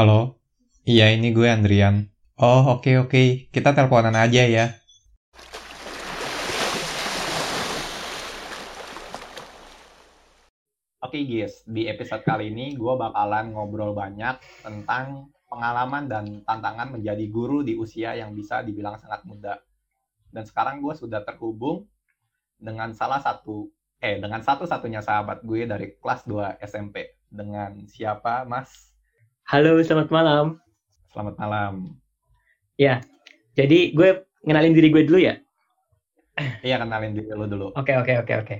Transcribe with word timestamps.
Halo? 0.00 0.40
Iya, 0.88 1.12
ini 1.12 1.28
gue 1.28 1.44
Andrian. 1.44 2.08
Oh, 2.40 2.80
oke 2.80 3.04
oke. 3.04 3.52
Kita 3.52 3.76
teleponan 3.76 4.16
aja 4.16 4.48
ya. 4.48 4.72
Oke 11.04 11.20
guys, 11.28 11.60
di 11.68 11.84
episode 11.84 12.24
kali 12.24 12.48
ini 12.48 12.80
gue 12.80 12.94
bakalan 12.96 13.52
ngobrol 13.52 13.92
banyak 13.92 14.40
tentang 14.64 15.28
pengalaman 15.52 16.08
dan 16.08 16.24
tantangan 16.48 16.96
menjadi 16.96 17.28
guru 17.28 17.60
di 17.60 17.76
usia 17.76 18.16
yang 18.16 18.32
bisa 18.32 18.64
dibilang 18.64 18.96
sangat 18.96 19.20
muda. 19.28 19.60
Dan 20.32 20.48
sekarang 20.48 20.80
gue 20.80 20.96
sudah 20.96 21.28
terhubung 21.28 21.84
dengan 22.56 22.96
salah 22.96 23.20
satu, 23.20 23.68
eh 24.00 24.16
dengan 24.16 24.40
satu-satunya 24.40 25.04
sahabat 25.04 25.44
gue 25.44 25.68
dari 25.68 25.92
kelas 26.00 26.24
2 26.24 26.56
SMP. 26.64 27.20
Dengan 27.28 27.84
siapa, 27.84 28.48
Mas? 28.48 28.89
Halo, 29.50 29.82
selamat 29.82 30.14
malam. 30.14 30.62
Selamat 31.10 31.34
malam. 31.42 31.98
Ya, 32.78 33.02
jadi 33.58 33.90
gue 33.90 34.22
ngenalin 34.46 34.78
diri 34.78 34.94
gue 34.94 35.02
dulu 35.10 35.18
ya? 35.26 35.42
Iya, 36.62 36.78
kenalin 36.78 37.18
diri 37.18 37.34
lu 37.34 37.50
dulu. 37.50 37.74
Oke, 37.74 37.98
oke, 37.98 38.14
oke, 38.22 38.34
oke. 38.46 38.56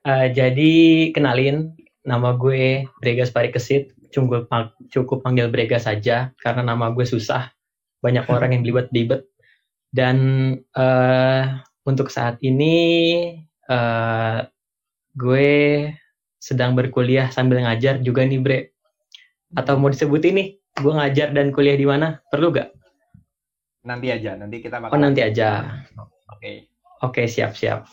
Eh, 0.00 0.26
jadi 0.32 0.72
kenalin, 1.12 1.76
nama 2.08 2.32
gue 2.40 2.88
Bregas 3.04 3.28
Parikesit. 3.28 3.92
Cukup, 4.16 4.48
cukup 4.88 5.20
panggil 5.20 5.52
Brega 5.52 5.76
saja, 5.76 6.32
karena 6.40 6.64
nama 6.72 6.88
gue 6.88 7.04
susah. 7.04 7.52
Banyak 8.00 8.24
orang 8.32 8.56
yang 8.56 8.64
belibet-belibet. 8.64 9.28
Dan 9.92 10.16
uh, 10.72 11.60
untuk 11.84 12.08
saat 12.08 12.40
ini, 12.40 13.28
uh, 13.68 14.40
gue 15.20 15.52
sedang 16.40 16.72
berkuliah 16.72 17.28
sambil 17.28 17.60
ngajar 17.60 18.00
juga 18.00 18.24
nih, 18.24 18.40
Bre. 18.40 18.79
Atau 19.56 19.78
mau 19.78 19.90
disebut 19.90 20.22
ini, 20.30 20.58
gue 20.78 20.92
ngajar 20.94 21.34
dan 21.34 21.50
kuliah 21.50 21.74
di 21.74 21.86
mana? 21.86 22.22
Perlu 22.30 22.54
gak? 22.54 22.70
Nanti 23.82 24.12
aja, 24.12 24.38
nanti 24.38 24.62
kita 24.62 24.78
bakal... 24.78 24.94
Oh, 24.94 25.00
nanti 25.00 25.20
aja. 25.24 25.82
Oke. 25.96 26.06
Okay. 26.38 26.56
Oke, 27.00 27.24
okay, 27.24 27.26
siap-siap. 27.26 27.88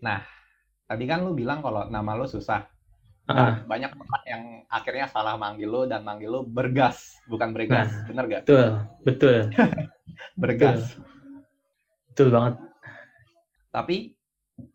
Nah, 0.00 0.22
tadi 0.86 1.04
kan 1.10 1.26
lu 1.26 1.34
bilang 1.34 1.58
kalau 1.58 1.90
nama 1.90 2.14
lu 2.14 2.24
susah. 2.24 2.64
Nah, 3.26 3.34
uh. 3.34 3.54
banyak 3.66 3.90
orang 3.94 4.24
yang 4.26 4.42
akhirnya 4.66 5.06
salah 5.10 5.38
manggil 5.38 5.70
lu 5.70 5.82
dan 5.86 6.02
manggil 6.02 6.30
lu 6.30 6.40
bergas, 6.46 7.18
bukan 7.26 7.54
bergas. 7.54 7.90
Nah, 7.90 8.06
Bener 8.06 8.24
gak? 8.30 8.42
Betul, 8.46 8.68
betul. 9.02 9.38
bergas. 10.42 10.94
Betul. 10.94 11.02
betul 12.10 12.28
banget. 12.30 12.54
Tapi 13.72 13.96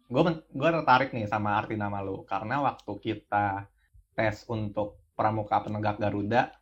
gue 0.08 0.22
gue 0.56 0.70
tertarik 0.72 1.12
nih 1.12 1.28
sama 1.28 1.60
arti 1.60 1.76
nama 1.76 2.00
lu 2.00 2.24
karena 2.24 2.64
waktu 2.64 2.92
kita 3.04 3.68
tes 4.16 4.48
untuk 4.48 5.07
pramuka 5.18 5.66
penegak 5.66 5.98
Garuda 5.98 6.54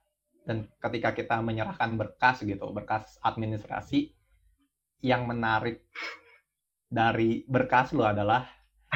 dan 0.47 0.69
ketika 0.79 1.11
kita 1.11 1.35
menyerahkan 1.43 1.99
berkas 1.99 2.45
gitu, 2.45 2.71
berkas 2.71 3.19
administrasi 3.25 4.13
yang 5.03 5.27
menarik 5.27 5.83
dari 6.85 7.43
berkas 7.49 7.91
lu 7.91 8.05
adalah 8.05 8.47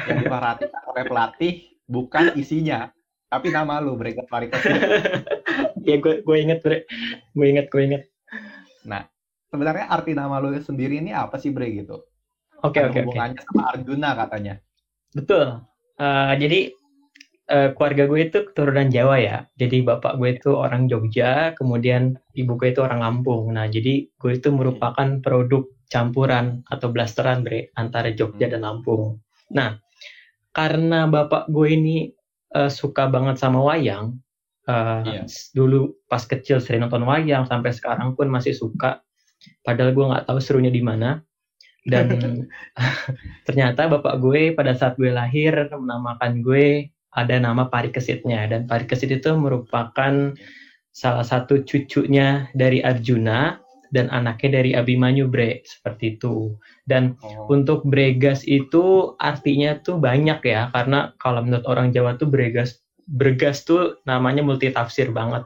yang 0.08 0.24
diperhatikan 0.24 0.82
oleh 0.94 1.04
pelatih 1.04 1.54
bukan 1.90 2.32
isinya, 2.38 2.88
tapi 3.26 3.50
nama 3.50 3.82
lu 3.82 3.98
Bregat 3.98 4.30
Parikas. 4.30 4.62
ya 5.86 5.98
gue 5.98 6.22
gue 6.22 6.36
inget 6.38 6.62
bre, 6.62 6.86
gue 7.34 7.46
inget 7.46 7.66
gue 7.68 7.82
inget. 7.82 8.02
Nah 8.86 9.04
sebenarnya 9.50 9.90
arti 9.90 10.14
nama 10.14 10.38
lu 10.38 10.54
sendiri 10.56 11.02
ini 11.02 11.10
apa 11.10 11.36
sih 11.36 11.50
Bre 11.50 11.68
gitu? 11.74 11.98
Oke 12.62 12.78
okay, 12.78 12.82
oke. 12.86 12.94
Okay, 12.94 13.02
hubungannya 13.04 13.38
okay. 13.42 13.46
sama 13.50 13.62
Arjuna 13.74 14.10
katanya. 14.14 14.54
Betul. 15.10 15.46
Uh, 16.00 16.32
jadi 16.38 16.72
uh, 17.50 17.68
keluarga 17.74 18.06
gue 18.06 18.20
itu 18.30 18.38
keturunan 18.46 18.88
Jawa 18.88 19.16
ya. 19.18 19.38
Jadi 19.58 19.82
bapak 19.82 20.16
gue 20.16 20.38
itu 20.38 20.54
orang 20.54 20.86
Jogja, 20.86 21.52
kemudian 21.58 22.16
ibu 22.38 22.54
gue 22.54 22.70
itu 22.70 22.80
orang 22.80 23.02
Lampung. 23.02 23.50
Nah, 23.50 23.66
jadi 23.66 24.06
gue 24.06 24.32
itu 24.32 24.48
merupakan 24.54 25.18
produk 25.20 25.66
campuran 25.90 26.62
atau 26.70 26.94
blasteran 26.94 27.42
bre 27.42 27.74
antara 27.74 28.14
Jogja 28.14 28.46
dan 28.46 28.62
Lampung. 28.62 29.18
Nah, 29.50 29.76
karena 30.54 31.10
bapak 31.10 31.50
gue 31.50 31.68
ini 31.74 31.96
uh, 32.54 32.70
suka 32.70 33.10
banget 33.10 33.42
sama 33.42 33.58
wayang, 33.66 34.14
uh, 34.70 35.02
yeah. 35.02 35.26
dulu 35.50 35.98
pas 36.06 36.22
kecil 36.22 36.62
sering 36.62 36.86
nonton 36.86 37.02
wayang, 37.02 37.44
sampai 37.50 37.74
sekarang 37.74 38.14
pun 38.14 38.30
masih 38.30 38.54
suka. 38.54 39.02
Padahal 39.66 39.90
gue 39.90 40.04
nggak 40.06 40.26
tahu 40.30 40.38
serunya 40.38 40.70
di 40.70 40.82
mana. 40.82 41.18
Dan 41.82 42.14
ternyata 43.46 43.90
bapak 43.90 44.22
gue 44.22 44.54
pada 44.54 44.78
saat 44.78 44.94
gue 44.94 45.10
lahir 45.10 45.66
menamakan 45.74 46.46
gue 46.46 46.94
ada 47.14 47.36
nama 47.42 47.66
Parikesitnya 47.66 48.46
dan 48.50 48.70
Parikesit 48.70 49.10
itu 49.10 49.30
merupakan 49.34 50.34
salah 50.90 51.26
satu 51.26 51.62
cucunya 51.66 52.50
dari 52.54 52.82
Arjuna 52.82 53.58
dan 53.90 54.06
anaknya 54.14 54.62
dari 54.62 54.70
Abimanyu 54.74 55.26
Bre 55.26 55.66
seperti 55.66 56.18
itu. 56.18 56.54
Dan 56.86 57.18
oh. 57.22 57.50
untuk 57.50 57.82
Bregas 57.82 58.46
itu 58.46 59.14
artinya 59.18 59.78
tuh 59.82 59.98
banyak 59.98 60.40
ya 60.46 60.70
karena 60.70 61.14
kalau 61.18 61.42
menurut 61.42 61.66
orang 61.66 61.90
Jawa 61.90 62.14
tuh 62.14 62.30
Bregas 62.30 62.78
Bergas 63.10 63.66
tuh 63.66 63.98
namanya 64.06 64.46
multi 64.46 64.70
tafsir 64.70 65.10
banget. 65.10 65.42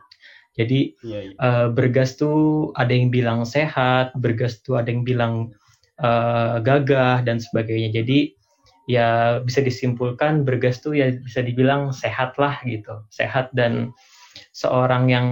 Jadi 0.55 0.95
iya, 1.03 1.33
iya. 1.33 1.35
Uh, 1.41 1.67
bergas 1.73 2.15
tuh 2.15 2.71
ada 2.79 2.95
yang 2.95 3.11
bilang 3.11 3.43
sehat, 3.43 4.15
bergas 4.15 4.63
tuh 4.63 4.79
ada 4.79 4.93
yang 4.93 5.03
bilang 5.03 5.51
uh, 5.99 6.63
gagah 6.63 7.27
dan 7.27 7.43
sebagainya. 7.43 7.91
Jadi 7.91 8.34
ya 8.85 9.41
bisa 9.41 9.65
disimpulkan 9.65 10.45
Bergas 10.45 10.85
tuh 10.85 10.97
ya 10.97 11.13
bisa 11.15 11.41
dibilang 11.41 11.93
sehat 11.93 12.37
lah 12.37 12.61
gitu, 12.65 13.05
sehat 13.09 13.53
dan 13.57 13.93
seorang 14.53 15.09
yang 15.09 15.29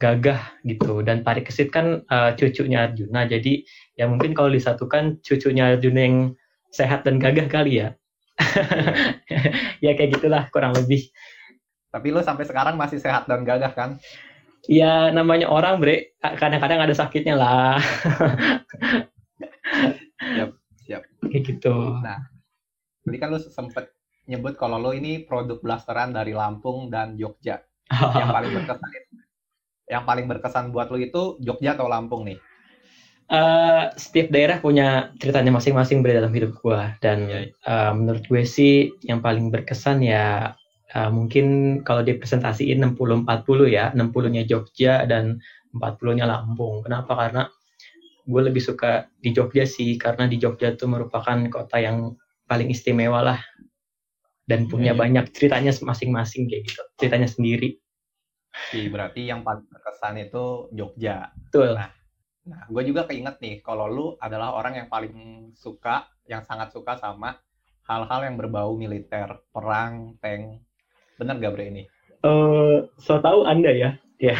gagah 0.00 0.40
gitu. 0.64 1.04
Dan 1.04 1.22
Parikesit 1.22 1.70
kan 1.70 2.02
uh, 2.08 2.32
cucunya 2.34 2.88
Arjuna, 2.88 3.28
jadi 3.28 3.62
ya 4.00 4.08
mungkin 4.08 4.32
kalau 4.32 4.50
disatukan 4.50 5.20
cucunya 5.20 5.76
Arjuna 5.76 6.00
yang 6.00 6.16
sehat 6.72 7.04
dan 7.04 7.20
gagah 7.20 7.46
kali 7.46 7.84
ya. 7.84 7.94
ya 9.84 9.92
kayak 9.92 10.16
gitulah 10.16 10.48
kurang 10.48 10.72
lebih. 10.72 11.12
Tapi 11.90 12.08
lo 12.14 12.24
sampai 12.24 12.46
sekarang 12.46 12.78
masih 12.80 13.02
sehat 13.02 13.28
dan 13.28 13.44
gagah 13.44 13.74
kan? 13.76 14.00
Ya 14.68 15.10
namanya 15.10 15.48
orang 15.48 15.80
bre, 15.80 16.14
kadang-kadang 16.20 16.80
ada 16.84 16.94
sakitnya 16.94 17.34
lah. 17.34 17.80
siap, 20.36 20.50
siap. 20.84 21.02
Kayak 21.26 21.42
gitu. 21.48 21.74
Nah, 22.00 22.22
Tadi 23.04 23.16
kan 23.16 23.28
lu 23.32 23.40
sempet 23.40 23.96
nyebut 24.28 24.54
kalau 24.54 24.78
lo 24.78 24.92
ini 24.92 25.24
produk 25.24 25.58
blasteran 25.58 26.12
dari 26.12 26.36
Lampung 26.36 26.92
dan 26.92 27.16
Jogja. 27.16 27.60
yang 28.20 28.30
paling 28.30 28.52
berkesan 28.54 28.90
itu, 28.94 29.12
yang 29.90 30.04
paling 30.06 30.26
berkesan 30.30 30.64
buat 30.70 30.88
lo 30.94 30.98
itu 31.00 31.22
Jogja 31.42 31.74
atau 31.74 31.90
Lampung 31.90 32.28
nih? 32.28 32.38
Uh, 33.30 33.94
setiap 33.94 34.34
daerah 34.34 34.58
punya 34.58 35.14
ceritanya 35.22 35.54
masing-masing 35.54 36.02
ber 36.02 36.18
dalam 36.18 36.34
hidup 36.34 36.58
gue 36.66 36.82
dan 36.98 37.30
yeah. 37.30 37.46
uh, 37.62 37.94
menurut 37.94 38.26
gue 38.26 38.42
sih 38.42 38.90
yang 39.06 39.22
paling 39.22 39.54
berkesan 39.54 40.02
ya 40.02 40.58
uh, 40.98 41.10
mungkin 41.14 41.78
kalau 41.86 42.02
dipresentasiin 42.02 42.82
60-40 42.82 43.70
ya 43.70 43.94
60-nya 43.94 44.42
Jogja 44.50 45.06
dan 45.06 45.38
40-nya 45.70 46.26
Lampung 46.26 46.82
kenapa 46.82 47.14
karena 47.14 47.46
gue 48.26 48.42
lebih 48.50 48.62
suka 48.62 49.06
di 49.22 49.30
Jogja 49.30 49.62
sih 49.62 49.94
karena 49.94 50.26
di 50.26 50.34
Jogja 50.34 50.74
itu 50.74 50.90
merupakan 50.90 51.38
kota 51.54 51.78
yang 51.78 52.18
paling 52.50 52.74
istimewa 52.74 53.22
lah 53.22 53.38
dan 54.50 54.66
punya 54.66 54.90
yeah. 54.90 54.98
banyak 54.98 55.30
ceritanya 55.30 55.70
masing-masing 55.70 56.50
kayak 56.50 56.66
gitu 56.66 56.82
ceritanya 56.98 57.30
sendiri 57.30 57.78
Oke, 58.50 58.90
berarti 58.90 59.30
yang 59.30 59.46
paling 59.46 59.66
berkesan 59.70 60.18
itu 60.18 60.66
Jogja. 60.74 61.30
Betul. 61.38 61.78
Nah, 61.78 61.90
nah 62.46 62.62
gue 62.66 62.82
juga 62.82 63.06
keinget 63.06 63.38
nih, 63.38 63.62
kalau 63.62 63.86
lu 63.86 64.06
adalah 64.18 64.58
orang 64.58 64.74
yang 64.74 64.88
paling 64.90 65.50
suka, 65.54 66.10
yang 66.26 66.42
sangat 66.42 66.74
suka 66.74 66.98
sama 66.98 67.38
hal-hal 67.86 68.20
yang 68.26 68.36
berbau 68.38 68.74
militer, 68.74 69.38
perang, 69.54 70.18
tank. 70.18 70.62
Bener 71.18 71.34
gak 71.38 71.52
Bre 71.54 71.66
ini? 71.70 71.82
Uh, 72.26 72.90
so 72.98 73.22
tahu 73.22 73.46
Anda 73.46 73.70
ya? 73.70 73.90
Ya. 74.20 74.36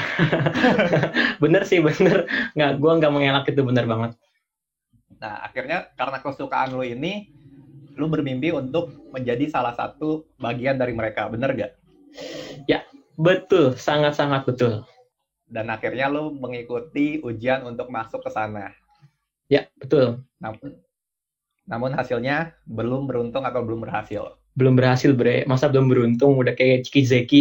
bener 1.43 1.65
sih, 1.65 1.81
bener. 1.81 2.29
Nggak, 2.53 2.73
gue 2.83 2.93
nggak 3.01 3.12
mengelak 3.15 3.47
itu 3.49 3.62
bener 3.65 3.87
banget. 3.87 4.12
Nah, 5.21 5.45
akhirnya 5.45 5.89
karena 5.97 6.19
kesukaan 6.21 6.77
lu 6.77 6.85
ini, 6.85 7.33
lu 8.00 8.08
bermimpi 8.08 8.49
untuk 8.56 8.97
menjadi 9.12 9.52
salah 9.52 9.76
satu 9.76 10.25
bagian 10.41 10.81
dari 10.81 10.97
mereka, 10.97 11.29
bener 11.29 11.52
gak? 11.52 11.73
Ya, 12.64 12.88
betul, 13.20 13.76
sangat-sangat 13.76 14.49
betul. 14.49 14.88
Dan 15.44 15.69
akhirnya 15.69 16.08
lu 16.08 16.32
mengikuti 16.32 17.20
ujian 17.20 17.69
untuk 17.69 17.93
masuk 17.93 18.25
ke 18.25 18.31
sana. 18.32 18.73
Ya, 19.52 19.69
betul. 19.76 20.25
Namun, 20.41 20.81
namun 21.69 21.91
hasilnya 21.93 22.56
belum 22.64 23.05
beruntung 23.05 23.44
atau 23.44 23.61
belum 23.61 23.85
berhasil. 23.85 24.41
Belum 24.56 24.79
berhasil, 24.79 25.12
Bre. 25.12 25.44
Masa 25.44 25.69
belum 25.69 25.91
beruntung? 25.91 26.38
Udah 26.38 26.55
kayak 26.56 26.87
Ciki 26.88 27.02
Zeki. 27.05 27.41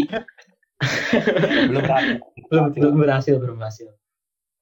belum 1.69 1.81
berhasil. 1.85 2.17
Belum, 2.49 2.65
belum 2.73 2.95
berhasil, 2.97 3.35
belum 3.37 3.55
berhasil. 3.61 3.89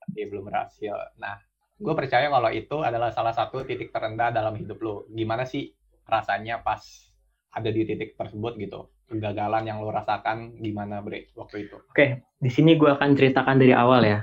Tapi 0.03 0.21
belum 0.27 0.43
berhasil. 0.51 0.95
Nah, 1.19 1.39
gue 1.79 1.93
percaya 1.95 2.27
kalau 2.27 2.51
itu 2.51 2.77
adalah 2.83 3.15
salah 3.15 3.31
satu 3.31 3.63
titik 3.63 3.95
terendah 3.95 4.35
dalam 4.35 4.59
hidup 4.59 4.79
lo. 4.83 4.95
Gimana 5.07 5.47
sih 5.47 5.71
rasanya 6.07 6.63
pas 6.63 6.81
ada 7.53 7.69
di 7.71 7.83
titik 7.83 8.15
tersebut 8.15 8.55
gitu 8.59 8.87
kegagalan 9.07 9.63
yang 9.63 9.79
lo 9.79 9.89
rasakan 9.89 10.59
gimana 10.59 10.99
Bre 10.99 11.31
waktu 11.35 11.67
itu 11.67 11.79
Oke, 11.91 12.27
di 12.37 12.51
sini 12.51 12.75
gue 12.75 12.91
akan 12.91 13.15
ceritakan 13.15 13.55
dari 13.55 13.71
awal 13.71 14.03
ya, 14.03 14.19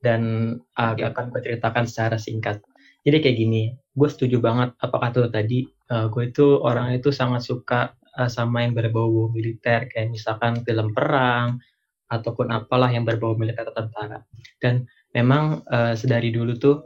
dan 0.00 0.54
uh, 0.78 0.94
akan 0.94 1.24
gue 1.34 1.40
ceritakan 1.42 1.84
secara 1.88 2.16
singkat. 2.16 2.62
Jadi 3.02 3.24
kayak 3.24 3.36
gini, 3.36 3.62
gue 3.74 4.08
setuju 4.08 4.38
banget 4.38 4.74
apa 4.78 4.96
kata 5.00 5.16
lo 5.26 5.28
tadi. 5.32 5.64
Uh, 5.88 6.06
gue 6.12 6.28
itu 6.28 6.60
orang 6.60 6.92
itu 6.94 7.08
sangat 7.08 7.42
suka 7.44 7.96
uh, 8.16 8.30
sama 8.30 8.62
yang 8.64 8.76
berbau 8.76 9.32
militer, 9.32 9.88
kayak 9.88 10.12
misalkan 10.12 10.60
film 10.62 10.92
perang 10.92 11.58
ataupun 12.08 12.48
apalah 12.52 12.88
yang 12.88 13.04
berbau 13.04 13.36
militer 13.36 13.64
atau 13.68 13.74
tentara. 13.74 14.24
Dan 14.60 14.88
memang 15.12 15.64
uh, 15.68 15.92
sedari 15.96 16.32
dulu 16.32 16.56
tuh 16.56 16.76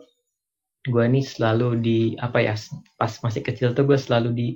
gue 0.82 1.04
nih 1.06 1.22
selalu 1.22 1.78
di 1.78 2.00
apa 2.18 2.42
ya, 2.42 2.54
pas 2.98 3.12
masih 3.22 3.42
kecil 3.42 3.70
tuh 3.74 3.86
gue 3.86 3.98
selalu 3.98 4.30
di 4.34 4.48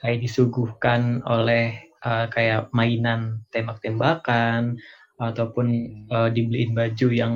kayak 0.00 0.24
disuguhkan 0.24 1.20
oleh 1.28 1.76
uh, 2.04 2.28
kayak 2.32 2.72
mainan 2.72 3.44
tembak-tembakan 3.52 4.76
ataupun 5.20 5.66
uh, 6.12 6.28
dibeliin 6.28 6.76
baju 6.76 7.08
yang 7.12 7.34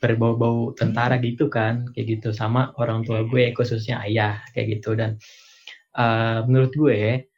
berbau-bau 0.00 0.72
tentara 0.76 1.20
gitu 1.20 1.52
kan 1.52 1.88
kayak 1.92 2.20
gitu. 2.20 2.32
Sama 2.32 2.72
orang 2.80 3.04
tua 3.04 3.24
gue 3.24 3.52
khususnya 3.52 4.00
ayah 4.04 4.40
kayak 4.56 4.80
gitu. 4.80 4.96
Dan 4.96 5.20
uh, 5.96 6.44
menurut 6.48 6.72
gue 6.72 7.28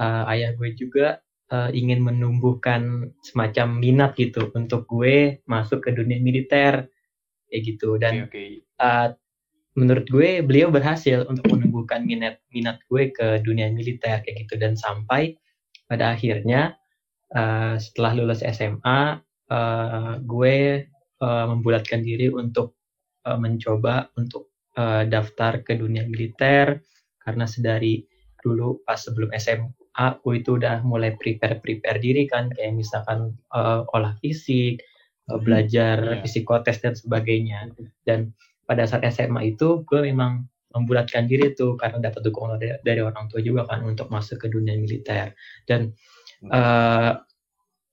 uh, 0.00 0.24
ayah 0.32 0.52
gue 0.56 0.72
juga 0.76 1.20
uh, 1.52 1.68
ingin 1.72 2.04
menumbuhkan 2.04 3.12
semacam 3.20 3.80
minat 3.80 4.12
gitu 4.16 4.48
untuk 4.56 4.88
gue 4.88 5.44
masuk 5.44 5.84
ke 5.84 5.90
dunia 5.92 6.20
militer 6.20 6.88
kayak 7.48 7.62
gitu. 7.64 8.00
Dan 8.00 8.28
okay, 8.28 8.60
okay. 8.60 8.80
Uh, 8.80 9.08
menurut 9.76 10.08
gue 10.08 10.40
beliau 10.40 10.72
berhasil 10.72 11.28
untuk 11.28 11.52
menumbuhkan 11.52 12.08
minat 12.08 12.40
minat 12.48 12.80
gue 12.88 13.12
ke 13.12 13.44
dunia 13.44 13.68
militer 13.68 14.24
kayak 14.24 14.48
gitu. 14.48 14.56
Dan 14.56 14.74
sampai 14.74 15.36
pada 15.84 16.16
akhirnya 16.16 16.74
uh, 17.36 17.76
setelah 17.76 18.16
lulus 18.16 18.40
SMA 18.40 19.20
uh, 19.52 20.14
gue 20.24 20.56
uh, 21.20 21.46
membulatkan 21.52 22.00
diri 22.00 22.32
untuk 22.32 22.80
uh, 23.28 23.36
mencoba 23.36 24.08
untuk 24.16 24.56
uh, 24.80 25.04
daftar 25.04 25.60
ke 25.60 25.76
dunia 25.76 26.08
militer. 26.08 26.80
Karena 27.20 27.44
sedari 27.44 28.00
dulu 28.40 28.80
pas 28.80 28.96
sebelum 28.96 29.28
SMA 29.36 30.06
gue 30.24 30.34
itu 30.40 30.56
udah 30.56 30.80
mulai 30.88 31.12
prepare 31.20 31.60
prepare 31.60 32.00
diri 32.00 32.24
kan. 32.24 32.48
Kayak 32.48 32.80
misalkan 32.80 33.36
uh, 33.52 33.84
olah 33.92 34.16
fisik 34.24 34.80
uh, 35.28 35.36
belajar 35.36 36.16
yeah. 36.16 36.24
psikotes 36.24 36.80
dan 36.80 36.96
sebagainya. 36.96 37.76
Dan 38.08 38.32
pada 38.66 38.84
saat 38.84 39.06
SMA 39.14 39.56
itu 39.56 39.86
gue 39.86 40.02
memang 40.02 40.44
membulatkan 40.76 41.24
diri 41.24 41.56
tuh 41.56 41.78
karena 41.80 42.10
dapat 42.10 42.20
dukungan 42.20 42.60
dari, 42.60 42.76
dari 42.84 43.00
orang 43.00 43.32
tua 43.32 43.40
juga 43.40 43.64
kan 43.64 43.80
untuk 43.86 44.12
masuk 44.12 44.44
ke 44.44 44.46
dunia 44.52 44.76
militer. 44.76 45.32
Dan 45.64 45.94
uh, 46.52 47.16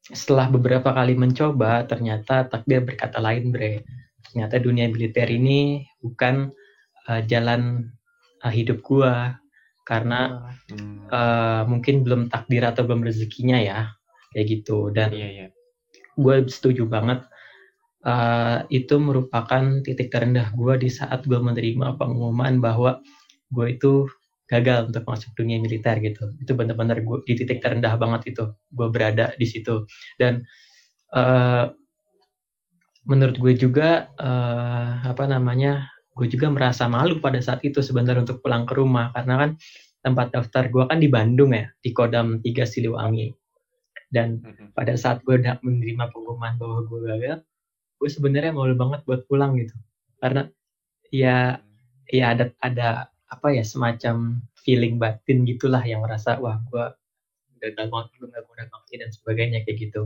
setelah 0.04 0.52
beberapa 0.52 0.92
kali 0.92 1.16
mencoba 1.16 1.88
ternyata 1.88 2.52
takdir 2.52 2.84
berkata 2.84 3.24
lain 3.24 3.56
bre. 3.56 3.88
Ternyata 4.28 4.60
dunia 4.60 4.92
militer 4.92 5.32
ini 5.32 5.88
bukan 6.04 6.52
uh, 7.08 7.22
jalan 7.24 7.88
uh, 8.44 8.52
hidup 8.52 8.84
gue 8.84 9.14
karena 9.88 10.52
uh, 11.12 11.64
mungkin 11.68 12.04
belum 12.04 12.28
takdir 12.28 12.68
atau 12.68 12.84
belum 12.84 13.08
rezekinya 13.08 13.64
ya 13.64 13.96
kayak 14.36 14.48
gitu. 14.60 14.92
Dan 14.92 15.16
yeah, 15.16 15.48
yeah. 15.48 15.50
gue 16.20 16.36
setuju 16.52 16.84
banget 16.84 17.24
uh, 18.04 18.68
itu 18.68 18.96
merupakan 19.00 19.82
titik 19.82 20.12
terendah 20.12 20.52
gue 20.54 20.74
di 20.88 20.90
saat 20.92 21.24
gue 21.26 21.40
menerima 21.40 21.96
pengumuman 21.96 22.60
bahwa 22.60 23.00
gue 23.50 23.68
itu 23.74 24.08
gagal 24.48 24.92
untuk 24.92 25.04
masuk 25.08 25.32
dunia 25.34 25.58
militer 25.58 25.98
gitu. 26.04 26.36
Itu 26.38 26.54
benar-benar 26.54 27.02
gue 27.02 27.18
di 27.26 27.34
titik 27.40 27.64
terendah 27.64 27.96
banget 27.96 28.36
itu. 28.36 28.54
Gue 28.70 28.88
berada 28.92 29.32
di 29.40 29.48
situ. 29.48 29.88
Dan 30.20 30.44
uh, 31.16 31.72
menurut 33.08 33.40
gue 33.40 33.54
juga 33.56 34.12
uh, 34.20 35.04
apa 35.04 35.26
namanya 35.28 35.88
gue 36.14 36.30
juga 36.30 36.54
merasa 36.54 36.86
malu 36.86 37.18
pada 37.18 37.42
saat 37.42 37.66
itu 37.66 37.82
sebenarnya 37.82 38.28
untuk 38.28 38.44
pulang 38.44 38.68
ke 38.68 38.76
rumah. 38.76 39.16
Karena 39.16 39.48
kan 39.48 39.52
tempat 40.04 40.36
daftar 40.36 40.68
gue 40.68 40.84
kan 40.86 41.00
di 41.00 41.08
Bandung 41.08 41.56
ya 41.56 41.72
di 41.80 41.96
Kodam 41.96 42.44
3 42.44 42.68
Siliwangi. 42.68 43.32
Dan 44.14 44.44
mm-hmm. 44.44 44.78
pada 44.78 44.94
saat 44.94 45.26
gue 45.26 45.42
udah 45.42 45.58
menerima 45.66 46.14
pengumuman 46.14 46.54
bahwa 46.62 46.86
gue 46.86 47.00
gagal 47.10 47.40
gue 48.04 48.12
sebenarnya 48.12 48.52
malu 48.52 48.76
banget 48.76 49.08
buat 49.08 49.24
pulang 49.32 49.56
gitu. 49.56 49.72
Karena 50.20 50.52
ya 51.08 51.64
ya 52.12 52.36
ada 52.36 52.52
ada 52.60 53.08
apa 53.32 53.56
ya 53.56 53.64
semacam 53.64 54.44
feeling 54.60 55.00
batin 55.00 55.48
gitulah 55.48 55.80
yang 55.88 56.04
merasa 56.04 56.36
wah 56.36 56.60
gue 56.68 56.86
gagal 57.64 57.88
banget 57.88 58.08
belum 58.20 58.30
gak 58.36 58.44
udah 58.44 58.68
bakti 58.68 59.00
dan 59.00 59.08
sebagainya 59.16 59.64
kayak 59.64 59.88
gitu. 59.88 60.04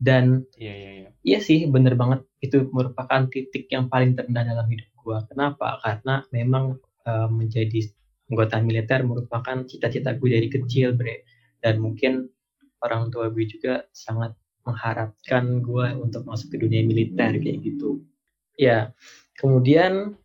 Dan 0.00 0.48
iya, 0.56 0.72
iya, 0.72 0.90
iya. 0.96 1.08
iya 1.20 1.38
sih 1.44 1.68
bener 1.68 1.92
banget. 1.92 2.24
Itu 2.40 2.72
merupakan 2.72 3.28
titik 3.28 3.68
yang 3.68 3.92
paling 3.92 4.16
terendah 4.16 4.48
dalam 4.48 4.64
hidup 4.72 4.88
gue 4.96 5.18
kenapa? 5.28 5.76
Karena 5.84 6.24
memang 6.32 6.80
uh, 7.04 7.28
menjadi 7.28 7.84
anggota 8.32 8.64
militer 8.64 9.04
merupakan 9.04 9.60
cita-cita 9.68 10.16
gue 10.16 10.28
dari 10.32 10.48
kecil 10.48 10.96
bre. 10.96 11.28
Dan 11.60 11.84
mungkin 11.84 12.32
orang 12.80 13.12
tua 13.12 13.28
gue 13.28 13.44
juga 13.44 13.84
sangat 13.92 14.39
mengharapkan 14.64 15.64
gue 15.64 15.86
untuk 15.96 16.26
masuk 16.28 16.54
ke 16.54 16.56
dunia 16.60 16.84
militer 16.84 17.36
kayak 17.40 17.58
gitu. 17.64 18.04
Ya 18.60 18.92
kemudian 19.40 20.20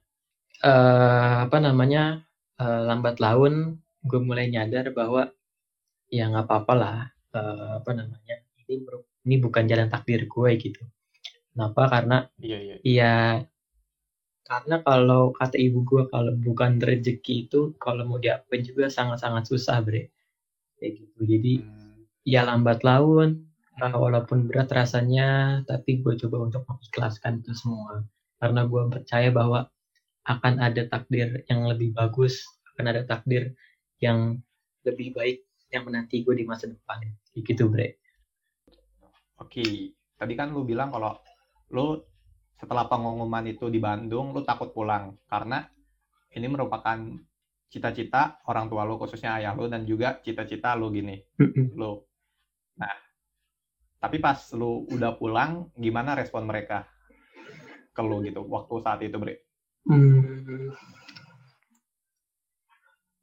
uh, 0.63 1.35
apa 1.47 1.57
namanya 1.63 2.25
uh, 2.59 2.81
lambat 2.87 3.23
laun 3.23 3.79
gue 4.05 4.19
mulai 4.21 4.51
nyadar 4.51 4.93
bahwa 4.93 5.31
ya 6.11 6.29
nggak 6.29 6.45
apa-apa 6.45 6.73
lah 6.77 6.97
uh, 7.33 7.81
apa 7.81 7.91
namanya 7.95 8.35
ini 8.65 8.85
ini 9.25 9.35
bukan 9.41 9.65
jalan 9.65 9.89
takdir 9.89 10.29
gue 10.29 10.49
gitu. 10.61 10.83
Kenapa? 11.55 11.87
Karena 11.87 12.17
iya, 12.43 12.59
iya. 12.59 12.75
ya 12.83 13.13
karena 14.45 14.85
kalau 14.85 15.33
kata 15.33 15.57
ibu 15.57 15.81
gue 15.81 16.03
kalau 16.13 16.37
bukan 16.37 16.77
rezeki 16.77 17.49
itu 17.49 17.73
kalau 17.81 18.05
mau 18.05 18.21
diapain 18.21 18.61
juga 18.61 18.91
sangat-sangat 18.91 19.49
susah 19.49 19.81
bre. 19.81 20.13
Kayak 20.77 20.91
gitu. 21.01 21.19
Jadi 21.25 21.53
hmm. 21.63 21.97
ya 22.27 22.45
lambat 22.45 22.85
laun 22.85 23.47
uh, 23.81 23.95
walaupun 23.95 24.47
berat 24.47 24.71
rasanya 24.71 25.61
tapi 25.67 25.99
gue 25.99 26.15
coba 26.25 26.47
untuk 26.47 26.63
mengikhlaskan 26.67 27.43
itu 27.43 27.51
semua. 27.55 28.03
Karena 28.39 28.67
gue 28.67 28.81
percaya 28.91 29.29
bahwa 29.31 29.67
akan 30.25 30.53
ada 30.57 30.83
takdir 30.89 31.45
yang 31.45 31.69
lebih 31.69 31.93
bagus 31.93 32.41
akan 32.75 32.85
ada 32.91 33.01
takdir 33.07 33.53
yang 34.01 34.41
lebih 34.83 35.15
baik 35.15 35.45
yang 35.71 35.87
menanti 35.87 36.23
gue 36.23 36.35
di 36.35 36.45
masa 36.47 36.67
depan. 36.71 37.03
Gitu 37.35 37.67
bre. 37.67 37.99
Oke 39.39 39.95
tadi 40.15 40.33
kan 40.35 40.51
lu 40.55 40.63
bilang 40.63 40.91
kalau 40.95 41.19
lu 41.75 41.99
setelah 42.55 42.87
pengumuman 42.87 43.43
itu 43.51 43.67
di 43.67 43.79
Bandung 43.79 44.31
lu 44.31 44.43
takut 44.43 44.71
pulang. 44.71 45.15
Karena 45.27 45.63
ini 46.35 46.47
merupakan 46.47 46.99
cita-cita 47.71 48.39
orang 48.47 48.71
tua 48.71 48.87
lu 48.87 48.95
khususnya 48.95 49.39
ayah 49.39 49.51
lu 49.55 49.67
dan 49.67 49.83
juga 49.83 50.19
cita-cita 50.23 50.75
lu 50.75 50.91
gini. 50.91 51.19
Lu. 51.79 52.03
Nah 52.75 53.04
tapi 54.05 54.21
pas 54.21 54.37
lu 54.53 54.85
udah 54.93 55.17
pulang, 55.17 55.73
gimana 55.73 56.13
respon 56.13 56.45
mereka 56.45 56.85
ke 57.89 58.01
lu 58.05 58.21
gitu 58.21 58.45
waktu 58.45 58.73
saat 58.85 59.01
itu, 59.01 59.17
Bre? 59.17 59.41
Hmm. 59.89 60.69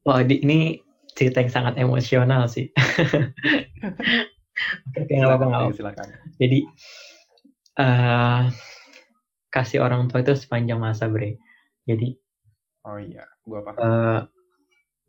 Wah, 0.02 0.26
di, 0.26 0.42
ini 0.42 0.82
cerita 1.14 1.38
yang 1.38 1.54
sangat 1.54 1.78
emosional 1.78 2.50
sih. 2.50 2.66
Oke, 4.98 5.06
nggak 5.06 5.38
apa-apa. 5.38 5.70
Silakan. 5.70 6.06
Jadi, 6.42 6.66
uh, 7.78 8.50
kasih 9.54 9.86
orang 9.86 10.10
tua 10.10 10.26
itu 10.26 10.34
sepanjang 10.34 10.82
masa, 10.82 11.06
Bre. 11.06 11.38
Jadi, 11.86 12.10
oh 12.90 12.98
iya, 12.98 13.22
gua 13.46 13.62
paham. 13.62 13.78
Uh, 13.78 14.20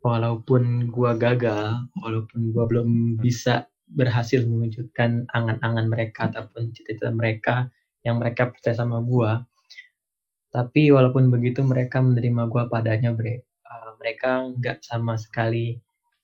walaupun 0.06 0.86
gua 0.86 1.18
gagal, 1.18 1.82
walaupun 1.98 2.54
gua 2.54 2.70
belum 2.70 3.18
bisa 3.18 3.66
berhasil 3.88 4.42
mewujudkan 4.44 5.28
angan-angan 5.30 5.86
mereka 5.86 6.32
ataupun 6.32 6.72
cita-cita 6.72 7.12
mereka 7.12 7.68
yang 8.04 8.20
mereka 8.20 8.48
percaya 8.52 8.76
sama 8.76 9.00
gua. 9.04 9.44
Tapi 10.52 10.94
walaupun 10.94 11.28
begitu 11.28 11.60
mereka 11.66 12.00
menerima 12.00 12.48
gua 12.48 12.68
padanya 12.70 13.12
bre. 13.12 13.44
Uh, 13.64 13.96
mereka 14.00 14.44
nggak 14.54 14.84
sama 14.84 15.16
sekali 15.20 15.80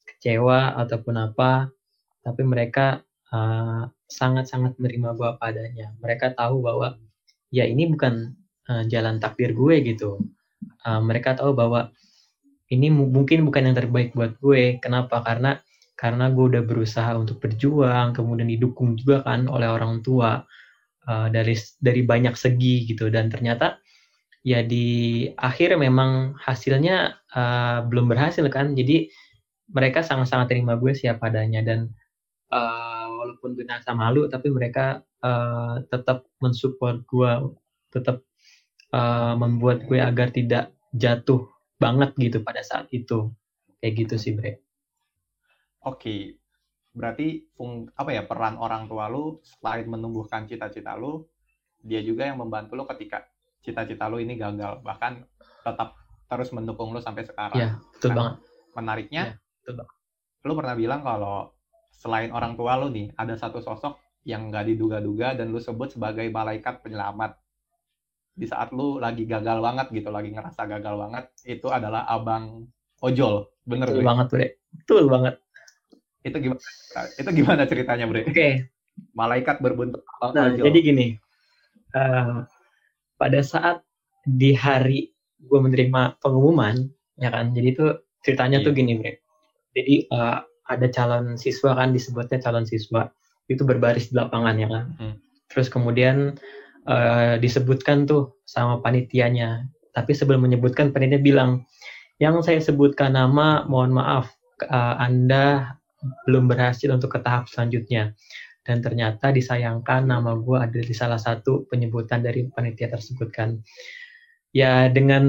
kecewa 0.06 0.76
ataupun 0.76 1.16
apa 1.16 1.72
tapi 2.20 2.44
mereka 2.44 3.00
uh, 3.32 3.88
sangat-sangat 4.08 4.76
menerima 4.76 5.16
gua 5.16 5.30
padanya. 5.40 5.92
Mereka 6.00 6.36
tahu 6.36 6.60
bahwa 6.64 6.96
ya 7.50 7.66
ini 7.66 7.90
bukan 7.90 8.38
uh, 8.70 8.84
jalan 8.86 9.18
takdir 9.18 9.52
gue 9.52 9.76
gitu. 9.82 10.22
Uh, 10.86 11.02
mereka 11.02 11.34
tahu 11.36 11.52
bahwa 11.52 11.90
ini 12.70 12.86
mungkin 12.88 13.42
bukan 13.42 13.66
yang 13.66 13.76
terbaik 13.76 14.14
buat 14.14 14.38
gue. 14.38 14.78
Kenapa? 14.78 15.20
Karena 15.26 15.58
karena 16.00 16.32
gue 16.32 16.56
udah 16.56 16.64
berusaha 16.64 17.12
untuk 17.12 17.44
berjuang 17.44 18.16
kemudian 18.16 18.48
didukung 18.48 18.96
juga 18.96 19.20
kan 19.20 19.44
oleh 19.52 19.68
orang 19.68 20.00
tua 20.00 20.40
uh, 21.04 21.28
dari 21.28 21.52
dari 21.76 22.00
banyak 22.08 22.32
segi 22.32 22.88
gitu. 22.88 23.12
Dan 23.12 23.28
ternyata 23.28 23.76
ya 24.40 24.64
di 24.64 25.28
akhir 25.36 25.76
memang 25.76 26.40
hasilnya 26.40 27.20
uh, 27.36 27.84
belum 27.84 28.08
berhasil 28.08 28.40
kan. 28.48 28.72
Jadi 28.72 29.12
mereka 29.76 30.00
sangat-sangat 30.00 30.48
terima 30.48 30.80
gue 30.80 30.96
siapa 30.96 31.28
adanya. 31.28 31.60
Dan 31.60 31.92
uh, 32.48 33.06
walaupun 33.20 33.52
gue 33.52 33.68
ngerasa 33.68 33.92
malu 33.92 34.24
tapi 34.32 34.48
mereka 34.48 35.04
uh, 35.20 35.84
tetap 35.92 36.24
mensupport 36.40 36.96
gue 37.04 37.32
tetap 37.92 38.24
uh, 38.96 39.36
membuat 39.36 39.84
gue 39.84 40.00
agar 40.00 40.32
tidak 40.32 40.72
jatuh 40.96 41.44
banget 41.76 42.16
gitu 42.16 42.40
pada 42.40 42.64
saat 42.64 42.88
itu. 42.88 43.28
Kayak 43.84 44.08
gitu 44.08 44.16
sih 44.16 44.32
bre 44.32 44.69
oke 45.84 46.40
berarti 46.90 47.46
fung, 47.54 47.86
apa 47.94 48.10
ya 48.10 48.22
peran 48.26 48.58
orang 48.58 48.90
tua 48.90 49.06
lu 49.06 49.38
selain 49.46 49.86
menumbuhkan 49.86 50.50
cita-cita 50.50 50.98
lu 50.98 51.22
dia 51.80 52.02
juga 52.02 52.26
yang 52.26 52.42
membantu 52.42 52.74
lu 52.74 52.84
ketika 52.84 53.24
cita-cita 53.62 54.10
lu 54.10 54.18
ini 54.18 54.34
gagal 54.34 54.82
bahkan 54.82 55.22
tetap 55.62 55.94
terus 56.26 56.50
mendukung 56.54 56.90
lu 56.94 57.00
sampai 57.02 57.26
sekarang. 57.26 57.58
Ya 57.58 57.70
betul 57.94 58.10
nah, 58.14 58.16
banget. 58.16 58.34
menariknya 58.74 59.22
ya, 59.22 59.34
betul 59.62 59.74
banget. 59.82 59.96
lu 60.40 60.52
pernah 60.56 60.74
bilang 60.74 61.00
kalau 61.02 61.38
selain 61.90 62.30
orang 62.34 62.54
tua 62.58 62.78
lu 62.80 62.88
nih 62.90 63.12
ada 63.18 63.34
satu 63.38 63.58
sosok 63.62 63.98
yang 64.26 64.50
nggak 64.50 64.74
diduga-duga 64.74 65.38
dan 65.38 65.50
lu 65.54 65.62
sebut 65.62 65.94
sebagai 65.94 66.26
malaikat 66.30 66.82
penyelamat. 66.82 67.38
Di 68.34 68.46
saat 68.46 68.72
lu 68.72 68.98
lagi 68.98 69.26
gagal 69.26 69.58
banget 69.62 69.86
gitu 69.94 70.10
lagi 70.10 70.32
ngerasa 70.32 70.64
gagal 70.64 70.94
banget 70.96 71.24
itu 71.46 71.66
adalah 71.70 72.06
abang 72.10 72.66
ojol. 73.02 73.46
Bener 73.62 73.90
betul 73.90 74.02
bre? 74.02 74.08
banget 74.10 74.26
bre. 74.30 74.46
Betul 74.70 75.04
banget 75.10 75.34
itu 76.20 76.36
gimana 76.36 76.60
itu 77.16 77.30
gimana 77.32 77.62
ceritanya 77.64 78.04
bre? 78.08 78.24
Oke. 78.28 78.34
Okay. 78.34 78.52
malaikat 79.16 79.64
berbentuk 79.64 80.04
abang 80.20 80.36
nah, 80.36 80.52
jadi 80.52 80.78
gini. 80.84 81.06
Uh, 81.96 82.44
pada 83.16 83.40
saat 83.40 83.80
di 84.28 84.52
hari 84.52 85.16
gue 85.40 85.58
menerima 85.60 86.20
pengumuman 86.20 86.84
ya 87.16 87.32
kan? 87.32 87.56
Jadi 87.56 87.68
itu 87.72 87.86
ceritanya 88.20 88.60
iya. 88.60 88.66
tuh 88.68 88.72
gini 88.76 88.92
bre. 89.00 89.24
Jadi 89.72 90.10
uh, 90.12 90.44
ada 90.68 90.86
calon 90.92 91.40
siswa 91.40 91.72
kan 91.72 91.96
disebutnya 91.96 92.38
calon 92.44 92.68
siswa. 92.68 93.08
Itu 93.48 93.64
berbaris 93.64 94.12
di 94.12 94.14
lapangan 94.20 94.56
ya 94.60 94.68
kan? 94.68 94.86
Hmm. 95.00 95.16
terus 95.50 95.66
kemudian 95.66 96.38
uh, 96.86 97.34
disebutkan 97.40 98.06
tuh 98.06 98.38
sama 98.46 98.78
panitianya. 98.84 99.66
Tapi 99.90 100.14
sebelum 100.14 100.46
menyebutkan 100.46 100.94
panitia 100.94 101.18
bilang 101.18 101.66
yang 102.22 102.38
saya 102.44 102.62
sebutkan 102.62 103.18
nama 103.18 103.66
mohon 103.66 103.90
maaf 103.96 104.30
uh, 104.68 104.94
anda 105.00 105.79
belum 106.28 106.48
berhasil 106.48 106.88
untuk 106.90 107.16
ke 107.16 107.20
tahap 107.20 107.48
selanjutnya. 107.48 108.16
Dan 108.60 108.84
ternyata 108.84 109.32
disayangkan 109.32 110.04
nama 110.04 110.36
gue 110.36 110.58
ada 110.60 110.80
di 110.80 110.94
salah 110.94 111.16
satu 111.16 111.64
penyebutan 111.66 112.20
dari 112.20 112.46
panitia 112.48 112.92
tersebut 112.92 113.28
kan. 113.32 113.58
Ya 114.50 114.90
dengan 114.90 115.24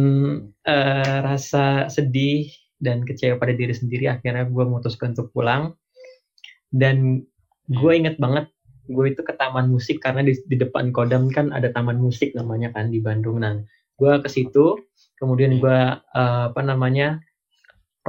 uh, 0.66 1.18
rasa 1.24 1.88
sedih 1.88 2.50
dan 2.82 3.06
kecewa 3.06 3.38
pada 3.38 3.54
diri 3.54 3.72
sendiri 3.72 4.10
akhirnya 4.10 4.50
gue 4.50 4.64
memutuskan 4.68 5.16
untuk 5.16 5.32
pulang. 5.32 5.76
Dan 6.72 7.24
gue 7.72 7.92
inget 7.96 8.20
banget 8.20 8.52
gue 8.92 9.06
itu 9.08 9.22
ke 9.24 9.34
taman 9.40 9.72
musik 9.72 10.04
karena 10.04 10.26
di, 10.26 10.36
di 10.50 10.60
depan 10.60 10.92
Kodam 10.92 11.32
kan 11.32 11.56
ada 11.56 11.72
taman 11.72 12.02
musik 12.02 12.36
namanya 12.36 12.74
kan 12.76 12.92
di 12.92 13.00
Bandung. 13.00 13.40
Nah 13.40 13.64
gue 13.96 14.14
ke 14.20 14.28
situ 14.28 14.82
kemudian 15.22 15.62
gue 15.62 15.80
uh, 15.96 16.44
apa 16.50 16.62
namanya 16.66 17.22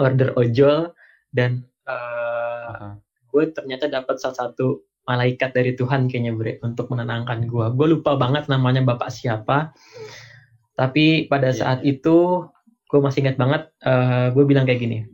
order 0.01 0.33
ojol 0.41 0.97
dan 1.37 1.69
uh, 1.85 2.22
gue 3.33 3.45
ternyata 3.53 3.89
dapat 3.89 4.21
salah 4.21 4.37
satu 4.49 4.85
malaikat 5.09 5.51
dari 5.57 5.73
Tuhan 5.75 6.07
kayaknya 6.07 6.33
bre 6.37 6.53
untuk 6.63 6.93
menenangkan 6.93 7.49
gue 7.49 7.67
gue 7.75 7.87
lupa 7.99 8.15
banget 8.15 8.47
namanya 8.47 8.85
bapak 8.85 9.11
siapa. 9.11 9.75
Tapi 10.73 11.29
pada 11.29 11.53
iya, 11.53 11.59
saat 11.59 11.79
yeah. 11.85 11.93
itu 11.97 12.49
gue 12.93 13.01
masih 13.01 13.25
ingat 13.25 13.41
banget 13.41 13.63
uh, 13.89 14.29
gue 14.37 14.45
bilang 14.45 14.69
kayak 14.69 14.85
gini 14.85 15.09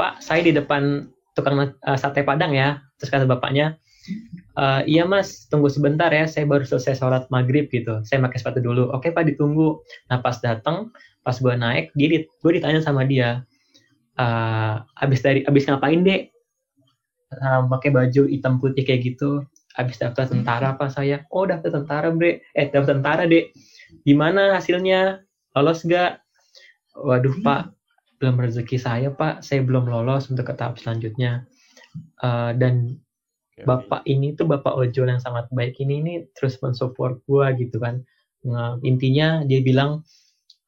pak 0.00 0.24
saya 0.24 0.40
di 0.40 0.56
depan 0.56 1.12
tukang 1.36 1.60
uh, 1.60 1.98
sate 2.00 2.24
padang 2.24 2.56
ya 2.56 2.80
terus 2.96 3.12
kata 3.12 3.28
bapaknya 3.28 3.76
uh, 4.56 4.80
iya 4.88 5.04
mas 5.04 5.44
tunggu 5.52 5.68
sebentar 5.68 6.08
ya 6.08 6.24
saya 6.24 6.48
baru 6.48 6.64
selesai 6.64 6.96
sholat 6.96 7.28
maghrib 7.28 7.68
gitu. 7.68 8.00
Saya 8.08 8.24
pakai 8.24 8.40
sepatu 8.40 8.64
dulu. 8.64 8.88
Oke 8.96 9.12
pak 9.12 9.28
ditunggu. 9.28 9.84
Nah 10.08 10.24
pas 10.24 10.40
datang 10.40 10.88
pas 11.20 11.36
gue 11.36 11.52
naik 11.52 11.92
dia 11.92 12.24
gue 12.24 12.50
ditanya 12.56 12.80
sama 12.80 13.04
dia 13.04 13.44
uh, 14.16 14.80
abis 15.04 15.20
dari 15.20 15.44
abis 15.44 15.68
ngapain 15.68 16.00
dek 16.00 16.32
uh, 17.34 17.62
pakai 17.70 17.90
baju 17.94 18.22
hitam 18.26 18.58
putih 18.58 18.82
kayak 18.82 19.14
gitu. 19.14 19.44
Abis 19.78 20.02
daftar 20.02 20.26
tentara 20.26 20.74
apa 20.74 20.90
saya 20.90 21.22
oh 21.30 21.46
daftar 21.46 21.82
tentara 21.82 22.08
bre. 22.10 22.42
Eh 22.54 22.66
daftar 22.68 22.98
tentara 22.98 23.22
dek. 23.26 23.54
Gimana 24.02 24.58
hasilnya? 24.58 25.22
Lolos 25.54 25.82
gak 25.86 26.22
waduh 26.94 27.34
hmm. 27.34 27.46
pak. 27.46 27.62
Belum 28.18 28.36
rezeki 28.38 28.78
saya 28.78 29.08
pak. 29.14 29.46
Saya 29.46 29.62
belum 29.62 29.86
lolos 29.86 30.30
untuk 30.30 30.50
ke 30.50 30.54
tahap 30.58 30.78
selanjutnya. 30.78 31.46
Uh, 32.22 32.54
dan 32.54 32.98
bapak 33.60 34.06
ini 34.06 34.32
tuh 34.38 34.46
bapak 34.48 34.74
ojol 34.74 35.10
yang 35.10 35.22
sangat 35.22 35.46
baik. 35.54 35.78
Ini 35.78 35.94
ini 36.02 36.14
terus 36.34 36.58
mensupport 36.62 37.18
gua 37.26 37.54
gitu 37.54 37.78
kan. 37.82 38.02
Nah, 38.40 38.80
intinya 38.80 39.44
dia 39.44 39.60
bilang 39.60 40.06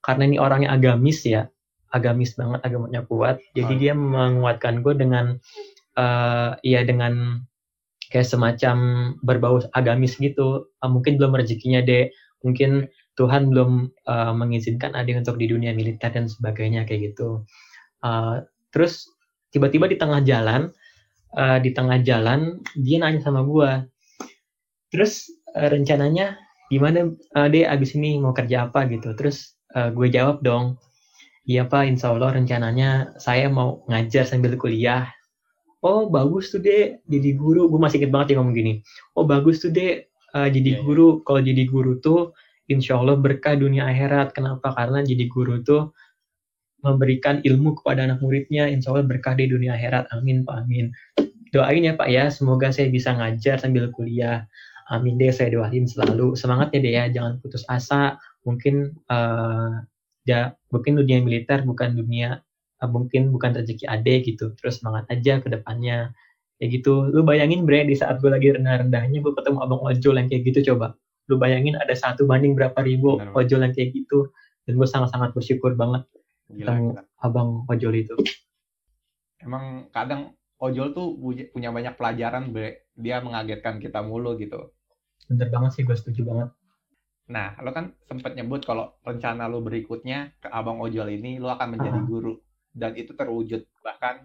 karena 0.05 0.29
ini 0.29 0.37
orangnya 0.37 0.75
agamis 0.75 1.25
ya 1.25 1.49
agamis 1.93 2.35
banget 2.35 2.61
agamanya 2.65 3.05
kuat. 3.05 3.39
Jadi 3.53 3.73
oh. 3.77 3.79
dia 3.79 3.93
menguatkan 3.95 4.81
gue 4.81 4.95
dengan 4.97 5.37
uh, 5.99 6.57
ya 6.63 6.85
dengan 6.85 7.45
kayak 8.13 8.29
semacam 8.29 8.77
berbau 9.25 9.65
agamis 9.73 10.21
gitu 10.21 10.69
uh, 10.85 10.91
mungkin 10.91 11.17
belum 11.17 11.33
rezekinya 11.37 11.81
deh 11.81 12.13
mungkin 12.45 12.91
Tuhan 13.17 13.53
belum 13.53 13.93
uh, 14.09 14.33
mengizinkan 14.33 14.97
adik 14.97 15.21
untuk 15.21 15.37
di 15.37 15.53
dunia 15.53 15.77
militer 15.77 16.09
dan 16.09 16.29
sebagainya 16.29 16.89
kayak 16.89 17.13
gitu. 17.13 17.45
Uh, 18.01 18.41
terus 18.73 19.05
tiba-tiba 19.53 19.85
di 19.85 20.01
tengah 20.01 20.25
jalan, 20.25 20.73
uh, 21.37 21.61
di 21.61 21.77
tengah 21.77 22.01
jalan 22.01 22.65
dia 22.73 23.05
nanya 23.05 23.21
sama 23.21 23.45
gue, 23.45 23.71
terus 24.89 25.29
uh, 25.53 25.69
rencananya 25.69 26.41
gimana 26.73 27.13
uh, 27.37 27.47
deh 27.53 27.69
abis 27.69 27.93
ini 28.01 28.17
mau 28.17 28.33
kerja 28.33 28.73
apa 28.73 28.89
gitu. 28.89 29.13
Terus 29.13 29.61
uh, 29.77 29.93
gue 29.93 30.09
jawab 30.09 30.41
dong, 30.41 30.81
iya 31.45 31.69
pak, 31.69 31.85
insya 31.85 32.17
Allah 32.17 32.33
rencananya 32.33 33.13
saya 33.21 33.53
mau 33.53 33.85
ngajar 33.93 34.25
sambil 34.25 34.57
kuliah. 34.57 35.13
Oh 35.83 36.07
bagus 36.07 36.55
tuh 36.55 36.63
deh 36.63 37.03
jadi 37.11 37.35
guru, 37.35 37.67
gue 37.67 37.81
masih 37.83 37.99
inget 37.99 38.15
banget 38.15 38.35
ya 38.35 38.37
ngomong 38.39 38.55
gini. 38.55 38.73
Oh 39.19 39.27
bagus 39.27 39.59
tuh 39.67 39.75
deh 39.75 40.07
uh, 40.33 40.49
jadi 40.49 40.79
yeah, 40.79 40.81
iya. 40.81 40.87
guru, 40.87 41.21
kalau 41.27 41.43
jadi 41.43 41.63
guru 41.67 41.99
tuh 41.99 42.31
insya 42.71 42.97
Allah 42.99 43.19
berkah 43.19 43.59
dunia 43.59 43.91
akhirat. 43.91 44.33
Kenapa? 44.33 44.73
Karena 44.73 45.03
jadi 45.03 45.27
guru 45.27 45.61
tuh 45.67 45.91
memberikan 46.83 47.43
ilmu 47.43 47.79
kepada 47.79 48.07
anak 48.07 48.19
muridnya, 48.23 48.67
insya 48.67 48.95
Allah 48.95 49.07
berkah 49.07 49.35
di 49.39 49.47
dunia 49.47 49.75
akhirat. 49.79 50.11
Amin, 50.15 50.43
Pak. 50.43 50.67
Amin. 50.67 50.91
Doain 51.53 51.85
ya 51.85 51.95
Pak 51.95 52.09
ya, 52.09 52.33
semoga 52.33 52.73
saya 52.73 52.89
bisa 52.89 53.13
ngajar 53.15 53.61
sambil 53.61 53.93
kuliah. 53.93 54.49
Amin 54.91 55.21
deh, 55.21 55.31
saya 55.31 55.53
doain 55.53 55.87
selalu. 55.87 56.35
Semangat 56.35 56.75
ya 56.75 56.81
deh 56.83 56.93
ya, 56.95 57.05
jangan 57.13 57.39
putus 57.39 57.63
asa. 57.71 58.19
Mungkin 58.43 58.99
uh, 59.07 59.79
ya, 60.27 60.59
mungkin 60.75 60.99
dunia 60.99 61.23
militer 61.23 61.63
bukan 61.63 61.95
dunia, 61.95 62.43
mungkin 62.91 63.31
bukan 63.31 63.55
rezeki 63.55 63.87
ade 63.87 64.25
gitu. 64.27 64.55
Terus 64.59 64.83
semangat 64.83 65.07
aja 65.13 65.39
ke 65.39 65.49
depannya. 65.53 66.11
Kayak 66.59 66.83
gitu. 66.83 67.11
Lu 67.11 67.27
bayangin 67.27 67.67
bre, 67.67 67.87
di 67.87 67.99
saat 67.99 68.23
gue 68.23 68.31
lagi 68.31 68.55
rendah-rendahnya, 68.55 69.19
gue 69.19 69.33
ketemu 69.35 69.59
abang 69.63 69.83
ojol 69.83 70.15
yang 70.19 70.31
kayak 70.31 70.43
gitu 70.49 70.75
coba 70.75 70.95
lu 71.31 71.39
bayangin 71.39 71.79
ada 71.79 71.95
satu 71.95 72.27
banding 72.27 72.59
berapa 72.59 72.77
ribu 72.83 73.17
Benar. 73.17 73.33
ojol 73.33 73.61
yang 73.63 73.75
kayak 73.75 73.95
gitu 73.95 74.29
dan 74.67 74.73
gue 74.79 74.89
sangat-sangat 74.89 75.31
bersyukur 75.35 75.75
banget 75.79 76.03
gila, 76.51 76.59
ketemu 76.67 76.91
gila. 76.93 77.03
abang 77.23 77.51
ojol 77.71 77.95
itu 77.95 78.17
emang 79.43 79.87
kadang 79.95 80.35
ojol 80.59 80.95
tuh 80.95 81.15
punya 81.51 81.71
banyak 81.71 81.95
pelajaran 81.95 82.51
bre. 82.51 82.91
dia 82.99 83.23
mengagetkan 83.23 83.79
kita 83.79 84.03
mulu 84.03 84.35
gitu 84.39 84.75
bener 85.31 85.49
banget 85.49 85.71
sih 85.79 85.83
gue 85.87 85.95
setuju 85.95 86.27
banget 86.27 86.49
nah 87.31 87.55
lo 87.63 87.71
kan 87.71 87.95
sempat 88.11 88.35
nyebut 88.35 88.67
kalau 88.67 88.99
rencana 89.07 89.47
lo 89.47 89.63
berikutnya 89.63 90.35
ke 90.43 90.51
abang 90.51 90.83
ojol 90.83 91.07
ini 91.07 91.39
lo 91.39 91.55
akan 91.55 91.79
menjadi 91.79 92.01
-huh. 92.03 92.09
guru 92.11 92.35
dan 92.73 92.97
itu 92.97 93.13
terwujud 93.13 93.65
bahkan 93.85 94.25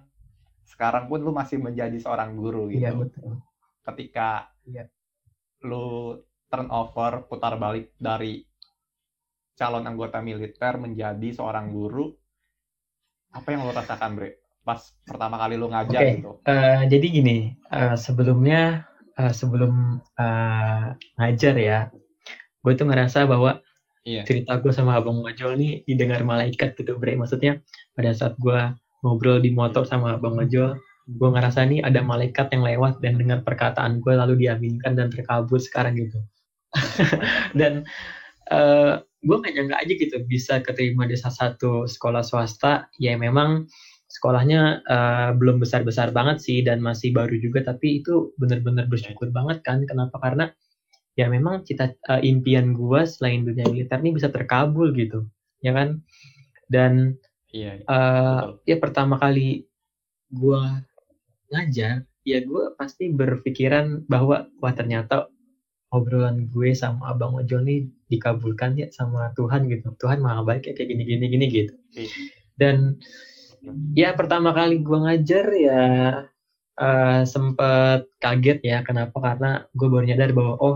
sekarang 0.68 1.08
pun 1.08 1.24
lu 1.24 1.32
masih 1.32 1.60
menjadi 1.60 1.96
seorang 2.00 2.36
guru 2.36 2.68
gitu. 2.68 2.84
Iya, 2.84 2.92
betul. 2.96 3.39
Ketika 3.84 4.51
iya. 4.68 4.88
lu 5.63 6.20
turnover 6.48 7.27
putar 7.27 7.60
balik 7.60 7.96
dari 8.00 8.44
calon 9.58 9.84
anggota 9.89 10.22
militer 10.22 10.77
menjadi 10.77 11.34
seorang 11.34 11.74
guru 11.74 12.13
apa 13.34 13.48
yang 13.51 13.66
lo 13.68 13.74
rasakan 13.74 14.12
bre 14.16 14.30
pas 14.62 14.80
pertama 15.04 15.42
kali 15.42 15.56
lo 15.58 15.68
ngajar 15.72 16.00
okay. 16.00 16.13
gitu 16.22 16.32
uh, 16.46 16.82
jadi 16.86 17.06
gini 17.10 17.38
uh, 17.74 17.98
sebelumnya 17.98 18.86
uh, 19.18 19.34
sebelum 19.34 20.00
uh, 20.20 20.86
ngajar 21.20 21.56
ya 21.58 21.80
gue 22.62 22.74
tuh 22.77 22.88
ngerasa 22.88 23.25
bahwa 23.25 23.63
iya. 24.08 24.24
cerita 24.24 24.56
gue 24.64 24.72
sama 24.72 24.96
abang 24.96 25.20
Majol 25.20 25.60
nih 25.60 25.84
didengar 25.84 26.24
malaikat 26.24 26.80
gitu 26.80 26.96
bre. 26.96 27.20
Maksudnya 27.20 27.60
pada 27.92 28.16
saat 28.16 28.40
gue 28.40 28.60
ngobrol 29.04 29.44
di 29.44 29.52
motor 29.52 29.84
sama 29.84 30.16
abang 30.16 30.40
Majol 30.40 30.80
gue 31.08 31.30
ngerasa 31.32 31.64
nih 31.64 31.80
ada 31.84 32.04
malaikat 32.04 32.52
yang 32.52 32.68
lewat 32.68 33.00
dan 33.00 33.16
dengar 33.16 33.40
perkataan 33.48 34.04
gue 34.04 34.12
lalu 34.12 34.48
diaminkan 34.48 34.96
dan 34.96 35.08
terkabul 35.08 35.60
sekarang 35.60 35.96
gitu. 35.96 36.20
Dan 37.60 37.88
uh, 38.52 39.00
gue 39.24 39.36
gak 39.40 39.56
nyangka 39.56 39.76
aja 39.80 39.94
gitu 39.96 40.16
bisa 40.28 40.60
keterima 40.60 41.08
di 41.08 41.16
salah 41.16 41.56
satu 41.56 41.88
sekolah 41.88 42.28
swasta. 42.28 42.92
Ya 43.00 43.16
memang 43.16 43.72
sekolahnya 44.12 44.84
uh, 44.84 45.32
belum 45.40 45.64
besar-besar 45.64 46.12
banget 46.12 46.44
sih 46.44 46.60
dan 46.64 46.84
masih 46.84 47.16
baru 47.16 47.40
juga 47.40 47.64
tapi 47.64 48.04
itu 48.04 48.36
benar-benar 48.36 48.92
bersyukur 48.92 49.32
banget 49.32 49.64
kan. 49.64 49.88
Kenapa? 49.88 50.20
Karena 50.20 50.52
ya 51.18 51.26
memang 51.28 51.66
cita 51.66 51.92
uh, 52.08 52.22
impian 52.22 52.78
gua 52.78 53.04
selain 53.10 53.44
dunia 53.44 53.66
militer 53.68 53.98
ini 54.00 54.16
bisa 54.16 54.30
terkabul 54.30 54.94
gitu 54.94 55.26
ya 55.66 55.74
kan? 55.74 56.00
Dan 56.70 57.18
iya, 57.52 57.82
uh, 57.90 58.56
ya 58.64 58.78
pertama 58.78 59.18
kali 59.18 59.66
gua 60.30 60.86
ngajar 61.52 62.06
ya 62.28 62.44
gue 62.44 62.76
pasti 62.76 63.08
berpikiran 63.08 64.04
bahwa 64.12 64.52
wah 64.60 64.74
ternyata 64.76 65.32
obrolan 65.96 66.52
gue 66.52 66.76
sama 66.76 67.16
abang 67.16 67.40
ojol 67.40 67.64
nih 67.64 67.88
dikabulkan 68.12 68.76
ya 68.76 68.92
sama 68.92 69.32
Tuhan 69.40 69.72
gitu. 69.72 69.96
Tuhan 69.96 70.20
maha 70.20 70.44
baik 70.44 70.68
ya 70.68 70.74
kayak 70.76 70.92
gini 70.92 71.04
gini 71.08 71.26
gini 71.32 71.46
gitu. 71.48 71.74
Iya. 71.96 72.10
dan 72.58 72.78
ya 73.96 74.12
pertama 74.18 74.52
kali 74.52 74.84
gue 74.84 74.98
ngajar 74.98 75.46
ya 75.56 75.84
uh, 76.76 77.22
sempet 77.24 78.12
kaget 78.20 78.60
ya 78.60 78.84
kenapa? 78.84 79.16
Karena 79.24 79.64
gue 79.72 79.88
baru 79.88 80.04
nyadar 80.04 80.36
bahwa 80.36 80.54
oh 80.60 80.76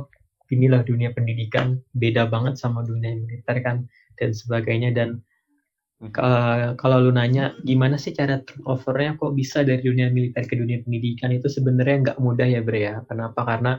inilah 0.52 0.84
dunia 0.84 1.16
pendidikan 1.16 1.80
beda 1.96 2.28
banget 2.28 2.60
sama 2.60 2.84
dunia 2.84 3.16
militer 3.16 3.58
kan 3.64 3.88
dan 4.20 4.36
sebagainya. 4.36 4.92
Dan 4.92 5.24
uh, 6.20 6.76
kalau 6.76 6.98
lu 7.00 7.12
nanya 7.16 7.56
gimana 7.64 7.96
sih 7.96 8.12
cara 8.12 8.44
turnovernya? 8.44 9.16
Kok 9.16 9.34
bisa 9.34 9.64
dari 9.64 9.82
dunia 9.82 10.12
militer 10.12 10.44
ke 10.46 10.60
dunia 10.60 10.84
pendidikan? 10.84 11.32
Itu 11.32 11.48
sebenarnya 11.48 12.12
nggak 12.12 12.20
mudah 12.20 12.48
ya 12.48 12.62
Bre 12.62 12.82
ya. 12.84 12.96
Kenapa? 13.08 13.48
Karena 13.48 13.74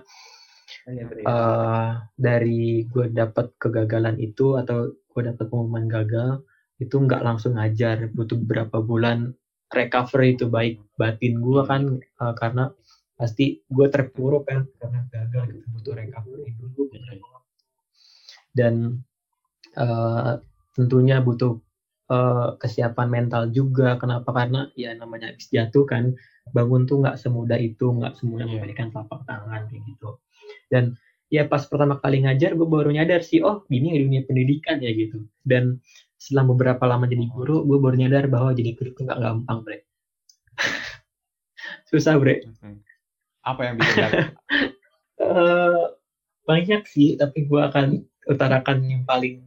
uh, 1.29 2.01
dari 2.17 2.89
gue 2.89 3.07
dapat 3.13 3.53
kegagalan 3.61 4.17
itu 4.19 4.57
atau 4.57 4.91
gue 4.91 5.23
dapat 5.23 5.45
pengumuman 5.53 5.87
gagal 5.87 6.43
itu 6.81 6.97
nggak 6.97 7.23
langsung 7.23 7.61
ngajar. 7.61 8.09
Butuh 8.17 8.41
beberapa 8.41 8.81
bulan 8.81 9.37
recovery 9.73 10.37
itu 10.37 10.49
baik 10.49 10.81
batin 11.01 11.41
gue 11.41 11.63
kan 11.65 11.83
uh, 12.21 12.35
karena 12.37 12.73
pasti 13.17 13.61
gue 13.69 13.87
terpuruk 13.93 14.49
kan 14.49 14.67
karena 14.81 15.07
gagal 15.13 15.45
gitu 15.55 15.67
butuh 15.79 15.95
recovery 15.95 16.51
dulu 16.59 16.93
dan 18.53 19.01
uh, 19.77 20.39
tentunya 20.77 21.21
butuh 21.21 21.61
uh, 22.13 22.57
kesiapan 22.61 23.09
mental 23.09 23.49
juga. 23.53 23.97
Kenapa? 23.97 24.33
Karena 24.33 24.69
ya 24.77 24.93
namanya 24.97 25.33
habis 25.33 25.49
jatuh 25.49 25.85
kan 25.89 26.13
bangun 26.53 26.85
tuh 26.85 27.01
nggak 27.01 27.17
semudah 27.21 27.57
itu 27.57 27.93
nggak 27.93 28.17
semudah 28.21 28.45
yeah. 28.49 28.61
memberikan 28.61 28.89
telapak 28.93 29.21
tangan 29.25 29.69
kayak 29.69 29.83
gitu. 29.89 30.09
Dan 30.69 30.97
ya 31.33 31.49
pas 31.49 31.65
pertama 31.65 31.97
kali 31.97 32.29
ngajar 32.29 32.53
gue 32.53 32.69
baru 32.69 32.93
nyadar 32.93 33.25
sih 33.25 33.41
oh 33.41 33.65
gini 33.69 33.97
dunia 33.97 34.23
pendidikan 34.29 34.81
ya 34.81 34.93
gitu. 34.93 35.25
Dan 35.45 35.81
setelah 36.21 36.55
beberapa 36.55 36.85
lama 36.87 37.09
jadi 37.09 37.27
guru 37.27 37.65
gue 37.67 37.79
baru 37.81 37.97
nyadar 37.99 38.29
bahwa 38.29 38.53
jadi 38.53 38.77
guru 38.77 38.93
itu 38.93 39.01
nggak 39.05 39.21
gampang 39.21 39.59
bre. 39.65 39.79
Susah 41.89 42.21
bre 42.21 42.45
apa 43.43 43.61
yang 43.67 43.77
bisa 43.79 44.07
uh, 45.23 45.95
banyak 46.51 46.83
sih 46.87 47.15
tapi 47.15 47.47
gue 47.47 47.61
akan 47.63 48.03
utarakan 48.27 48.83
yang 48.87 49.03
paling 49.07 49.43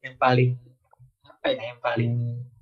yang 0.00 0.16
paling 0.16 0.56
apa 1.24 1.56
ya 1.56 1.72
yang 1.72 1.80
paling 1.80 2.14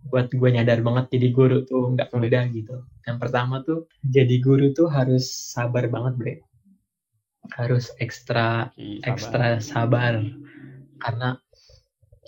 buat 0.08 0.32
gue 0.32 0.50
nyadar 0.50 0.80
banget 0.80 1.18
jadi 1.18 1.28
guru 1.34 1.58
tuh 1.68 1.92
nggak 1.94 2.10
mudah 2.16 2.44
gitu. 2.50 2.80
Yang 3.04 3.18
pertama 3.20 3.60
tuh 3.62 3.90
jadi 4.00 4.40
guru 4.40 4.72
tuh 4.72 4.88
harus 4.88 5.28
sabar 5.28 5.84
banget 5.92 6.14
bre. 6.16 6.34
Harus 7.52 7.92
ekstra 8.00 8.72
sabar. 8.72 9.04
ekstra 9.04 9.48
sabar. 9.60 10.14
Karena 10.98 11.36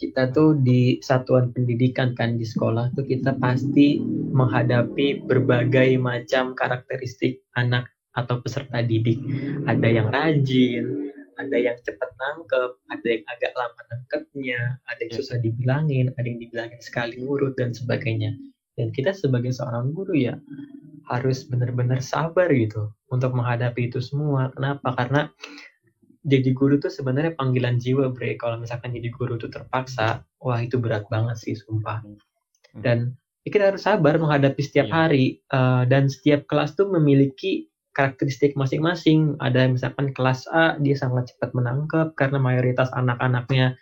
kita 0.00 0.32
tuh 0.32 0.56
di 0.56 0.96
satuan 1.04 1.52
pendidikan 1.52 2.16
kan 2.16 2.40
di 2.40 2.44
sekolah 2.44 2.92
tuh 2.96 3.04
kita 3.04 3.36
pasti 3.36 4.00
menghadapi 4.32 5.28
berbagai 5.28 6.00
macam 6.00 6.56
karakteristik 6.56 7.44
anak 7.52 7.88
atau 8.14 8.42
peserta 8.42 8.82
didik. 8.82 9.20
Ada 9.66 9.88
yang 9.88 10.08
rajin, 10.10 11.10
ada 11.38 11.56
yang 11.56 11.76
cepat 11.80 12.10
nangkep, 12.18 12.70
ada 12.90 13.06
yang 13.06 13.24
agak 13.30 13.52
lama 13.56 13.80
nangkepnya, 13.90 14.60
ada 14.86 15.00
yang 15.00 15.12
ya. 15.14 15.18
susah 15.22 15.36
dibilangin, 15.40 16.06
ada 16.14 16.26
yang 16.26 16.38
dibilangin 16.42 16.80
sekali 16.82 17.22
urut 17.22 17.56
dan 17.56 17.72
sebagainya. 17.72 18.36
Dan 18.76 18.92
kita 18.92 19.12
sebagai 19.12 19.52
seorang 19.52 19.92
guru 19.92 20.16
ya 20.16 20.36
harus 21.10 21.42
benar-benar 21.48 21.98
sabar 22.00 22.48
gitu 22.54 22.92
untuk 23.10 23.34
menghadapi 23.34 23.90
itu 23.90 23.98
semua. 23.98 24.52
Kenapa? 24.54 24.94
Karena 24.94 25.26
jadi 26.24 26.52
guru 26.52 26.76
tuh 26.76 26.92
sebenarnya 26.92 27.32
panggilan 27.32 27.80
jiwa 27.80 28.12
bre 28.12 28.36
kalau 28.36 28.60
misalkan 28.60 28.92
jadi 28.92 29.08
guru 29.08 29.40
tuh 29.40 29.48
terpaksa 29.48 30.20
wah 30.44 30.60
itu 30.60 30.76
berat 30.76 31.08
banget 31.08 31.40
sih 31.40 31.56
sumpah 31.56 32.04
hmm. 32.04 32.84
dan 32.84 33.16
ya 33.40 33.48
kita 33.48 33.72
harus 33.72 33.88
sabar 33.88 34.20
menghadapi 34.20 34.60
setiap 34.60 34.88
yeah. 34.92 34.96
hari 35.00 35.24
uh, 35.48 35.88
dan 35.88 36.12
setiap 36.12 36.44
kelas 36.44 36.76
tuh 36.76 36.92
memiliki 36.92 37.69
karakteristik 37.92 38.54
masing-masing. 38.54 39.36
Ada 39.42 39.66
misalkan 39.70 40.14
kelas 40.14 40.46
A 40.50 40.78
dia 40.78 40.94
sangat 40.94 41.34
cepat 41.34 41.52
menangkap 41.52 42.14
karena 42.14 42.38
mayoritas 42.38 42.88
anak-anaknya 42.94 43.74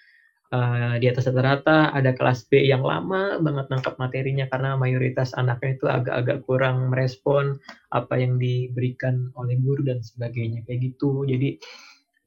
uh, 0.52 0.96
di 0.96 1.06
atas 1.08 1.28
rata-rata. 1.28 1.92
Ada 1.92 2.16
kelas 2.16 2.48
B 2.48 2.64
yang 2.64 2.82
lama 2.84 3.36
banget 3.40 3.66
nangkap 3.68 3.94
materinya 4.00 4.48
karena 4.48 4.74
mayoritas 4.80 5.36
anaknya 5.36 5.76
itu 5.76 5.86
agak-agak 5.86 6.38
kurang 6.48 6.90
merespon 6.92 7.60
apa 7.92 8.16
yang 8.16 8.40
diberikan 8.40 9.28
oleh 9.36 9.60
guru 9.60 9.84
dan 9.84 10.00
sebagainya. 10.00 10.64
Kayak 10.64 10.94
gitu. 10.94 11.28
Jadi 11.28 11.60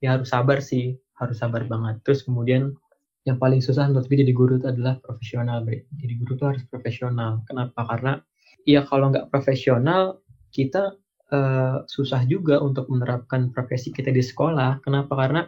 ya 0.02 0.18
harus 0.18 0.30
sabar 0.30 0.62
sih. 0.62 0.98
Harus 1.18 1.38
sabar 1.38 1.66
banget. 1.66 2.02
Terus 2.06 2.26
kemudian 2.26 2.74
yang 3.22 3.38
paling 3.38 3.62
susah 3.62 3.86
menurut 3.86 4.10
gue 4.10 4.18
jadi 4.18 4.34
guru 4.34 4.58
itu 4.58 4.66
adalah 4.66 4.98
profesional 4.98 5.62
jadi 5.70 6.14
guru 6.18 6.34
itu 6.34 6.46
harus 6.46 6.64
profesional. 6.66 7.46
Kenapa? 7.46 7.86
Karena 7.86 8.18
ya 8.66 8.82
kalau 8.86 9.14
nggak 9.14 9.30
profesional 9.30 10.22
kita 10.50 10.98
uh, 11.32 11.84
susah 11.88 12.28
juga 12.28 12.60
untuk 12.60 12.92
menerapkan 12.92 13.50
profesi 13.50 13.90
kita 13.90 14.12
di 14.12 14.22
sekolah. 14.22 14.84
Kenapa? 14.84 15.16
Karena 15.16 15.42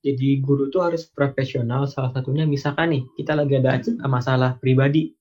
jadi 0.00 0.38
guru 0.40 0.70
itu 0.70 0.78
harus 0.78 1.10
profesional. 1.10 1.84
Salah 1.90 2.14
satunya 2.14 2.46
misalkan 2.46 2.94
nih 2.94 3.02
kita 3.18 3.34
lagi 3.34 3.58
ada 3.58 3.82
masalah 4.06 4.56
pribadi. 4.62 5.12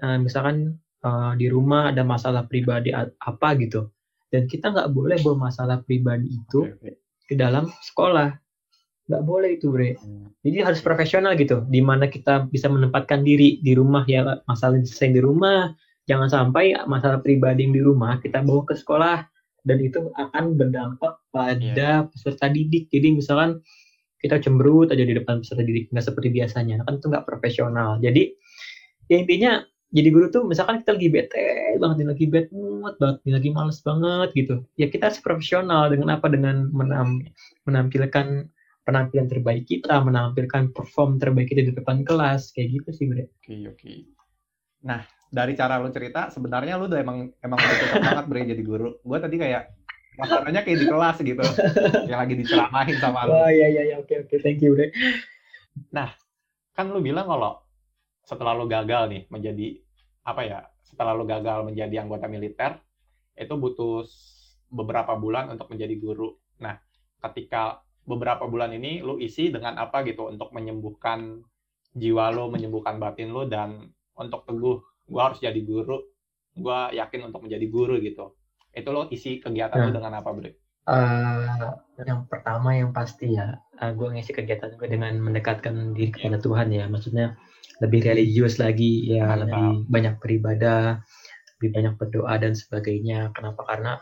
Uh, 0.00 0.20
misalkan 0.20 0.76
uh, 1.02 1.32
di 1.34 1.48
rumah 1.48 1.90
ada 1.90 2.04
masalah 2.04 2.44
pribadi 2.46 2.92
apa 2.92 3.48
gitu. 3.58 3.88
Dan 4.32 4.48
kita 4.48 4.72
nggak 4.72 4.92
boleh 4.96 5.20
bawa 5.20 5.52
masalah 5.52 5.84
pribadi 5.84 6.32
itu 6.32 6.68
ke 7.28 7.34
dalam 7.36 7.68
sekolah. 7.84 8.32
Nggak 9.08 9.22
boleh 9.26 9.50
itu 9.60 9.68
bre. 9.68 9.98
Hmm. 9.98 10.30
jadi 10.40 10.64
harus 10.64 10.80
profesional 10.80 11.36
gitu. 11.36 11.64
Di 11.68 11.84
mana 11.84 12.08
kita 12.08 12.48
bisa 12.48 12.68
menempatkan 12.72 13.20
diri 13.24 13.60
di 13.60 13.76
rumah 13.76 14.08
ya 14.08 14.40
masalah 14.48 14.80
selesai 14.80 15.12
di 15.12 15.20
rumah 15.20 15.72
jangan 16.12 16.28
sampai 16.28 16.76
masalah 16.84 17.24
pribadi 17.24 17.64
yang 17.64 17.72
di 17.72 17.80
rumah 17.80 18.20
kita 18.20 18.44
bawa 18.44 18.68
ke 18.68 18.76
sekolah 18.76 19.24
dan 19.64 19.78
itu 19.80 20.12
akan 20.20 20.60
berdampak 20.60 21.16
pada 21.32 21.56
yeah. 21.56 22.04
peserta 22.04 22.52
didik. 22.52 22.92
Jadi 22.92 23.16
misalkan 23.16 23.64
kita 24.20 24.36
cemberut 24.38 24.92
aja 24.92 25.02
di 25.02 25.16
depan 25.16 25.40
peserta 25.40 25.64
didik 25.64 25.88
nggak 25.88 26.04
seperti 26.04 26.28
biasanya 26.28 26.84
kan 26.84 27.00
itu 27.00 27.06
nggak 27.08 27.24
profesional. 27.24 27.96
Jadi 28.04 28.28
ya 29.08 29.16
intinya 29.16 29.64
jadi 29.92 30.08
guru 30.12 30.28
tuh 30.28 30.44
misalkan 30.44 30.84
kita 30.84 31.00
lagi 31.00 31.08
bete 31.08 31.46
banget 31.80 31.96
nih 32.04 32.08
lagi 32.12 32.24
bete 32.28 32.52
banget 32.52 32.94
banget 33.00 33.16
nih 33.24 33.32
lagi 33.36 33.48
males 33.52 33.78
banget 33.84 34.28
gitu 34.32 34.54
ya 34.80 34.86
kita 34.88 35.08
harus 35.08 35.20
profesional 35.24 35.88
dengan 35.88 36.08
apa? 36.12 36.26
Dengan 36.28 36.68
menam, 36.74 37.24
menampilkan 37.64 38.52
penampilan 38.82 39.30
terbaik 39.30 39.64
kita 39.70 40.02
menampilkan 40.02 40.74
perform 40.74 41.22
terbaik 41.22 41.54
kita 41.54 41.70
di 41.70 41.72
depan 41.72 42.02
kelas 42.02 42.50
kayak 42.50 42.82
gitu 42.82 42.90
sih 42.90 43.06
bre. 43.06 43.30
Oke 43.40 43.70
oke. 43.70 43.94
Nah 44.82 45.06
dari 45.32 45.56
cara 45.56 45.80
lu 45.80 45.88
cerita 45.88 46.28
sebenarnya 46.28 46.76
lu 46.76 46.92
udah 46.92 47.00
emang 47.00 47.32
emang 47.40 47.56
udah 47.56 47.76
cocok 47.80 48.00
banget 48.04 48.24
bre 48.28 48.40
jadi 48.52 48.62
guru. 48.62 49.00
Gue 49.00 49.18
tadi 49.18 49.36
kayak 49.40 49.72
masalahnya 50.20 50.60
kayak 50.60 50.78
di 50.84 50.86
kelas 50.86 51.16
gitu. 51.24 51.44
Yang 52.04 52.18
lagi 52.20 52.34
diceramahin 52.36 52.96
sama 53.00 53.24
lu. 53.24 53.32
Oh 53.32 53.48
iya 53.48 53.66
iya 53.72 53.82
iya. 53.88 53.96
Oke 53.96 54.28
oke. 54.28 54.36
Thank 54.44 54.60
you 54.60 54.76
bre. 54.76 54.92
Nah 55.88 56.12
kan 56.76 56.92
lu 56.92 57.00
bilang 57.00 57.24
kalau 57.24 57.64
setelah 58.28 58.52
lo 58.52 58.68
gagal 58.68 59.08
nih 59.08 59.22
menjadi 59.32 59.80
apa 60.22 60.42
ya 60.44 60.60
setelah 60.84 61.16
lo 61.16 61.24
gagal 61.24 61.64
menjadi 61.64 62.04
anggota 62.04 62.28
militer 62.28 62.76
itu 63.32 63.56
butuh 63.56 64.04
beberapa 64.72 65.12
bulan 65.16 65.52
untuk 65.52 65.68
menjadi 65.68 65.94
guru. 66.00 66.32
Nah, 66.64 66.80
ketika 67.28 67.84
beberapa 68.08 68.48
bulan 68.48 68.72
ini 68.72 69.04
lo 69.04 69.20
isi 69.20 69.52
dengan 69.52 69.76
apa 69.78 70.02
gitu 70.02 70.32
untuk 70.32 70.50
menyembuhkan 70.56 71.44
jiwa 71.92 72.32
lo, 72.32 72.48
menyembuhkan 72.48 72.96
batin 72.96 73.30
lo 73.30 73.44
dan 73.44 73.92
untuk 74.16 74.48
teguh, 74.48 74.80
gue 75.12 75.22
harus 75.22 75.38
jadi 75.38 75.60
guru, 75.60 76.00
gue 76.56 76.78
yakin 76.96 77.28
untuk 77.28 77.44
menjadi 77.44 77.66
guru 77.68 78.00
gitu. 78.00 78.32
Itu 78.72 78.88
lo 78.88 79.12
isi 79.12 79.44
kegiatan 79.44 79.76
nah, 79.76 79.86
lo 79.88 79.90
dengan 79.92 80.12
apa, 80.24 80.32
Bro? 80.32 80.50
Uh, 80.82 81.78
yang 82.02 82.26
pertama 82.26 82.74
yang 82.74 82.90
pasti 82.90 83.36
ya, 83.36 83.60
uh, 83.78 83.92
gue 83.92 84.08
ngisi 84.16 84.32
kegiatan 84.32 84.74
gue 84.74 84.88
dengan 84.88 85.14
mendekatkan 85.20 85.92
diri 85.92 86.10
kepada 86.10 86.40
yeah. 86.40 86.44
Tuhan 86.48 86.68
ya. 86.72 86.84
Maksudnya 86.88 87.26
lebih 87.82 88.00
religius 88.06 88.62
lagi 88.62 89.10
ya 89.10 89.26
Mantap. 89.26 89.42
lebih 89.46 89.66
banyak 89.90 90.14
beribadah 90.22 91.02
lebih 91.58 91.70
banyak 91.74 91.94
berdoa 91.98 92.34
dan 92.38 92.52
sebagainya 92.54 93.34
kenapa 93.34 93.62
karena 93.66 93.92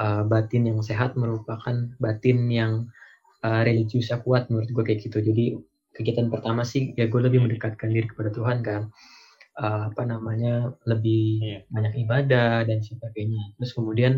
uh, 0.00 0.24
batin 0.24 0.68
yang 0.68 0.80
sehat 0.80 1.16
merupakan 1.16 1.92
batin 2.00 2.48
yang 2.48 2.72
uh, 3.44 3.60
religiusnya 3.64 4.20
kuat 4.24 4.48
menurut 4.48 4.68
gue 4.72 4.84
kayak 4.84 5.00
gitu 5.04 5.20
jadi 5.20 5.56
kegiatan 5.92 6.32
pertama 6.32 6.64
sih 6.64 6.96
ya 6.96 7.08
gue 7.08 7.20
lebih 7.20 7.44
mendekatkan 7.44 7.92
diri 7.92 8.08
kepada 8.08 8.32
Tuhan 8.32 8.64
kan 8.64 8.88
uh, 9.58 9.90
apa 9.92 10.02
namanya 10.08 10.72
lebih 10.88 11.40
Iya. 11.42 11.58
banyak 11.72 11.94
ibadah 12.06 12.64
dan 12.68 12.78
sebagainya. 12.84 13.56
Terus 13.58 13.72
kemudian 13.76 14.12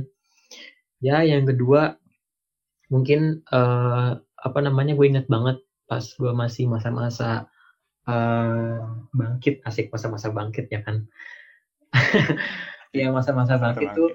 ya 1.02 1.20
yang 1.26 1.44
kedua 1.46 1.96
mungkin 2.92 3.42
eh, 3.48 4.10
apa 4.20 4.58
namanya 4.60 4.92
gue 4.96 5.06
inget 5.08 5.26
banget 5.28 5.56
pas 5.88 6.04
gue 6.04 6.32
masih 6.36 6.68
masa-masa 6.68 7.48
eh, 8.08 8.78
bangkit 9.16 9.64
asik 9.68 9.88
masa-masa 9.94 10.28
bangkit 10.32 10.66
ya 10.72 10.80
kan. 10.86 11.06
ya 12.98 13.10
masa-masa 13.14 13.58
bangkit 13.58 13.90
tuh 13.96 14.10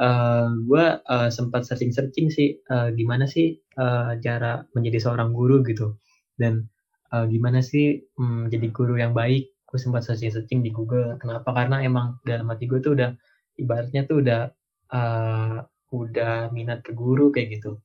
eh 0.00 0.48
gue 0.68 0.84
eh, 1.04 1.30
sempat 1.30 1.62
searching-searching 1.68 2.28
sih 2.32 2.58
eh, 2.58 2.88
gimana 2.96 3.24
sih 3.28 3.60
eh, 3.60 4.12
cara 4.24 4.64
menjadi 4.76 4.98
seorang 5.08 5.36
guru 5.36 5.60
gitu 5.68 5.96
dan 6.40 6.66
eh, 7.12 7.26
gimana 7.28 7.60
sih 7.60 8.00
mm, 8.16 8.48
jadi 8.52 8.66
guru 8.72 8.96
yang 8.98 9.12
baik 9.12 9.51
gue 9.72 9.80
sempat 9.80 10.04
searching-searching 10.04 10.60
di 10.60 10.68
Google 10.68 11.16
kenapa? 11.16 11.48
Karena 11.56 11.80
emang 11.80 12.20
dalam 12.28 12.44
hati 12.52 12.68
gue 12.68 12.76
tuh 12.84 12.92
udah 12.92 13.16
ibaratnya 13.56 14.04
tuh 14.04 14.20
udah 14.20 14.52
eh, 14.92 15.58
udah 15.96 16.52
minat 16.52 16.84
ke 16.84 16.92
guru 16.92 17.32
kayak 17.32 17.56
gitu. 17.56 17.80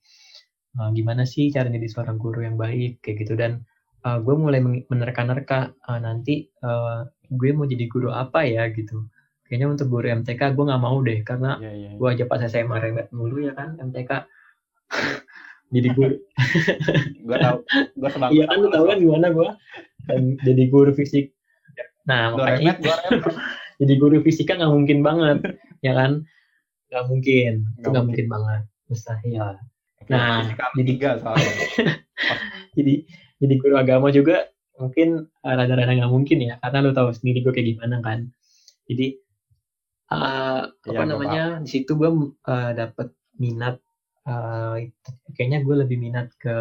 Eh, 0.76 0.90
gimana 0.92 1.24
sih 1.24 1.48
cara 1.48 1.72
jadi 1.72 1.88
seorang 1.88 2.20
guru 2.20 2.44
yang 2.44 2.60
baik 2.60 3.00
kayak 3.00 3.24
gitu. 3.24 3.40
Dan 3.40 3.64
eh, 4.04 4.20
gue 4.20 4.36
mulai 4.36 4.60
menerka-nerka 4.92 5.72
eh, 5.88 6.00
nanti 6.04 6.44
eh, 6.52 7.00
gue 7.32 7.50
mau 7.56 7.64
jadi 7.64 7.88
guru 7.88 8.12
apa 8.12 8.44
ya 8.44 8.68
gitu. 8.76 9.08
Kayaknya 9.48 9.68
untuk 9.80 9.88
guru 9.88 10.12
MTK 10.12 10.42
gue 10.60 10.66
nggak 10.68 10.84
mau 10.84 11.00
deh 11.00 11.24
karena 11.24 11.56
Iya, 11.64 11.72
iya. 11.72 11.90
gua 11.96 12.12
aja 12.12 12.28
pas 12.28 12.44
SMA 12.44 12.84
rembet 12.84 13.08
mulu 13.16 13.48
ya 13.48 13.56
kan 13.56 13.80
MTK 13.80 14.28
jadi 15.76 15.90
guru. 15.96 16.20
Gue 17.24 17.38
tahu. 17.40 17.58
Gue 17.96 18.10
iya 18.36 18.44
kan 18.44 18.60
lu 18.60 18.68
tahu 18.68 18.84
kan 18.92 19.00
gimana 19.00 19.32
gua? 19.32 19.56
Dan 20.04 20.36
jadi 20.44 20.68
guru 20.68 20.92
fisik 20.92 21.32
nah 22.08 22.32
makanya 22.34 22.80
itu, 22.80 22.90
jadi 23.84 23.94
guru 24.00 24.24
fisika 24.24 24.56
nggak 24.56 24.74
mungkin 24.74 25.00
banget 25.04 25.60
ya 25.84 25.92
kan? 25.94 26.24
Nggak 26.88 27.04
mungkin. 27.12 27.54
Itu 27.76 27.88
Nggak 27.92 28.04
mungkin. 28.08 28.26
mungkin 28.26 28.28
banget. 28.32 28.62
Mustahil. 28.88 29.48
Nah, 30.08 30.48
Fisika 30.48 30.66
jadi- 30.74 30.88
tiga 30.88 31.10
soalnya. 31.20 31.54
jadi 32.80 32.94
jadi 33.38 33.54
guru 33.60 33.76
agama 33.76 34.08
juga 34.10 34.48
mungkin 34.80 35.28
eh, 35.44 35.56
rada-rada 35.58 35.92
nggak 35.92 36.14
mungkin 36.14 36.38
ya 36.40 36.56
karena 36.64 36.80
lu 36.86 36.96
tahu 36.96 37.10
sendiri 37.12 37.44
gue 37.44 37.52
kayak 37.52 37.68
gimana 37.76 38.00
kan. 38.00 38.32
Jadi 38.88 39.20
eh, 40.08 40.62
apa 40.64 40.88
Iya, 40.88 41.04
namanya 41.04 41.44
di 41.60 41.70
situ 41.70 41.92
gue 41.94 42.08
eh, 42.48 42.72
dapet 42.72 43.12
minat 43.36 43.84
eh, 44.24 44.90
kayaknya 45.36 45.60
gue 45.62 45.76
lebih 45.84 45.98
minat 46.00 46.32
ke 46.40 46.56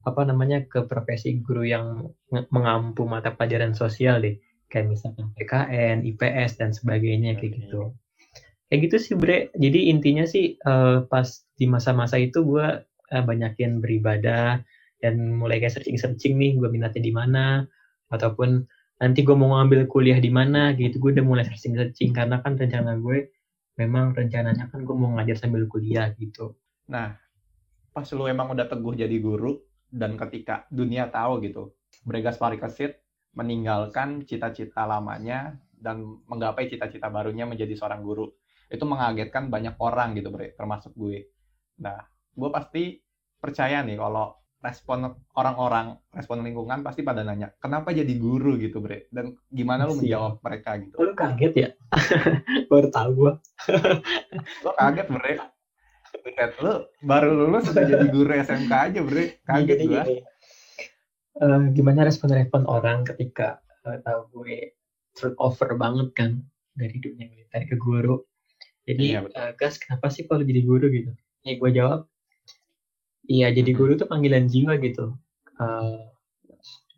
apa 0.00 0.24
namanya 0.24 0.64
ke 0.64 0.88
profesi 0.88 1.36
guru 1.44 1.68
yang 1.68 2.08
mengampu 2.48 3.04
mata 3.04 3.36
pelajaran 3.36 3.76
sosial 3.76 4.24
deh. 4.24 4.36
Kayak 4.70 4.96
misalkan 4.96 5.34
PKN, 5.34 6.06
IPS 6.14 6.62
dan 6.62 6.70
sebagainya 6.70 7.36
kayak 7.36 7.58
gitu. 7.58 7.92
Kayak 8.70 8.80
gitu 8.86 8.96
sih 9.02 9.14
bre. 9.18 9.50
Jadi 9.58 9.90
intinya 9.90 10.24
sih 10.24 10.56
eh, 10.56 10.98
pas 11.10 11.26
di 11.58 11.66
masa-masa 11.66 12.16
itu 12.16 12.40
gue 12.46 12.66
eh, 12.86 13.24
banyakin 13.24 13.82
beribadah 13.82 14.62
dan 15.02 15.14
mulai 15.36 15.58
kayak 15.58 15.80
searching-searching 15.80 16.38
nih 16.38 16.56
gue 16.56 16.68
minatnya 16.70 17.02
di 17.02 17.12
mana 17.12 17.66
ataupun 18.14 18.62
nanti 19.00 19.24
gue 19.24 19.36
mau 19.36 19.58
ngambil 19.58 19.90
kuliah 19.90 20.22
di 20.22 20.30
mana 20.32 20.72
gitu. 20.78 20.96
Gue 21.02 21.18
udah 21.18 21.26
mulai 21.26 21.44
searching-searching 21.44 22.14
karena 22.14 22.40
kan 22.40 22.56
rencana 22.56 22.96
gue 22.96 23.28
memang 23.76 24.16
rencananya 24.16 24.70
kan 24.70 24.86
gue 24.86 24.96
mau 24.96 25.12
ngajar 25.18 25.36
sambil 25.44 25.66
kuliah 25.66 26.14
gitu. 26.16 26.56
Nah, 26.88 27.16
pas 27.90 28.06
lu 28.14 28.24
emang 28.30 28.54
udah 28.54 28.70
teguh 28.70 28.94
jadi 28.94 29.16
guru 29.18 29.69
dan 29.90 30.14
ketika 30.16 30.64
dunia 30.70 31.10
tahu 31.10 31.42
gitu, 31.44 31.74
Bregas 32.06 32.38
Parikesit 32.40 33.02
meninggalkan 33.34 34.26
cita-cita 34.26 34.86
lamanya 34.86 35.54
dan 35.70 36.02
menggapai 36.26 36.66
cita-cita 36.66 37.10
barunya 37.10 37.46
menjadi 37.46 37.74
seorang 37.78 38.02
guru. 38.02 38.26
Itu 38.70 38.86
mengagetkan 38.86 39.50
banyak 39.50 39.74
orang 39.82 40.14
gitu, 40.14 40.30
Bre, 40.30 40.54
termasuk 40.54 40.94
gue. 40.94 41.30
Nah, 41.82 41.98
gue 42.34 42.50
pasti 42.54 43.02
percaya 43.40 43.82
nih 43.82 43.98
kalau 43.98 44.36
respon 44.60 45.08
orang-orang, 45.34 45.96
respon 46.12 46.44
lingkungan 46.44 46.84
pasti 46.84 47.00
pada 47.00 47.24
nanya, 47.24 47.48
kenapa 47.56 47.96
jadi 47.96 48.12
guru 48.20 48.60
gitu, 48.60 48.78
Bre? 48.84 49.08
Dan 49.08 49.34
gimana 49.48 49.88
lu 49.88 49.96
Siap. 49.96 50.00
menjawab 50.04 50.34
mereka 50.44 50.70
gitu? 50.78 50.94
Lu 51.00 51.12
kaget 51.16 51.54
ya 51.56 51.68
baru 52.70 52.88
tahu 52.92 53.10
gue 53.16 53.32
Lo 54.62 54.70
kaget, 54.76 55.06
Bre. 55.08 55.34
Lu 56.60 56.74
baru 57.02 57.30
lulus 57.32 57.70
udah 57.70 57.84
jadi 57.84 58.06
guru 58.08 58.30
SMK 58.34 58.72
aja, 58.72 59.00
Bre. 59.00 59.40
Kaget 59.42 59.78
gua. 59.84 60.02
gini, 60.04 60.14
eh, 61.36 61.62
gimana 61.72 62.00
respon-respon 62.04 62.64
orang 62.64 63.04
ketika 63.04 63.60
eh, 63.82 63.98
tahu 64.00 64.20
gue 64.34 64.74
turnover 65.12 65.76
banget 65.76 66.08
kan 66.12 66.30
dari 66.72 66.96
dunia 66.96 67.26
militer 67.26 67.64
ke 67.64 67.76
guru. 67.76 68.20
Jadi, 68.84 69.04
Iya, 69.12 69.20
betul. 69.22 69.36
eh, 69.38 69.52
Gas, 69.56 69.74
kenapa 69.76 70.08
sih 70.08 70.24
kalau 70.24 70.42
jadi 70.42 70.60
guru 70.60 70.86
gitu? 70.88 71.12
Ya 71.40 71.54
gue 71.56 71.70
jawab, 71.72 72.00
iya 73.24 73.48
jadi 73.48 73.70
guru 73.72 73.96
tuh 73.96 74.04
panggilan 74.04 74.44
jiwa 74.46 74.76
gitu. 74.76 75.16
Eh, 75.56 75.98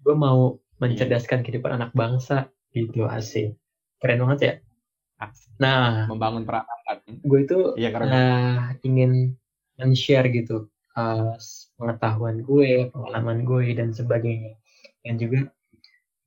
gue 0.01 0.15
mau 0.15 0.57
Iya. 0.57 0.79
mencerdaskan 0.81 1.47
kehidupan 1.47 1.79
anak 1.79 1.91
bangsa 1.95 2.51
gitu, 2.71 3.07
asik. 3.07 3.55
Keren 3.99 4.19
banget 4.19 4.39
ya. 4.41 4.53
Nah, 5.61 6.09
membangun 6.11 6.43
peradaban. 6.43 6.99
gue 7.07 7.39
itu 7.45 7.59
Iya 7.79 7.91
karena 7.95 8.21
eh, 8.75 8.87
ingin 8.89 9.37
men-share 9.79 10.27
gitu 10.33 10.67
eh, 10.99 11.35
pengetahuan 11.79 12.43
gue, 12.43 12.91
pengalaman 12.91 13.47
gue 13.47 13.77
dan 13.77 13.95
sebagainya. 13.95 14.59
Dan 15.07 15.19
juga 15.19 15.51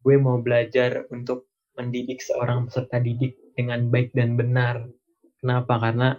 gue 0.05 0.15
mau 0.21 0.38
belajar 0.39 1.10
untuk 1.12 1.49
mendidik 1.75 2.23
seorang 2.23 2.69
peserta 2.69 3.01
didik 3.03 3.36
dengan 3.58 3.91
baik 3.91 4.15
dan 4.15 4.39
benar. 4.39 4.88
Kenapa? 5.41 5.79
Karena 5.79 6.15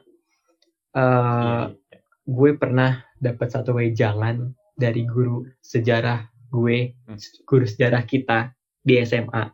Iya, 0.96 1.76
gue 2.24 2.50
pernah 2.56 3.04
dapat 3.20 3.52
satu 3.52 3.76
wejangan 3.76 4.56
dari 4.80 5.04
guru 5.04 5.44
sejarah 5.60 6.24
gue, 6.48 6.96
Hmm. 7.04 7.20
guru 7.44 7.68
sejarah 7.68 8.00
kita 8.08 8.56
di 8.80 8.96
SMA. 9.04 9.52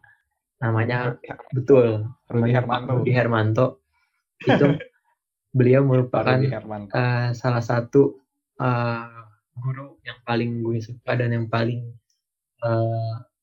Namanya 0.63 1.19
betul, 1.51 2.07
Pak 2.31 2.39
Hermanto. 2.47 2.91
Rudi 3.03 3.13
Hermanto. 3.13 3.67
Itu 4.39 4.67
beliau 5.59 5.83
Pak 5.83 5.91
merupakan 5.91 6.39
eh, 6.39 7.29
salah 7.35 7.63
satu 7.63 8.23
eh, 8.63 9.27
guru 9.59 9.99
yang 10.07 10.23
paling 10.23 10.63
gue 10.63 10.79
suka 10.81 11.19
dan 11.19 11.35
yang 11.35 11.47
paling 11.51 11.93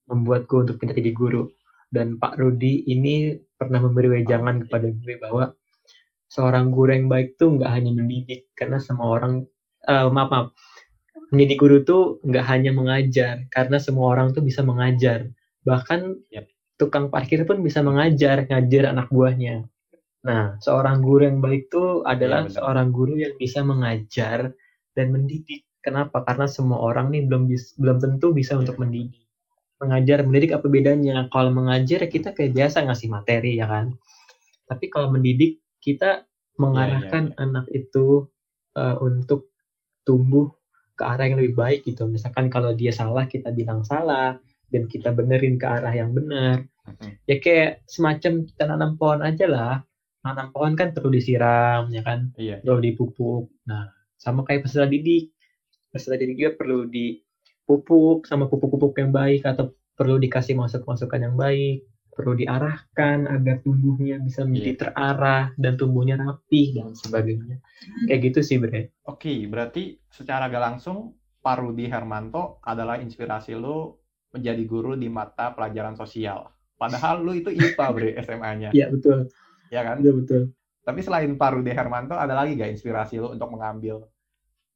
membuat 0.08 0.48
gue 0.48 0.64
untuk 0.64 0.80
pindah 0.80 0.96
jadi 0.96 1.12
guru. 1.12 1.52
Dan 1.92 2.22
Pak 2.22 2.40
Rudi 2.40 2.88
ini 2.88 3.36
pernah 3.60 3.84
memberi 3.84 4.08
wejangan 4.08 4.64
kepada 4.64 4.88
gue 4.88 5.14
bahwa 5.20 5.52
seorang 6.30 6.70
guru 6.70 6.94
yang 6.94 7.10
baik 7.10 7.36
tuh 7.36 7.58
nggak 7.58 7.72
hanya 7.74 7.92
mendidik, 7.92 8.48
karena 8.54 8.78
semua 8.78 9.18
orang, 9.18 9.44
eh, 9.90 10.08
maaf, 10.08 10.30
maaf, 10.30 10.48
menjadi 11.34 11.56
guru 11.58 11.78
tuh 11.82 12.04
nggak 12.22 12.46
hanya 12.46 12.72
mengajar, 12.72 13.36
karena 13.50 13.78
semua 13.82 14.14
orang 14.14 14.32
tuh 14.32 14.46
bisa 14.46 14.62
mengajar. 14.62 15.28
Bahkan 15.66 16.30
Yap. 16.30 16.48
Tukang 16.80 17.12
parkir 17.12 17.44
pun 17.44 17.60
bisa 17.60 17.84
mengajar, 17.84 18.48
ngajar 18.48 18.96
anak 18.96 19.12
buahnya. 19.12 19.68
Nah, 20.24 20.56
seorang 20.64 21.04
guru 21.04 21.28
yang 21.28 21.40
baik 21.44 21.68
tuh 21.68 22.04
adalah 22.08 22.48
benar. 22.48 22.56
seorang 22.56 22.88
guru 22.96 23.20
yang 23.20 23.36
bisa 23.36 23.60
mengajar 23.64 24.56
dan 24.96 25.08
mendidik. 25.12 25.68
Kenapa? 25.80 26.24
Karena 26.24 26.48
semua 26.48 26.80
orang 26.80 27.12
nih 27.12 27.24
belum 27.28 27.48
bis- 27.48 27.76
belum 27.80 28.00
tentu 28.00 28.32
bisa 28.32 28.56
Iya. 28.56 28.64
untuk 28.64 28.76
mendidik. 28.80 29.24
Mengajar, 29.80 30.28
mendidik 30.28 30.52
apa 30.56 30.68
bedanya? 30.68 31.28
Kalau 31.32 31.52
mengajar 31.56 32.04
ya 32.04 32.10
kita 32.12 32.36
kayak 32.36 32.52
biasa 32.52 32.84
ngasih 32.84 33.08
materi 33.08 33.60
ya 33.60 33.68
kan. 33.68 33.96
Tapi 34.68 34.86
kalau 34.92 35.08
mendidik 35.12 35.60
kita 35.80 36.28
mengarahkan 36.60 37.36
anak 37.40 37.68
itu 37.72 38.28
eh, 38.76 38.96
untuk 39.00 39.52
tumbuh 40.04 40.52
ke 41.00 41.04
arah 41.08 41.32
yang 41.32 41.40
lebih 41.40 41.56
baik 41.56 41.82
gitu. 41.88 42.08
Misalkan 42.12 42.52
kalau 42.52 42.76
dia 42.76 42.92
salah 42.92 43.24
kita 43.24 43.56
bilang 43.56 43.88
salah 43.88 44.36
dan 44.70 44.86
kita 44.86 45.12
benerin 45.12 45.58
ke 45.58 45.66
arah 45.66 45.92
yang 45.92 46.14
benar. 46.14 46.66
Ya 47.30 47.38
kayak 47.38 47.86
semacam 47.86 48.46
kita 48.46 48.64
nanam 48.66 48.98
pohon 48.98 49.22
aja 49.22 49.46
lah. 49.46 49.76
Nanam 50.26 50.50
pohon 50.50 50.74
kan 50.74 50.90
perlu 50.92 51.14
disiram 51.14 51.86
ya 51.94 52.02
kan? 52.02 52.34
Iya. 52.34 52.62
perlu 52.66 52.82
dipupuk. 52.82 53.54
Nah 53.70 53.90
sama 54.18 54.42
kayak 54.42 54.66
peserta 54.66 54.90
didik. 54.90 55.30
Peserta 55.90 56.18
didik 56.18 56.38
juga 56.38 56.52
perlu 56.58 56.90
dipupuk 56.90 58.26
sama 58.26 58.50
pupuk-pupuk 58.50 58.98
yang 58.98 59.14
baik 59.14 59.46
atau 59.46 59.74
perlu 59.94 60.18
dikasih 60.18 60.58
masukan-masukan 60.58 61.22
yang 61.30 61.36
baik. 61.38 61.86
Perlu 62.10 62.36
diarahkan 62.36 63.32
agar 63.32 63.64
tumbuhnya 63.64 64.20
bisa 64.20 64.44
menjadi 64.44 64.72
Iya. 64.76 64.80
terarah 64.92 65.46
dan 65.56 65.80
tumbuhnya 65.80 66.20
rapih 66.20 66.76
dan 66.76 66.92
sebagainya. 66.92 67.64
Kayak 68.12 68.20
gitu 68.28 68.40
sih 68.44 68.58
bre. 68.60 68.92
Oke, 69.08 69.48
berarti 69.48 69.96
secara 70.12 70.52
gak 70.52 70.60
langsung 70.60 71.16
Pak 71.40 71.64
Rudi 71.64 71.88
Hermanto 71.88 72.60
adalah 72.68 73.00
inspirasi 73.00 73.56
lu 73.56 73.96
menjadi 74.30 74.64
guru 74.66 74.94
di 74.94 75.10
mata 75.10 75.52
pelajaran 75.54 75.98
sosial. 75.98 76.50
Padahal 76.78 77.22
lu 77.26 77.34
itu 77.36 77.50
IPA, 77.52 77.86
Bre, 77.92 78.10
SMA-nya. 78.26 78.70
ya 78.72 78.88
betul 78.88 79.28
Ya 79.70 79.86
kan? 79.86 80.02
betul 80.02 80.16
betul 80.24 80.42
Tapi 80.86 81.00
selain 81.06 81.30
Pak 81.38 81.50
Rudi 81.54 81.70
Hermanto, 81.70 82.18
ada 82.18 82.34
lagi 82.34 82.58
gak 82.58 82.74
inspirasi 82.74 83.22
lu 83.22 83.30
untuk 83.30 83.54
mengambil 83.54 84.10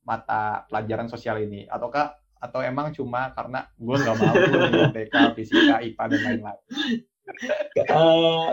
mata 0.05 0.67
pelajaran 0.69 1.09
sosial 1.09 1.41
ini? 1.41 1.65
Ataukah 1.65 2.13
atau 2.37 2.59
emang 2.59 2.91
cuma 2.93 3.31
karena 3.33 3.65
gue 3.79 3.95
nggak 3.97 4.17
mau 4.19 4.35
TK, 4.93 5.15
fisika, 5.33 5.79
IPA, 5.81 6.03
dan 6.11 6.21
lain-lain? 6.21 6.61
Eh, 7.73 8.47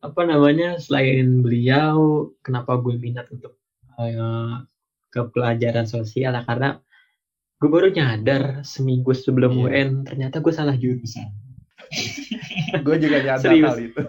apa 0.00 0.20
namanya 0.24 0.80
selain 0.80 1.44
beliau 1.44 2.30
kenapa 2.40 2.80
gue 2.80 2.96
minat 2.96 3.28
untuk 3.30 3.60
eh, 4.00 4.16
ke 5.12 5.20
pelajaran 5.30 5.84
sosial 5.86 6.34
karena 6.42 6.80
gue 7.58 7.68
baru 7.68 7.88
nyadar 7.88 8.62
seminggu 8.62 9.10
sebelum 9.10 9.52
Iya. 9.52 9.62
UN 9.64 9.88
ternyata 10.04 10.38
gue 10.38 10.50
salah 10.50 10.74
jurusan 10.74 11.26
gue 12.86 12.96
juga 12.98 13.18
nyadar 13.18 13.42
Serius. 13.44 13.66
hal 13.66 13.78
itu. 13.82 14.02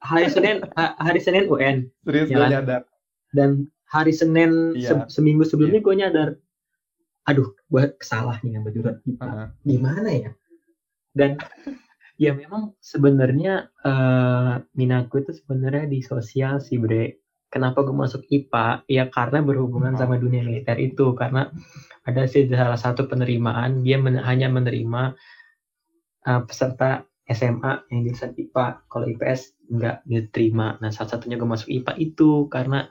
hari 0.00 0.26
Senin 0.28 0.56
ha- 0.72 0.96
hari 0.96 1.20
Senin 1.20 1.44
UN 1.46 1.76
Serius 2.00 2.28
gue 2.28 2.38
nyadar. 2.40 2.82
dan 3.30 3.50
hari 3.84 4.10
Senin 4.10 4.72
Iya. 4.72 5.04
se- 5.04 5.08
seminggu 5.14 5.42
sebelumnya 5.42 5.78
gue 5.78 5.94
nyadar 5.96 6.28
aduh 7.24 7.52
gue 7.66 7.92
kesalah 7.94 8.40
nih 8.40 8.56
ngambil 8.56 8.72
jurusan 8.72 8.96
IPA 9.04 9.24
Heeh. 9.26 9.48
gimana 9.62 10.08
ya 10.10 10.30
dan 11.12 11.30
ya 12.16 12.32
memang 12.32 12.72
sebenarnya 12.78 13.54
eh 13.78 14.54
minat 14.72 15.06
gue 15.06 15.20
itu 15.20 15.36
sebenarnya 15.36 15.84
di 15.86 16.00
sosial 16.00 16.56
sih 16.58 16.76
bre 16.76 17.20
kenapa 17.48 17.84
gue 17.84 17.96
masuk 17.96 18.22
IPA 18.28 18.84
ya 18.88 19.04
karena 19.08 19.40
berhubungan 19.44 19.96
sama 19.96 20.20
dunia 20.20 20.44
militer 20.44 20.76
itu. 20.80 21.12
Karena 21.16 21.48
ada 22.04 22.22
sih 22.24 22.48
salah 22.48 22.78
satu 22.80 23.08
penerimaan 23.08 23.84
dia 23.84 24.00
men- 24.00 24.22
hanya 24.22 24.48
menerima 24.48 25.16
eh, 26.28 26.42
peserta 26.44 27.04
SMA 27.28 27.84
yang 27.92 28.08
jurusan 28.08 28.32
IPA 28.32 28.66
kalau 28.88 29.04
IPS 29.04 29.40
nggak 29.68 29.96
diterima. 30.08 30.80
Nah 30.80 30.88
salah 30.88 31.16
satunya 31.16 31.36
gue 31.36 31.48
masuk 31.48 31.68
IPA 31.68 31.92
itu 32.00 32.48
karena 32.48 32.88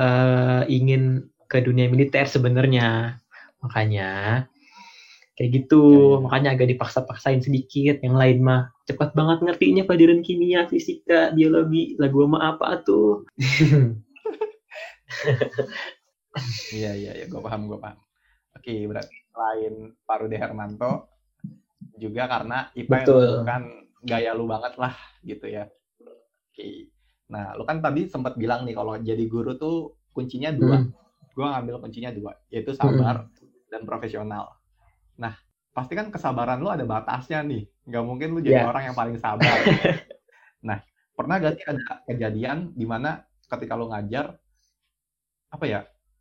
eh, 0.00 0.62
ingin 0.68 1.28
ke 1.50 1.60
dunia 1.60 1.90
militer 1.92 2.24
sebenarnya. 2.24 3.20
Makanya 3.60 4.44
kayak 5.40 5.50
gitu 5.56 5.82
Ya, 5.88 6.04
ya. 6.04 6.16
makanya 6.20 6.48
agak 6.52 6.68
dipaksa-paksain 6.76 7.40
sedikit 7.40 7.96
yang 8.04 8.12
lain 8.20 8.44
mah 8.44 8.68
cepat 8.84 9.16
banget 9.16 9.40
ngertinya 9.40 9.88
pelajaran 9.88 10.20
kimia 10.20 10.68
fisika 10.68 11.32
biologi 11.32 11.96
lah 11.96 12.12
gua 12.12 12.26
mah 12.28 12.42
apa 12.52 12.84
tuh 12.84 13.24
Iya 16.70 16.94
iya 16.94 17.12
iya, 17.18 17.24
gue 17.26 17.40
paham 17.42 17.66
gue 17.66 17.78
paham. 17.82 17.98
Oke, 18.54 18.86
berarti 18.86 19.16
selain 19.34 19.74
Pak 20.06 20.16
Rudy 20.22 20.36
Hermanto 20.38 21.10
juga 21.98 22.30
karena 22.30 22.70
IPA 22.78 22.96
itu 23.02 23.16
kan 23.42 23.62
gaya 24.06 24.30
lu 24.38 24.46
banget 24.46 24.78
lah 24.78 24.94
gitu 25.26 25.50
ya. 25.50 25.66
Oke. 26.54 26.94
Nah, 27.34 27.58
lu 27.58 27.66
kan 27.66 27.82
tadi 27.82 28.06
sempat 28.06 28.38
bilang 28.38 28.62
nih 28.62 28.78
kalau 28.78 28.94
jadi 29.02 29.24
guru 29.26 29.58
tuh 29.58 29.98
kuncinya 30.14 30.54
dua. 30.54 30.86
Hmm. 30.86 30.94
Gue 31.34 31.46
ngambil 31.46 31.82
kuncinya 31.82 32.10
dua, 32.14 32.38
yaitu 32.50 32.74
sabar 32.78 33.26
dan 33.70 33.82
profesional. 33.82 34.59
Nah, 35.20 35.34
pasti 35.70 35.92
kan 35.94 36.08
kesabaran 36.08 36.58
lu 36.58 36.72
ada 36.72 36.82
batasnya 36.88 37.44
nih. 37.44 37.68
Nggak 37.86 38.04
mungkin 38.08 38.28
lu 38.34 38.40
jadi 38.40 38.64
Iya. 38.64 38.68
orang 38.68 38.84
yang 38.90 38.96
paling 38.96 39.16
sabar. 39.20 39.44
nah, 40.68 40.78
pernah 41.12 41.36
gak 41.38 41.54
sih 41.60 41.64
ada 41.68 42.00
kejadian 42.08 42.72
di 42.72 42.86
mana 42.88 43.20
ketika 43.46 43.76
lu 43.76 43.92
ngajar 43.92 44.40
apa 45.50 45.64
ya 45.66 45.80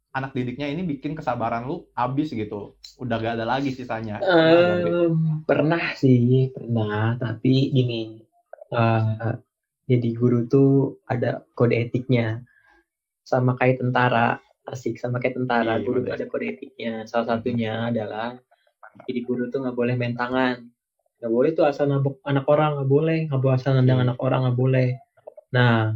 anak 0.10 0.34
didiknya 0.34 0.68
ini 0.74 0.82
bikin 0.84 1.14
kesabaran 1.14 1.70
lu 1.70 1.86
habis 1.94 2.34
gitu 2.34 2.76
udah 2.98 3.16
gak 3.22 3.36
ada 3.40 3.46
lagi 3.46 3.72
sisanya? 3.72 4.18
Em, 4.20 5.46
pernah 5.46 5.94
sih 5.96 6.50
pernah 6.52 7.14
tapi 7.16 7.70
gini 7.72 8.18
eh, 8.74 9.34
jadi 9.86 10.10
guru 10.18 10.50
tuh 10.50 11.00
ada 11.06 11.46
kode 11.54 11.78
etiknya 11.78 12.42
sama 13.24 13.54
kayak 13.56 13.80
tentara 13.86 14.42
asik 14.70 14.98
sama 14.98 15.22
kayak 15.22 15.38
tentara 15.38 15.78
Iya, 15.78 15.86
guru 15.86 15.98
bener. 16.02 16.08
tuh 16.10 16.14
ada 16.18 16.26
kode 16.30 16.46
etiknya 16.58 16.94
salah 17.06 17.38
satunya 17.38 17.94
adalah 17.94 18.38
jadi 19.08 19.19
guru 19.25 19.49
tuh 19.49 19.65
nggak 19.65 19.78
boleh 19.78 19.93
main 19.95 20.15
tangan. 20.15 20.65
Nggak 21.19 21.32
boleh 21.32 21.49
tuh 21.52 21.65
asal 21.67 21.89
nabok 21.89 22.21
anak 22.23 22.45
orang 22.47 22.80
nggak 22.80 22.89
boleh. 22.89 23.19
Nggak 23.28 23.41
boleh 23.41 23.56
asal 23.56 23.71
nendang 23.75 24.02
anak 24.04 24.17
orang 24.21 24.49
nggak 24.49 24.60
boleh. 24.60 24.88
Nah 25.56 25.95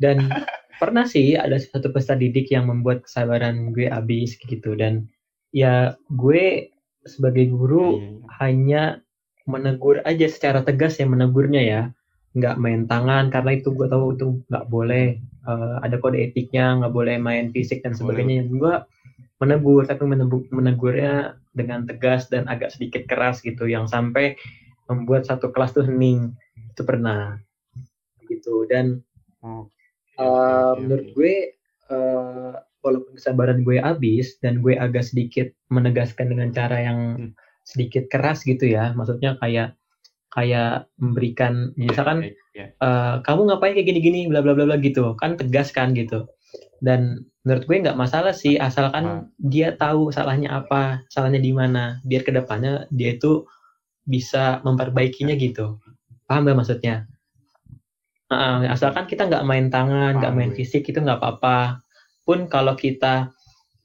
dan 0.00 0.16
pernah 0.80 1.04
sih 1.04 1.36
ada 1.36 1.60
satu 1.60 1.92
peserta 1.92 2.16
didik 2.16 2.48
yang 2.48 2.68
membuat 2.68 3.04
kesabaran 3.04 3.72
gue 3.76 3.88
habis 3.88 4.36
gitu. 4.40 4.72
Dan 4.76 5.08
ya 5.54 5.94
gue 6.08 6.72
sebagai 7.04 7.48
guru 7.48 7.96
iya. 7.96 8.08
hanya 8.44 8.82
menegur 9.48 10.04
aja 10.04 10.28
secara 10.28 10.60
tegas 10.64 11.00
ya 11.00 11.06
menegurnya 11.08 11.62
ya. 11.62 11.82
Nggak 12.36 12.56
main 12.62 12.86
tangan 12.86 13.28
karena 13.28 13.58
itu 13.58 13.74
gue 13.74 13.88
tahu 13.88 14.16
itu 14.16 14.26
nggak 14.48 14.66
boleh. 14.68 15.18
Eh, 15.20 15.76
ada 15.80 15.96
kode 15.96 16.20
etiknya 16.20 16.80
nggak 16.80 16.92
boleh 16.92 17.16
main 17.16 17.48
fisik 17.50 17.80
dan 17.80 17.96
sebagainya. 17.96 18.46
Gue 18.48 18.80
menegur 19.40 19.88
tapi 19.88 20.04
menebu- 20.04 20.48
menegurnya 20.52 21.39
dengan 21.50 21.82
tegas 21.84 22.30
dan 22.30 22.46
agak 22.46 22.70
sedikit 22.70 23.06
keras 23.10 23.42
gitu 23.42 23.66
yang 23.66 23.86
sampai 23.86 24.38
membuat 24.86 25.26
satu 25.26 25.50
kelas 25.50 25.74
tuh 25.74 25.86
hening. 25.86 26.34
Itu 26.74 26.82
pernah. 26.86 27.38
Gitu. 28.26 28.66
Dan 28.66 29.02
Oh, 29.40 29.64
eh, 30.14 30.22
oke, 30.22 30.84
menurut 30.84 31.06
gue 31.16 31.34
eh, 31.90 32.52
walaupun 32.84 33.16
kesabaran 33.16 33.64
gue 33.64 33.80
habis 33.80 34.36
dan 34.44 34.60
gue 34.60 34.76
agak 34.76 35.00
sedikit 35.02 35.48
menegaskan 35.72 36.28
dengan 36.28 36.52
cara 36.52 36.76
yang 36.76 36.98
Hmm. 37.16 37.30
sedikit 37.64 38.04
keras 38.12 38.44
gitu 38.44 38.68
ya 38.68 38.92
maksudnya 38.92 39.40
kayak 39.40 39.80
kayak 40.30 40.86
memberikan 41.00 41.72
misalkan 41.74 42.20
Iya, 42.20 42.36
iya. 42.52 42.66
eh, 42.76 43.14
kamu 43.24 43.40
ngapain 43.48 43.72
kayak 43.72 43.88
gini-gini 43.88 44.28
bla 44.28 44.44
bla 44.44 44.52
bla 44.52 44.68
bla 44.68 44.76
gitu. 44.76 45.16
Kan 45.16 45.40
tegas 45.40 45.72
kan 45.72 45.96
gitu 45.96 46.28
dan 46.80 47.24
menurut 47.44 47.64
gue 47.64 47.76
nggak 47.80 47.96
masalah 47.96 48.36
sih 48.36 48.60
asalkan 48.60 49.04
Ah. 49.06 49.22
dia 49.40 49.72
tahu 49.72 50.12
salahnya 50.12 50.60
apa 50.60 51.04
salahnya 51.08 51.40
di 51.40 51.52
mana 51.56 52.00
biar 52.04 52.22
ke 52.24 52.32
depannya 52.32 52.84
dia 52.92 53.16
itu 53.16 53.44
bisa 54.04 54.60
memperbaikinya 54.66 55.32
gitu. 55.36 55.78
Paham 56.28 56.48
gak 56.48 56.58
maksudnya? 56.58 57.06
Ah, 58.30 58.62
asalkan 58.70 59.10
kita 59.10 59.26
nggak 59.26 59.42
main 59.42 59.66
tangan 59.74 60.22
nggak 60.22 60.34
main 60.34 60.52
fisik 60.54 60.86
itu 60.86 60.98
nggak 61.02 61.18
apa-apa. 61.18 61.82
Pun 62.22 62.46
kalau 62.46 62.78
kita 62.78 63.30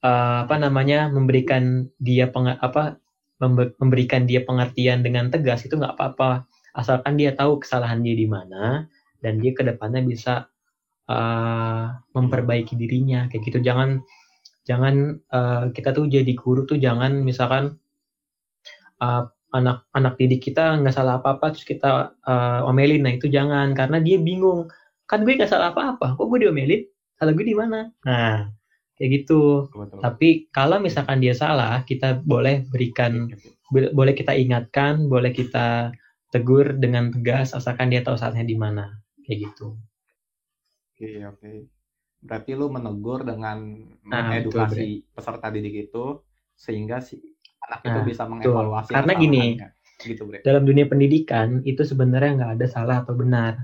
eh, 0.06 0.38
apa 0.46 0.56
namanya 0.62 1.10
memberikan 1.10 1.90
dia 1.98 2.30
peng- 2.30 2.60
apa 2.62 3.02
membe- 3.42 3.74
memberikan 3.82 4.30
dia 4.30 4.46
pengertian 4.46 5.02
dengan 5.02 5.34
tegas 5.34 5.66
itu 5.66 5.74
nggak 5.76 5.98
apa-apa. 5.98 6.46
Asalkan 6.78 7.18
dia 7.18 7.34
tahu 7.34 7.58
kesalahan 7.64 8.06
dia 8.06 8.14
di 8.14 8.28
mana 8.30 8.86
dan 9.24 9.42
dia 9.42 9.52
ke 9.58 9.66
depannya 9.66 10.06
bisa 10.06 10.46
eh, 11.10 11.84
memperbaiki 12.16 12.74
dirinya 12.78 13.28
kayak 13.30 13.44
gitu. 13.48 13.60
Jangan 13.62 14.02
jangan 14.66 15.22
eh, 15.22 15.64
kita 15.76 15.94
tuh 15.94 16.10
jadi 16.10 16.34
guru 16.38 16.66
tuh 16.66 16.78
jangan 16.82 17.22
misalkan 17.22 17.78
eh, 19.02 19.24
anak 19.56 19.88
anak 19.96 20.20
didik 20.20 20.52
kita 20.52 20.76
nggak 20.84 20.92
salah 20.96 21.24
apa 21.24 21.40
apa 21.40 21.56
terus 21.56 21.66
kita 21.68 22.16
eh, 22.28 22.62
omelin. 22.70 23.06
Nah 23.06 23.14
itu 23.16 23.28
jangan 23.32 23.72
karena 23.78 23.98
dia 24.04 24.18
bingung. 24.20 24.68
Kan 25.06 25.22
gue 25.22 25.38
nggak 25.38 25.52
salah 25.52 25.72
apa 25.72 25.96
apa 25.96 26.08
kok 26.18 26.28
gue 26.28 26.40
diomelin? 26.48 26.82
Salah 27.16 27.32
gue 27.32 27.46
di 27.46 27.56
mana? 27.56 27.90
Nah. 28.06 28.52
Kayak 28.96 29.28
gitu. 29.28 29.68
Betul. 29.76 30.00
tapi 30.00 30.48
kalau 30.56 30.80
misalkan 30.80 31.20
dia 31.20 31.36
salah 31.36 31.84
kita 31.84 32.24
boleh 32.24 32.64
berikan 32.72 33.28
boleh 33.70 34.14
kita 34.16 34.32
ingatkan, 34.32 35.12
boleh 35.12 35.36
kita 35.36 35.92
tegur 36.32 36.76
dengan 36.80 37.12
tegas 37.12 37.52
asalkan 37.52 37.92
dia 37.92 38.04
tahu 38.08 38.16
salahnya 38.16 38.48
di 38.48 38.56
mana. 38.56 39.04
Kayak 39.28 39.52
gitu. 39.52 39.76
Oke, 40.96 41.28
oke. 41.28 41.52
Berarti 42.24 42.52
lu 42.56 42.72
menegur 42.72 43.28
dengan 43.28 43.60
Ah, 44.08 44.40
betul, 44.40 44.64
peserta 45.12 45.52
didik 45.52 45.92
itu 45.92 46.24
sehingga 46.56 47.04
si 47.04 47.20
anak 47.68 47.84
itu 47.84 48.00
Nah, 48.00 48.06
bisa 48.08 48.24
mengevaluasi 48.24 48.92
Karena 48.96 49.14
gini, 49.20 49.44
gitu, 50.00 50.24
Bre. 50.24 50.40
Dalam 50.40 50.64
dunia 50.64 50.88
pendidikan 50.88 51.60
itu 51.68 51.84
sebenarnya 51.84 52.32
nggak 52.40 52.52
ada 52.56 52.68
salah 52.72 52.98
atau 53.04 53.12
benar. 53.12 53.60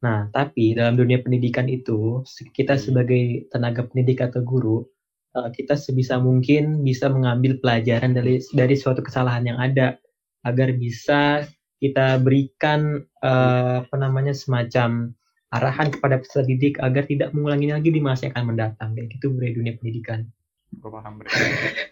Nah, 0.00 0.32
tapi 0.32 0.72
dalam 0.72 0.96
dunia 0.96 1.20
pendidikan 1.20 1.68
itu 1.68 2.24
kita 2.56 2.80
Hmm. 2.80 2.82
sebagai 2.82 3.44
tenaga 3.52 3.84
pendidik 3.84 4.24
atau 4.24 4.40
guru 4.40 4.88
eh, 5.36 5.50
kita 5.52 5.76
sebisa 5.76 6.16
mungkin 6.16 6.80
bisa 6.80 7.12
mengambil 7.12 7.60
pelajaran 7.60 8.16
dari 8.16 8.40
dari 8.56 8.72
suatu 8.72 9.04
kesalahan 9.04 9.44
yang 9.52 9.58
ada 9.60 10.00
agar 10.48 10.72
bisa 10.72 11.44
kita 11.76 12.16
berikan 12.24 13.04
eh, 13.20 13.74
apa 13.84 13.96
namanya 14.00 14.32
semacam 14.32 15.12
arahan 15.54 15.94
kepada 15.94 16.18
peserta 16.18 16.50
didik 16.50 16.82
agar 16.82 17.06
tidak 17.06 17.30
mengulangi 17.30 17.70
lagi 17.70 17.94
di 17.94 18.02
masa 18.02 18.26
yang 18.26 18.34
akan 18.34 18.46
mendatang 18.50 18.90
kayak 18.98 19.08
gitu 19.14 19.30
dari 19.38 19.54
dunia 19.54 19.78
pendidikan. 19.78 20.26
Gue 20.74 20.90
paham, 20.90 21.22
Bre. 21.22 21.30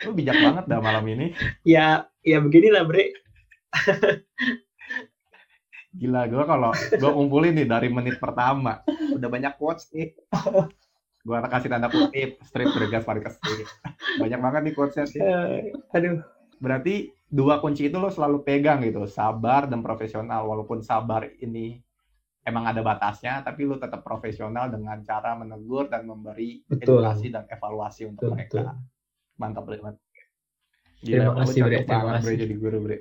Lu 0.02 0.10
bijak 0.10 0.34
banget 0.42 0.64
dah 0.66 0.82
malam 0.82 1.06
ini. 1.06 1.30
Ya, 1.62 2.10
ya 2.26 2.42
beginilah, 2.42 2.82
Bre. 2.82 3.14
Gila, 5.92 6.26
gue 6.26 6.42
kalau 6.48 6.72
gue 6.74 7.10
kumpulin 7.14 7.54
nih 7.54 7.68
dari 7.68 7.86
menit 7.92 8.18
pertama. 8.18 8.82
Udah 9.14 9.28
banyak 9.30 9.54
quotes 9.54 9.86
nih. 9.94 10.10
Gue 11.22 11.38
kasih 11.38 11.70
tanda 11.70 11.86
kutip, 11.86 12.42
strip 12.42 12.74
bergas 12.74 13.06
parkas 13.06 13.38
Banyak 14.18 14.40
banget 14.42 14.60
nih 14.66 14.74
quotesnya 14.74 15.06
sih. 15.06 15.22
Eh, 15.22 15.70
aduh. 15.94 16.18
Berarti 16.58 17.14
dua 17.30 17.62
kunci 17.62 17.86
itu 17.90 17.98
lo 17.98 18.10
selalu 18.10 18.42
pegang 18.42 18.82
gitu, 18.82 19.06
sabar 19.06 19.70
dan 19.70 19.86
profesional. 19.86 20.46
Walaupun 20.50 20.82
sabar 20.82 21.30
ini 21.38 21.78
emang 22.42 22.64
ada 22.66 22.82
batasnya, 22.82 23.42
tapi 23.46 23.66
lo 23.66 23.78
tetap 23.78 24.02
profesional 24.02 24.70
dengan 24.70 24.98
cara 25.06 25.38
menegur 25.38 25.86
dan 25.86 26.06
memberi 26.06 26.62
Betul. 26.66 27.02
edukasi 27.02 27.30
dan 27.30 27.46
evaluasi 27.46 28.10
untuk 28.10 28.30
Betul, 28.30 28.34
mereka. 28.34 28.54
betul. 28.58 28.66
Mantap, 29.38 29.62
Bre. 29.66 29.78
Mantap. 29.82 30.02
Terima 31.02 31.34
lu 31.34 31.38
kasih, 31.42 31.60
Bre. 31.66 31.76
Terima 31.82 32.02
banget, 32.02 32.22
Bre, 32.22 32.32
kasih. 32.34 32.42
jadi 32.46 32.54
guru, 32.58 32.78
Bre. 32.82 32.96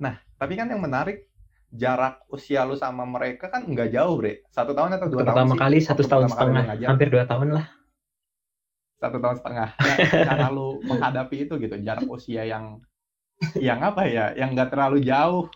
Nah, 0.00 0.14
tapi 0.40 0.52
kan 0.56 0.66
yang 0.72 0.80
menarik 0.80 1.30
jarak 1.70 2.26
usia 2.34 2.66
lu 2.66 2.74
sama 2.74 3.06
mereka 3.06 3.46
kan 3.46 3.62
nggak 3.62 3.94
jauh 3.94 4.18
bre 4.18 4.42
satu 4.50 4.74
tahun 4.74 4.98
atau 4.98 5.06
dua 5.06 5.22
tahun 5.22 5.28
pertama 5.30 5.54
sih 5.54 5.60
kali 5.62 5.78
satu 5.78 6.02
waktu 6.02 6.10
tahun 6.10 6.24
pertama 6.26 6.34
lu 6.34 6.58
setengah 6.58 6.88
hampir 6.90 7.08
dua 7.14 7.24
tahun 7.30 7.48
lah 7.54 7.66
satu 8.98 9.16
tahun 9.22 9.36
setengah 9.38 9.68
nah, 9.78 9.96
cara 10.26 10.46
lu 10.50 10.68
menghadapi 10.82 11.36
itu 11.46 11.54
gitu 11.62 11.76
jarak 11.78 12.08
usia 12.10 12.42
yang 12.42 12.82
yang 13.56 13.80
apa 13.86 14.02
ya 14.10 14.34
yang 14.34 14.50
nggak 14.52 14.74
terlalu 14.74 14.98
jauh 15.06 15.46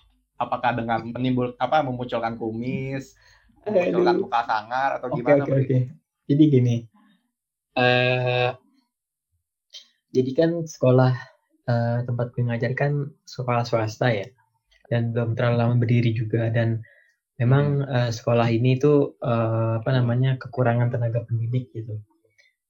apakah 0.44 0.76
dengan 0.76 1.00
menimbul 1.11 1.57
apa 1.57 1.80
memunculkan 1.83 2.37
kumis 2.37 3.16
memunculkan 3.64 4.16
muka 4.20 4.40
sangar 4.44 4.88
atau 5.00 5.09
Oke 5.09 5.18
gimana 5.24 5.44
Bre? 5.48 5.64
oke. 5.64 5.78
Jadi 6.24 6.42
gini, 6.48 6.76
eh 7.76 8.50
jadi 10.14 10.30
kan 10.37 10.50
sekolah 10.64 11.12
eh, 11.68 11.98
tempat 12.07 12.26
gue 12.33 12.44
ngajar 12.46 12.72
kan 12.78 13.09
sekolah 13.26 13.64
swasta 13.66 14.09
ya, 14.12 14.28
dan 14.88 15.12
belum 15.12 15.35
terlalu 15.37 15.57
lama 15.59 15.74
berdiri 15.80 16.14
juga 16.14 16.48
dan 16.52 16.80
memang 17.40 17.83
eh, 17.88 18.11
sekolah 18.14 18.48
ini 18.52 18.78
tuh 18.78 19.18
eh, 19.20 19.72
apa 19.80 19.90
namanya 19.90 20.37
kekurangan 20.38 20.92
tenaga 20.92 21.26
pendidik 21.26 21.72
gitu. 21.74 21.98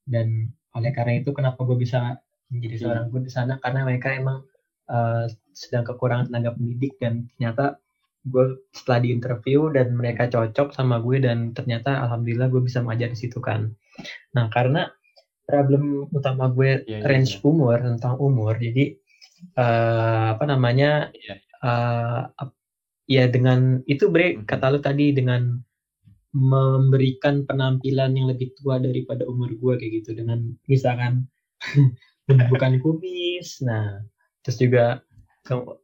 Dan 0.07 0.51
oleh 0.75 0.91
karena 0.91 1.23
itu 1.23 1.31
kenapa 1.31 1.63
gue 1.63 1.79
bisa 1.79 2.19
menjadi 2.51 2.77
seorang 2.87 3.07
guru 3.11 3.27
di 3.27 3.33
sana 3.33 3.59
karena 3.63 3.87
mereka 3.87 4.15
emang 4.15 4.43
eh, 4.91 5.25
sedang 5.55 5.85
kekurangan 5.87 6.29
tenaga 6.33 6.55
pendidik 6.57 6.99
dan 6.99 7.29
ternyata 7.37 7.79
gue 8.25 8.57
setelah 8.73 9.05
di 9.05 9.09
interview 9.13 9.69
dan 9.69 9.93
mereka 9.95 10.25
cocok 10.27 10.73
sama 10.73 10.97
gue 11.05 11.21
dan 11.21 11.53
ternyata 11.53 12.09
alhamdulillah 12.09 12.49
gue 12.49 12.63
bisa 12.65 12.81
mengajar 12.81 13.13
di 13.13 13.19
situ 13.21 13.37
kan. 13.39 13.69
Nah 14.33 14.49
karena 14.49 14.89
problem 15.45 16.09
utama 16.09 16.49
gue 16.49 16.83
Iya, 16.89 17.05
iya, 17.05 17.07
range 17.07 17.37
iya. 17.37 17.45
umur 17.45 17.77
tentang 17.85 18.17
umur 18.17 18.57
jadi 18.57 18.97
eh, 19.61 20.25
apa 20.33 20.45
namanya 20.49 21.13
Iya. 21.13 21.37
eh, 21.61 22.21
ap- 22.41 22.57
ya 23.05 23.29
dengan 23.29 23.85
itu 23.85 24.09
bre 24.09 24.41
Mhm. 24.41 24.49
kata 24.49 24.73
lu 24.73 24.81
tadi 24.81 25.13
dengan 25.13 25.61
memberikan 26.35 27.47
penampilan 27.47 28.17
yang 28.17 28.27
lebih 28.27 28.57
tua 28.59 28.81
daripada 28.83 29.23
umur 29.29 29.53
gue 29.55 29.75
kayak 29.79 29.93
gitu 30.03 30.11
dengan 30.19 30.43
misalkan 30.67 31.29
bukan 32.51 32.81
kumis 32.83 33.61
nah 33.63 34.01
terus 34.45 34.61
juga 34.61 35.01
kamu 35.49 35.81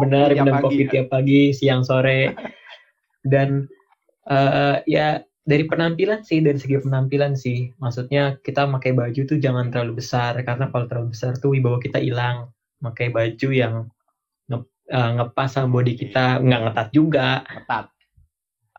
benar 0.00 0.32
minum 0.32 0.56
kopi 0.62 0.86
tiap 0.88 1.10
pagi 1.10 1.50
siang 1.56 1.82
sore. 1.82 2.32
Dan 3.20 3.68
eh, 4.28 4.76
ya 4.88 5.20
dari 5.44 5.64
penampilan 5.66 6.22
sih 6.22 6.40
dari 6.40 6.56
segi 6.60 6.80
penampilan 6.80 7.34
sih. 7.36 7.72
Maksudnya 7.80 8.38
kita 8.44 8.68
pakai 8.68 8.92
baju 8.94 9.20
tuh 9.26 9.38
jangan 9.40 9.72
terlalu 9.72 10.00
besar 10.00 10.38
karena 10.44 10.70
kalau 10.70 10.86
terlalu 10.86 11.12
besar 11.12 11.36
tuh 11.36 11.52
wibawa 11.56 11.80
kita 11.82 12.00
hilang. 12.00 12.52
Pakai 12.80 13.12
baju 13.12 13.48
yang 13.52 13.74
nge- 14.48 14.68
eh, 14.88 15.10
ngepas 15.20 15.48
sama 15.52 15.68
body 15.80 15.92
kita 15.96 16.40
nggak 16.40 16.60
ngetat 16.64 16.88
juga. 16.96 17.44
Ketat 17.44 17.86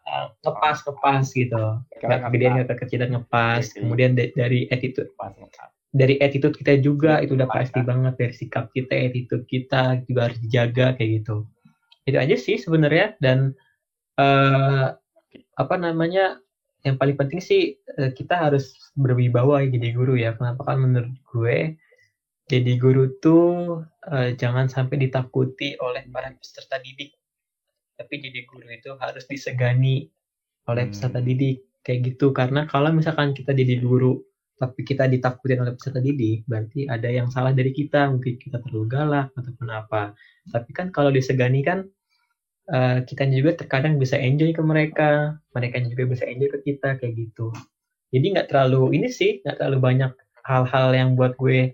eh, 0.01 0.25
ngepas 0.41 0.77
ngepas 0.87 1.25
gitu. 1.37 1.65
Nggak 2.01 2.19
ketat. 2.33 2.49
nggak 2.55 2.67
kekecilan 2.77 3.09
ngepas. 3.13 3.61
Kemudian 3.77 4.17
da- 4.17 4.33
dari 4.33 4.65
attitude 4.73 5.13
Pas, 5.13 5.33
ketat. 5.37 5.69
Dari 5.91 6.15
attitude 6.23 6.55
kita 6.55 6.79
juga 6.79 7.19
itu 7.23 7.35
udah 7.35 7.49
Pas, 7.49 7.67
pasti 7.67 7.79
banget 7.83 8.13
dari 8.19 8.33
sikap 8.35 8.71
kita 8.75 8.95
attitude 9.11 9.45
kita 9.47 9.99
juga 10.07 10.19
harus 10.31 10.39
dijaga 10.43 10.95
kayak 10.97 11.11
gitu. 11.23 11.35
Itu 12.07 12.17
aja 12.19 12.35
sih 12.39 12.57
sebenarnya 12.61 13.17
dan 13.23 13.53
eh 14.19 14.87
apa 15.61 15.75
namanya 15.79 16.39
yang 16.87 16.97
paling 17.01 17.15
penting 17.19 17.41
sih 17.43 17.77
eh, 17.99 18.11
kita 18.15 18.35
harus 18.49 18.73
berwibawa 18.97 19.63
jadi 19.67 19.89
guru 19.95 20.15
ya. 20.19 20.33
Kenapa? 20.37 20.61
Kan 20.67 20.77
menurut 20.85 21.15
gue 21.31 21.57
jadi 22.51 22.73
guru 22.83 23.03
tuh 23.23 23.81
eh, 24.11 24.35
jangan 24.41 24.67
sampai 24.67 24.97
ditakuti 25.07 25.77
oleh 25.79 26.03
para 26.13 26.29
peserta 26.35 26.77
didik. 26.83 27.15
Tapi 27.99 28.13
jadi 28.19 28.39
guru 28.49 28.67
itu 28.71 28.91
harus 28.99 29.23
disegani 29.29 30.09
oleh 30.69 30.83
Hmm. 30.87 30.91
peserta 30.93 31.19
didik 31.23 31.57
kayak 31.85 31.99
gitu. 32.13 32.33
Karena 32.35 32.65
kalau 32.69 32.91
misalkan 32.93 33.33
kita 33.37 33.51
jadi 33.55 33.79
guru 33.81 34.19
tapi 34.61 34.85
kita 34.85 35.09
ditakutin 35.09 35.65
oleh 35.65 35.73
peserta 35.73 35.97
didik 35.97 36.45
berarti 36.45 36.85
ada 36.85 37.09
yang 37.09 37.33
salah 37.33 37.49
dari 37.49 37.73
kita. 37.73 38.13
Mungkin 38.13 38.37
kita 38.37 38.61
terlalu 38.61 38.85
galak 38.85 39.33
ataupun 39.33 39.67
apa. 39.73 40.13
Tapi 40.53 40.69
kan 40.69 40.93
kalau 40.93 41.09
disegani 41.09 41.65
kan 41.65 41.89
eh, 42.69 43.01
kita 43.01 43.25
juga 43.33 43.57
terkadang 43.57 43.97
bisa 43.97 44.21
enjoy 44.21 44.53
ke 44.53 44.61
mereka. 44.61 45.41
Mereka 45.57 45.81
juga 45.89 46.13
bisa 46.13 46.29
enjoy 46.29 46.53
ke 46.53 46.59
kita 46.61 47.01
kayak 47.01 47.13
gitu. 47.17 47.49
Jadi 48.13 48.25
nggak 48.37 48.53
terlalu 48.53 49.01
ini 49.01 49.09
sih 49.09 49.41
nggak 49.41 49.57
terlalu 49.57 49.79
banyak 49.81 50.13
hal-hal 50.45 50.93
yang 50.93 51.17
buat 51.17 51.33
gue 51.41 51.73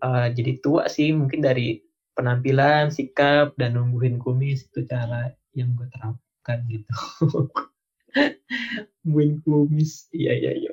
eh, 0.00 0.28
jadi 0.32 0.52
tua 0.64 0.88
sih. 0.88 1.12
Mungkin 1.12 1.44
dari 1.44 1.76
penampilan 2.16 2.88
sikap 2.88 3.52
dan 3.60 3.76
numbuhin 3.76 4.16
kumis 4.16 4.64
itu 4.64 4.88
cara 4.88 5.28
yang 5.52 5.76
gue 5.76 5.92
terapkan 5.92 6.64
gitu. 6.72 6.96
Numbuhin 9.04 9.44
kumis. 9.44 10.08
Iya 10.08 10.32
iya 10.32 10.52
iya 10.56 10.72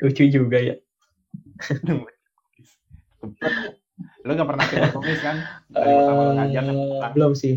lucu 0.00 0.24
juga 0.26 0.58
ya. 0.58 0.76
Lu 4.24 4.32
gak 4.32 4.48
pernah 4.48 4.64
pakai 4.64 4.92
kumis 4.92 5.20
kan? 5.20 5.36
Dari 5.68 5.92
pertama 5.92 6.20
lu 6.24 6.32
ngajar 6.40 6.62
kan? 6.64 6.76
Eh, 6.76 7.10
belum 7.12 7.32
sih. 7.36 7.54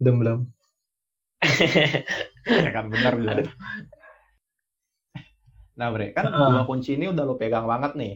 Belum 0.00 0.16
belum. 0.20 0.40
Ya 2.40 2.72
kan 2.72 2.88
benar 2.88 3.20
benar. 3.20 3.36
Nah 5.76 5.88
bre 5.92 6.16
kan 6.16 6.32
Heeh. 6.32 6.36
dua 6.36 6.64
kunci 6.64 6.96
ini 6.96 7.12
udah 7.12 7.24
lu 7.24 7.36
pegang 7.36 7.68
banget 7.68 7.92
nih. 7.96 8.14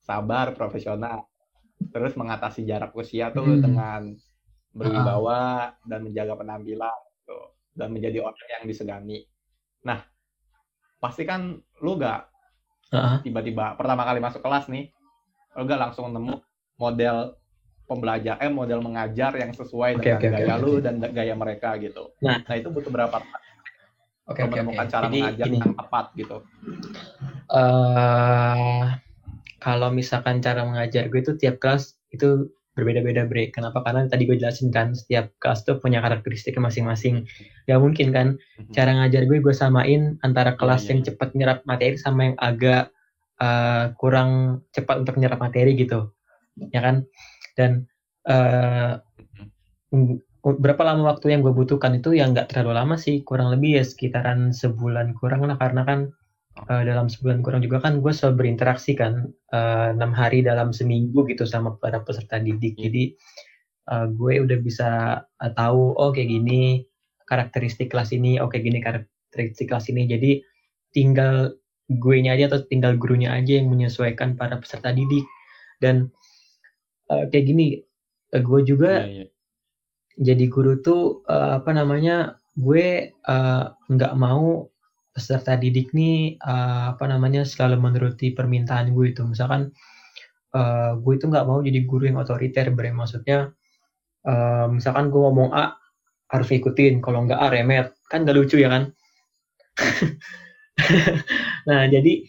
Sabar 0.00 0.56
profesional. 0.56 1.28
Terus 1.92 2.16
mengatasi 2.16 2.64
jarak 2.64 2.96
usia 2.96 3.28
tuh 3.36 3.44
Hmm. 3.44 3.60
dengan 3.60 4.00
berwibawa 4.72 5.72
dan 5.84 6.08
menjaga 6.08 6.40
penampilan 6.40 6.96
tuh 7.24 7.52
dan 7.76 7.92
menjadi 7.92 8.24
orang 8.24 8.48
yang 8.48 8.64
disegani. 8.64 9.28
Nah 9.84 10.00
pasti 10.96 11.28
kan 11.28 11.52
lu 11.84 11.92
gak 12.00 12.32
Heeh. 12.94 13.18
tiba-tiba 13.26 13.74
pertama 13.74 14.06
kali 14.06 14.22
masuk 14.22 14.40
kelas 14.42 14.70
nih 14.70 14.86
lu 15.58 15.66
gak 15.66 15.80
langsung 15.90 16.12
nemu 16.12 16.38
model 16.78 17.34
pembelajar 17.86 18.38
eh 18.38 18.50
model 18.50 18.82
mengajar 18.82 19.34
yang 19.34 19.50
sesuai 19.54 19.98
Oke, 19.98 20.10
dengan 20.10 20.20
oke, 20.22 20.28
gaya 20.38 20.54
oke. 20.54 20.62
lu 20.62 20.72
dan 20.78 20.94
gaya 21.00 21.34
mereka 21.34 21.74
gitu 21.82 22.14
Nah. 22.22 22.42
nah 22.46 22.54
itu 22.54 22.68
butuh 22.70 22.90
berapa 22.92 23.16
oke 23.18 23.26
oke 24.26 24.40
oke 24.42 24.50
menemukan 24.54 24.86
cara 24.86 25.06
jadi 25.06 25.18
mengajar 25.18 25.46
gini 25.50 25.58
yang 25.62 25.74
tepat 25.74 26.04
gitu 26.14 26.36
eh 27.50 28.84
kalau 29.58 29.88
misalkan 29.90 30.38
cara 30.38 30.62
mengajar 30.62 31.10
gue 31.10 31.20
itu 31.22 31.32
tiap 31.34 31.58
kelas 31.58 31.96
itu 32.12 32.50
berbeda-beda 32.76 33.24
bre 33.24 33.48
kenapa? 33.48 33.80
Karena 33.80 34.04
tadi 34.04 34.28
gue 34.28 34.36
jelasin 34.36 34.68
kan 34.68 34.92
setiap 34.92 35.32
kelas 35.40 35.64
tuh 35.64 35.80
punya 35.80 36.04
karakteristiknya 36.04 36.68
masing-masing. 36.68 37.24
Gak 37.64 37.80
mungkin 37.80 38.12
kan? 38.12 38.36
Cara 38.76 38.92
ngajar 38.92 39.24
gue 39.24 39.40
gue 39.40 39.54
samain 39.56 40.20
antara 40.20 40.54
kelas 40.60 40.84
iya, 40.84 40.88
yang 40.92 41.00
iya. 41.00 41.06
cepat 41.08 41.28
nyerap 41.32 41.58
materi 41.64 41.96
sama 41.96 42.20
yang 42.28 42.36
agak 42.36 42.92
eh, 43.40 43.84
kurang 43.96 44.60
cepat 44.76 45.08
untuk 45.08 45.16
nyerap 45.16 45.40
materi 45.40 45.72
gitu. 45.72 46.12
Ya 46.68 46.84
kan? 46.84 47.08
Dan 47.56 47.88
mm, 48.28 48.92
berapa 50.44 50.82
lama 50.84 51.16
waktu 51.16 51.32
yang 51.32 51.40
gue 51.40 51.56
butuhkan 51.56 51.96
itu 51.96 52.12
yang 52.12 52.36
nggak 52.36 52.52
terlalu 52.52 52.76
lama 52.76 53.00
sih. 53.00 53.24
Kurang 53.24 53.48
lebih 53.56 53.80
ya 53.80 53.84
sekitaran 53.88 54.52
sebulan 54.52 55.16
kurang 55.16 55.48
lah. 55.48 55.56
Karena 55.56 55.88
kan 55.88 56.12
eh, 56.56 56.82
dalam 56.88 57.06
sebulan 57.12 57.44
kurang 57.44 57.60
juga 57.60 57.84
kan 57.84 58.00
gue 58.00 58.12
selalu 58.12 58.34
berinteraksi 58.48 58.96
kan 58.96 59.28
eh, 59.52 59.86
enam 59.92 60.12
hari 60.16 60.40
dalam 60.40 60.72
seminggu 60.72 61.28
gitu 61.28 61.44
sama 61.44 61.76
para 61.76 62.00
peserta 62.00 62.40
didik 62.40 62.74
Iya. 62.80 62.82
jadi 62.88 63.02
eh, 63.92 64.06
gue 64.16 64.32
udah 64.42 64.58
bisa 64.64 64.88
eh, 65.44 65.52
tahu 65.52 65.92
oh 65.96 66.10
kayak 66.16 66.28
gini 66.32 66.88
karakteristik 67.28 67.92
kelas 67.92 68.16
ini 68.16 68.40
oke 68.40 68.56
gini 68.56 68.80
karakteristik 68.80 69.68
kelas 69.68 69.92
ini 69.92 70.08
jadi 70.08 70.30
tinggal 70.96 71.52
gue 71.86 72.16
nya 72.18 72.34
aja 72.34 72.50
atau 72.50 72.66
tinggal 72.66 72.98
gurunya 72.98 73.30
aja 73.30 73.62
yang 73.62 73.70
menyesuaikan 73.70 74.34
para 74.34 74.58
peserta 74.58 74.90
didik 74.90 75.22
dan 75.78 76.10
eh, 77.12 77.24
kayak 77.30 77.46
gini 77.46 77.84
eh, 78.32 78.42
gue 78.42 78.60
juga 78.64 79.04
Iya, 79.06 79.12
iya. 79.12 79.26
jadi 80.18 80.44
guru 80.48 80.80
tuh 80.80 81.22
eh, 81.28 81.60
apa 81.60 81.70
namanya 81.76 82.40
gue 82.56 83.12
nggak 83.92 84.14
mau 84.16 84.64
peserta 85.16 85.56
didik 85.56 85.96
nih 85.96 86.36
eh, 86.36 86.84
apa 86.92 87.08
namanya 87.08 87.48
selalu 87.48 87.80
menuruti 87.80 88.36
permintaan 88.36 88.92
gue 88.92 89.16
itu. 89.16 89.24
Misalkan 89.24 89.72
eh, 90.52 90.92
gue 91.00 91.12
itu 91.16 91.24
nggak 91.32 91.46
mau 91.48 91.64
jadi 91.64 91.80
guru 91.88 92.04
yang 92.12 92.20
otoriter 92.20 92.68
bre. 92.76 92.92
Maksudnya 92.92 93.48
eh, 94.28 94.66
misalkan 94.68 95.08
gue 95.08 95.20
ngomong 95.24 95.56
A 95.56 95.80
harus 96.28 96.48
ikutin 96.52 97.00
kalau 97.00 97.24
nggak 97.24 97.40
A 97.40 97.48
remet. 97.48 97.96
Kan 98.12 98.28
nggak 98.28 98.36
lucu 98.36 98.60
ya 98.60 98.68
kan? 98.68 98.92
Nah 101.66 101.88
jadi 101.88 102.22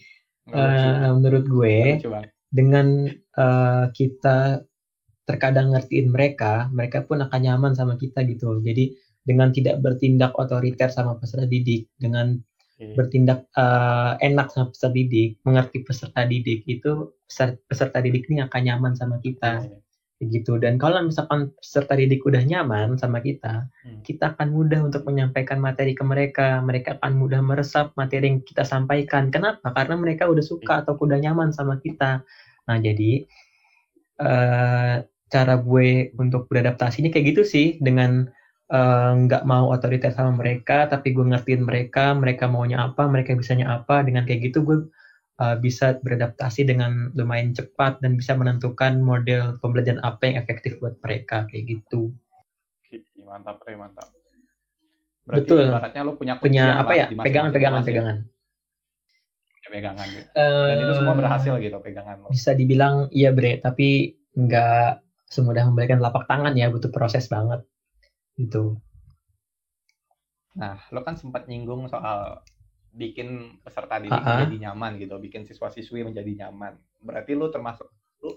eh, 0.50 1.10
menurut 1.14 1.44
gue 1.46 2.00
dengan 2.48 3.06
eh, 3.12 3.84
kita 3.92 4.64
terkadang 5.28 5.76
ngertiin 5.76 6.08
mereka, 6.08 6.72
mereka 6.72 7.04
pun 7.04 7.20
akan 7.20 7.40
nyaman 7.44 7.72
sama 7.76 8.00
kita 8.00 8.24
gitu. 8.24 8.64
Jadi 8.64 8.96
dengan 9.20 9.52
tidak 9.52 9.84
bertindak 9.84 10.32
otoriter 10.40 10.88
sama 10.88 11.20
peserta 11.20 11.44
didik, 11.44 11.92
dengan 12.00 12.40
Iya. 12.78 12.94
bertindak 12.94 13.50
eh, 13.58 14.12
enak 14.22 14.54
sama 14.54 14.70
peserta 14.70 14.94
didik, 14.94 15.42
mengerti 15.42 15.82
peserta 15.82 16.22
didik 16.22 16.62
itu 16.70 17.10
peser- 17.26 17.58
peserta 17.66 17.98
didik 17.98 18.30
ini 18.30 18.46
akan 18.46 18.62
nyaman 18.62 18.92
sama 18.94 19.18
kita. 19.18 19.66
Iya. 19.66 19.82
Kayak 20.18 20.28
gitu. 20.34 20.52
Dan 20.58 20.82
kalau 20.82 21.02
misalkan 21.02 21.50
peserta 21.58 21.94
didik 21.98 22.22
udah 22.26 22.42
nyaman 22.42 22.98
sama 22.98 23.18
kita, 23.22 23.66
Hmm. 23.82 24.02
kita 24.02 24.34
akan 24.34 24.50
mudah 24.50 24.82
untuk 24.82 25.06
menyampaikan 25.06 25.58
materi 25.62 25.94
ke 25.94 26.02
mereka. 26.06 26.58
Mereka 26.62 26.98
akan 27.02 27.12
mudah 27.18 27.42
meresap 27.42 27.94
materi 27.94 28.30
yang 28.30 28.42
kita 28.42 28.62
sampaikan. 28.66 29.30
Kenapa? 29.30 29.70
Karena 29.74 29.94
mereka 29.98 30.26
udah 30.30 30.42
suka 30.42 30.82
atau 30.82 30.98
udah 30.98 31.18
nyaman 31.22 31.50
sama 31.54 31.78
kita. 31.82 32.22
Nah, 32.66 32.78
jadi 32.82 33.26
eh, 34.18 34.94
cara 35.28 35.54
gue 35.60 36.10
untuk 36.18 36.50
beradaptasi 36.50 37.04
ini 37.04 37.14
kayak 37.14 37.26
gitu 37.34 37.42
sih 37.46 37.66
dengan 37.78 38.26
eh, 38.68 39.12
nggak 39.24 39.44
mau 39.48 39.72
otoriter 39.72 40.12
sama 40.12 40.36
mereka, 40.40 40.88
tapi 40.88 41.16
gue 41.16 41.24
ngertiin 41.24 41.64
mereka, 41.64 42.12
mereka 42.12 42.44
maunya 42.46 42.84
apa, 42.84 43.08
mereka 43.08 43.32
bisanya 43.34 43.80
apa. 43.80 44.04
Dengan 44.04 44.28
kayak 44.28 44.52
gitu 44.52 44.64
gue 44.64 44.78
eh, 45.40 45.56
bisa 45.60 45.96
beradaptasi 46.00 46.68
dengan 46.68 47.10
lumayan 47.16 47.56
cepat 47.56 48.00
dan 48.04 48.16
bisa 48.16 48.36
menentukan 48.36 49.00
model 49.00 49.56
pembelajaran 49.64 50.00
apa 50.04 50.22
yang 50.28 50.36
efektif 50.40 50.76
buat 50.78 50.96
mereka 51.00 51.48
kayak 51.48 51.64
gitu. 51.78 52.12
Mantap, 53.28 53.60
Re, 53.60 53.76
mantap. 53.76 54.08
Berarti 55.28 55.44
Betul. 55.44 55.68
ibaratnya 55.68 56.00
lu 56.08 56.12
punya 56.16 56.34
Punya 56.40 56.80
apa 56.80 56.92
ya? 56.96 57.06
Pegangan, 57.12 57.52
pegangan, 57.52 57.80
kelas 57.84 57.84
ya. 57.84 57.88
pegangan. 57.92 58.16
Pegangan 59.68 60.06
gitu. 60.08 60.28
Dan 60.32 60.76
itu 60.80 60.92
semua 60.96 61.14
berhasil 61.20 61.52
gitu 61.60 61.76
pegangan 61.84 62.16
lo. 62.24 62.28
Bisa 62.32 62.56
dibilang 62.56 63.12
iya 63.12 63.28
bre, 63.36 63.60
tapi 63.60 64.16
nggak 64.32 65.04
semudah 65.28 65.68
memberikan 65.68 66.00
lapak 66.00 66.24
tangan 66.24 66.56
ya, 66.56 66.72
butuh 66.72 66.88
proses 66.88 67.28
banget. 67.28 67.60
Gitu. 68.38 68.78
Nah, 70.58 70.78
lo 70.94 71.00
kan 71.06 71.14
sempat 71.14 71.46
nyinggung 71.50 71.86
soal 71.86 72.42
bikin 72.94 73.60
peserta 73.62 74.00
didik 74.02 74.14
Ah, 74.14 74.18
ah. 74.18 74.26
menjadi 74.42 74.56
nyaman 74.70 74.92
gitu, 74.98 75.14
bikin 75.22 75.42
siswa-siswi 75.46 76.02
menjadi 76.02 76.46
nyaman. 76.46 76.74
Berarti 77.04 77.38
lu 77.38 77.46
termasuk 77.52 77.86
lu 78.24 78.34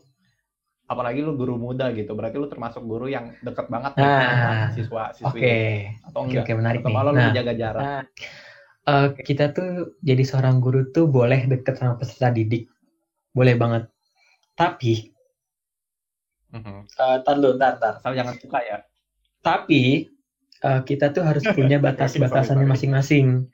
apalagi 0.85 1.23
lu 1.23 1.33
guru 1.39 1.55
muda 1.55 1.89
gitu, 1.95 2.11
berarti 2.13 2.37
lu 2.37 2.51
termasuk 2.51 2.83
guru 2.83 3.07
yang 3.07 3.31
deket 3.41 3.71
banget 3.71 3.93
Nah, 3.97 4.69
siswa-siswi 4.75 5.39
Oke, 5.41 5.57
atau 6.03 6.21
oke, 6.21 6.29
enggak? 6.29 6.45
oke 6.45 6.53
menarik 6.59 6.81
Atau 6.83 6.91
lu 6.91 7.11
Nah, 7.15 7.25
menjaga 7.31 7.53
jarak? 7.55 7.81
Nah, 7.81 8.01
eh, 8.91 9.07
kita 9.23 9.45
tuh 9.55 9.69
jadi 10.03 10.23
seorang 10.27 10.55
guru 10.61 10.81
tuh 10.91 11.05
boleh 11.07 11.47
deket 11.47 11.75
sama 11.79 11.95
peserta 11.97 12.29
didik, 12.29 12.67
boleh 13.33 13.55
banget. 13.57 13.83
Tapi, 14.59 14.93
eh, 16.53 17.17
tar 17.25 17.35
dulu, 17.39 17.55
tar, 17.57 17.73
tar. 17.81 17.93
Asal 17.97 18.13
jangan 18.13 18.35
suka 18.37 18.59
ya. 18.61 18.77
Tapi 19.41 20.07
eh, 20.61 20.81
kita 20.85 21.09
tuh 21.13 21.25
harus 21.25 21.43
punya 21.57 21.77
batas-batasannya 21.81 22.65
masing-masing. 22.69 23.49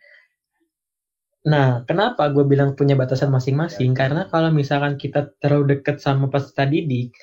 Nah, 1.47 1.87
kenapa 1.87 2.27
gue 2.27 2.43
bilang 2.43 2.75
punya 2.75 2.99
batasan 2.99 3.31
masing-masing? 3.31 3.95
Karena 3.95 4.27
kalau 4.27 4.51
misalkan 4.51 4.99
kita 4.99 5.31
terlalu 5.39 5.79
deket 5.79 6.03
sama 6.03 6.27
peserta 6.27 6.67
didik, 6.67 7.15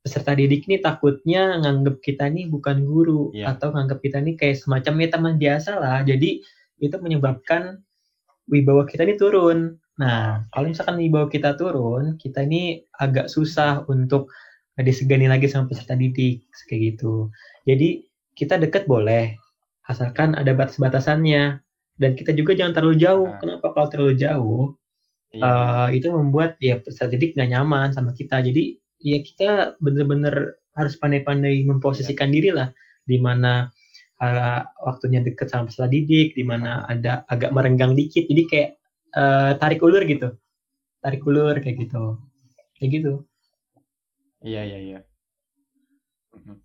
peserta 0.00 0.32
didik 0.32 0.64
ini 0.64 0.80
takutnya 0.80 1.60
nganggep 1.60 2.00
kita 2.00 2.24
nih 2.32 2.48
bukan 2.48 2.88
guru 2.88 3.34
Iya. 3.36 3.52
atau 3.52 3.76
nganggep 3.76 4.00
kita 4.00 4.24
nih 4.24 4.34
kayak 4.40 4.56
semacam 4.64 4.94
ya 4.96 5.08
teman 5.12 5.34
biasa 5.36 5.70
lah. 5.76 6.00
Jadi 6.08 6.40
itu 6.80 6.96
menyebabkan 6.96 7.84
wibawa 8.48 8.88
kita 8.88 9.04
ini 9.04 9.20
turun. 9.20 9.76
Nah, 10.00 10.48
kalau 10.56 10.72
misalkan 10.72 10.96
wibawa 10.96 11.28
kita 11.28 11.52
turun, 11.60 12.16
kita 12.16 12.48
ini 12.48 12.80
agak 12.96 13.28
susah 13.28 13.84
untuk 13.92 14.32
disegani 14.78 15.28
lagi 15.28 15.52
sama 15.52 15.68
peserta 15.68 15.92
didik 15.92 16.48
kayak 16.64 16.96
gitu. 16.96 17.28
Jadi 17.68 18.05
kita 18.36 18.60
deket 18.60 18.84
boleh, 18.84 19.34
asalkan 19.88 20.36
ada 20.36 20.52
batas-batasannya. 20.52 21.58
Dan 21.96 22.12
kita 22.12 22.36
juga 22.36 22.52
jangan 22.52 22.76
terlalu 22.76 22.96
jauh. 23.00 23.28
Nah. 23.32 23.40
Kenapa 23.40 23.66
kalau 23.72 23.88
terlalu 23.88 24.14
jauh? 24.20 24.62
Iya. 25.36 25.42
eh, 25.42 25.88
itu 26.00 26.08
membuat 26.08 26.56
ya 26.62 26.78
peserta 26.80 27.12
didik 27.12 27.34
nggak 27.34 27.50
nyaman 27.50 27.88
sama 27.92 28.14
kita. 28.14 28.40
Jadi 28.40 28.78
ya 29.02 29.18
kita 29.20 29.76
bener-bener 29.82 30.60
harus 30.76 30.94
pandai-pandai 31.00 31.64
memposisikan 31.66 32.30
diri 32.30 32.52
lah, 32.52 32.72
di 33.04 33.18
mana 33.20 33.68
eh, 34.22 34.60
waktunya 34.84 35.20
deket 35.24 35.50
sama 35.52 35.68
peserta 35.68 35.90
didik, 35.90 36.36
di 36.36 36.44
mana 36.46 36.84
ada 36.88 37.26
agak 37.28 37.50
merenggang 37.52 37.92
dikit. 37.92 38.24
Jadi 38.28 38.42
kayak 38.48 38.70
eh, 39.16 39.52
tarik 39.60 39.80
ulur 39.82 40.04
gitu, 40.04 40.28
tarik 41.00 41.22
ulur 41.26 41.56
kayak 41.58 41.76
gitu, 41.84 42.20
kayak 42.78 42.90
gitu. 43.00 43.12
Iya, 44.44 44.62
iya, 44.62 44.78
iya. 44.78 44.98
Mhm. 46.36 46.60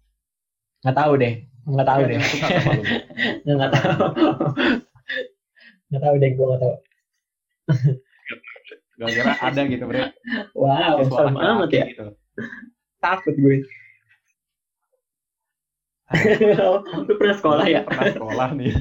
Nggak 0.85 0.95
tahu 0.95 1.13
deh, 1.17 1.33
nggak 1.61 1.87
tahu 1.87 2.01
deh, 2.09 2.17
nggak 3.45 3.71
tahu, 3.73 4.03
nggak 5.91 6.01
tahu 6.01 6.15
deh, 6.17 6.31
gue 6.33 6.45
nggak 6.45 6.61
tahu. 6.61 6.75
Gara-gara 9.01 9.33
ada 9.49 9.61
gitu, 9.65 9.83
Bre. 9.89 10.13
Wow, 10.53 11.05
serem 11.09 11.37
amat 11.37 11.69
ya, 11.73 11.85
gitu. 11.89 12.13
takut 13.01 13.33
gue. 13.37 13.65
Lu 17.07 17.13
pernah 17.15 17.35
sekolah 17.39 17.65
ya? 17.65 17.81
Pernah 17.87 18.11
sekolah 18.13 18.47
nih. 18.59 18.73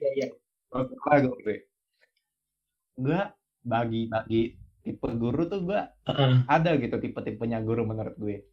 Iya, 0.00 0.10
iya. 0.16 0.26
Sekolah 0.72 1.18
gue. 1.22 1.56
Gue 2.98 3.20
bagi-bagi 3.64 4.42
tipe 4.84 5.08
guru 5.16 5.48
tuh 5.48 5.64
gue 5.64 5.80
ada 6.44 6.70
gitu 6.76 6.96
tipe-tipenya 7.00 7.60
guru 7.64 7.84
menurut 7.84 8.16
gue. 8.16 8.44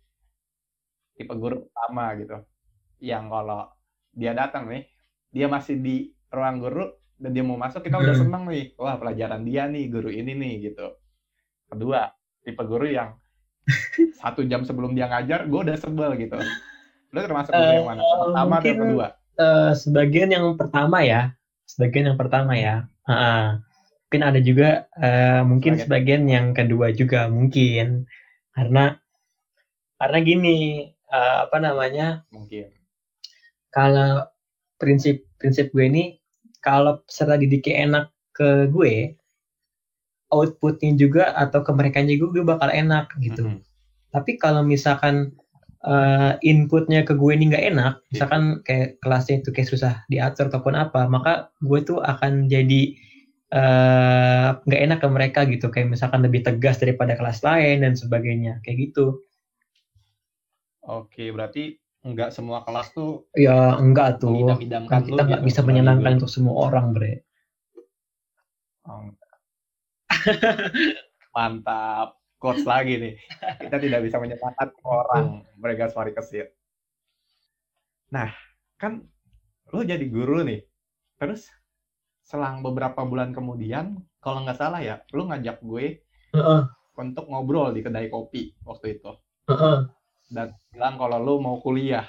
Tipe 1.17 1.33
guru 1.37 1.67
pertama 1.67 2.15
gitu. 2.17 2.37
Yang 3.01 3.25
kalau 3.29 3.61
dia 4.13 4.31
datang 4.35 4.63
nih, 4.71 4.83
dia 5.31 5.47
masih 5.47 5.75
di 5.79 5.95
ruang 6.31 6.57
guru 6.59 6.85
dan 7.21 7.31
dia 7.35 7.43
mau 7.45 7.57
masuk 7.59 7.81
kita 7.85 7.97
udah 8.01 8.15
Hmm. 8.17 8.23
seneng 8.27 8.43
nih. 8.49 8.65
Wah, 8.77 8.95
pelajaran 8.97 9.41
dia 9.45 9.67
nih, 9.69 9.85
guru 9.91 10.09
ini 10.09 10.33
nih 10.33 10.53
gitu. 10.71 10.87
Kedua, 11.71 12.09
tipe 12.43 12.63
guru 12.65 12.87
yang 12.89 13.15
satu 14.21 14.41
jam 14.49 14.65
sebelum 14.65 14.91
dia 14.97 15.07
ngajar, 15.07 15.45
gue 15.47 15.59
udah 15.65 15.77
sebel 15.77 16.17
gitu. 16.17 16.37
Lo 17.13 17.19
termasuk 17.21 17.53
guru 17.53 17.71
yang 17.71 17.85
mana? 17.87 18.01
Eh, 18.01 18.15
Pertama 18.25 18.55
atau 18.59 18.73
kedua? 18.75 19.07
Eh, 19.37 19.71
sebagian 19.73 20.29
yang 20.31 20.45
pertama 20.59 20.97
ya, 21.01 21.21
sebagian 21.65 22.05
yang 22.13 22.19
pertama 22.19 22.53
ya. 22.57 22.75
Heeh. 23.07 23.45
Mungkin 24.11 24.21
ada 24.27 24.39
juga 24.43 24.69
eh, 24.99 25.41
mungkin 25.47 25.73
Sebagian. 25.79 25.85
sebagian 25.87 26.23
yang 26.27 26.47
kedua 26.51 26.87
juga 26.91 27.31
mungkin 27.31 28.03
karena 28.51 28.99
karena 29.95 30.17
gini 30.19 30.57
eh, 31.11 31.37
apa 31.45 31.57
namanya 31.59 32.23
Mungkin. 32.31 32.71
kalau 33.69 34.25
prinsip 34.79 35.27
prinsip 35.37 35.69
gue 35.71 35.85
ini 35.85 36.03
kalau 36.63 37.01
peserta 37.05 37.35
didiknya 37.35 37.75
enak 37.85 38.05
ke 38.31 38.65
gue 38.71 39.15
outputnya 40.31 40.95
juga 40.95 41.35
atau 41.35 41.59
ke 41.61 41.71
mereka 41.75 41.99
juga 42.07 42.39
gue 42.39 42.45
bakal 42.47 42.69
enak 42.71 43.11
gitu. 43.19 43.43
Mhm. 43.43 43.59
Tapi 44.11 44.31
kalau 44.39 44.63
misalkan 44.63 45.35
eh, 45.81 46.37
inputnya 46.45 47.01
ke 47.01 47.17
gue 47.17 47.31
ini 47.33 47.49
nggak 47.49 47.65
enak, 47.73 47.93
Iya. 47.97 48.05
misalkan 48.13 48.43
kayak 48.61 49.01
kelasnya 49.01 49.41
itu 49.41 49.49
kayak 49.49 49.65
susah 49.65 49.93
diatur 50.13 50.45
ataupun 50.53 50.77
apa, 50.77 51.09
maka 51.09 51.49
gue 51.57 51.79
tuh 51.81 51.97
akan 51.99 52.45
jadi 52.45 52.93
eh, 53.51 54.47
nggak 54.61 54.81
enak 54.87 54.99
ke 55.03 55.07
mereka 55.09 55.39
gitu. 55.49 55.67
Kayak 55.73 55.97
misalkan 55.97 56.21
lebih 56.21 56.45
tegas 56.45 56.77
daripada 56.79 57.17
kelas 57.17 57.41
lain 57.41 57.81
dan 57.83 57.97
sebagainya, 57.97 58.61
kayak 58.63 58.93
gitu. 58.93 59.25
Oke, 60.81 61.29
berarti 61.29 61.77
nggak 62.01 62.33
semua 62.33 62.65
kelas 62.65 62.97
tuh 62.97 63.29
Ya 63.37 63.77
enggak 63.77 64.17
tuh, 64.17 64.49
kan 64.89 65.05
lu 65.05 65.13
kita 65.13 65.21
nggak 65.29 65.41
gitu 65.45 65.49
bisa 65.53 65.61
menyenangkan 65.61 66.17
untuk 66.17 66.31
semua 66.33 66.55
orang, 66.69 66.97
bre. 66.97 67.21
Oh. 68.89 69.05
Mantap. 71.37 72.17
Quotes 72.41 72.65
lagi 72.65 72.97
nih. 72.97 73.13
Kita 73.61 73.77
tidak 73.77 74.01
bisa 74.01 74.17
menyenangkan 74.17 74.73
orang. 74.81 75.45
Mereka 75.61 75.93
suari 75.93 76.09
kesit. 76.17 76.49
Nah, 78.09 78.33
kan 78.81 79.05
lo 79.69 79.85
jadi 79.85 80.01
guru 80.09 80.41
nih. 80.41 80.65
Terus 81.21 81.45
selang 82.25 82.65
beberapa 82.65 83.05
bulan 83.05 83.29
kemudian, 83.29 84.01
kalau 84.17 84.41
nggak 84.41 84.57
salah 84.57 84.81
ya, 84.81 85.05
lo 85.13 85.29
ngajak 85.29 85.61
gue 85.61 86.01
Heeh, 86.33 86.61
untuk 86.97 87.25
ngobrol 87.29 87.69
di 87.77 87.85
kedai 87.85 88.09
kopi 88.09 88.57
waktu 88.65 88.97
itu. 88.97 89.11
heeh. 89.45 90.00
Dan 90.31 90.47
bilang 90.71 90.95
kalau 90.95 91.17
lo 91.19 91.33
mau 91.43 91.59
kuliah. 91.59 92.07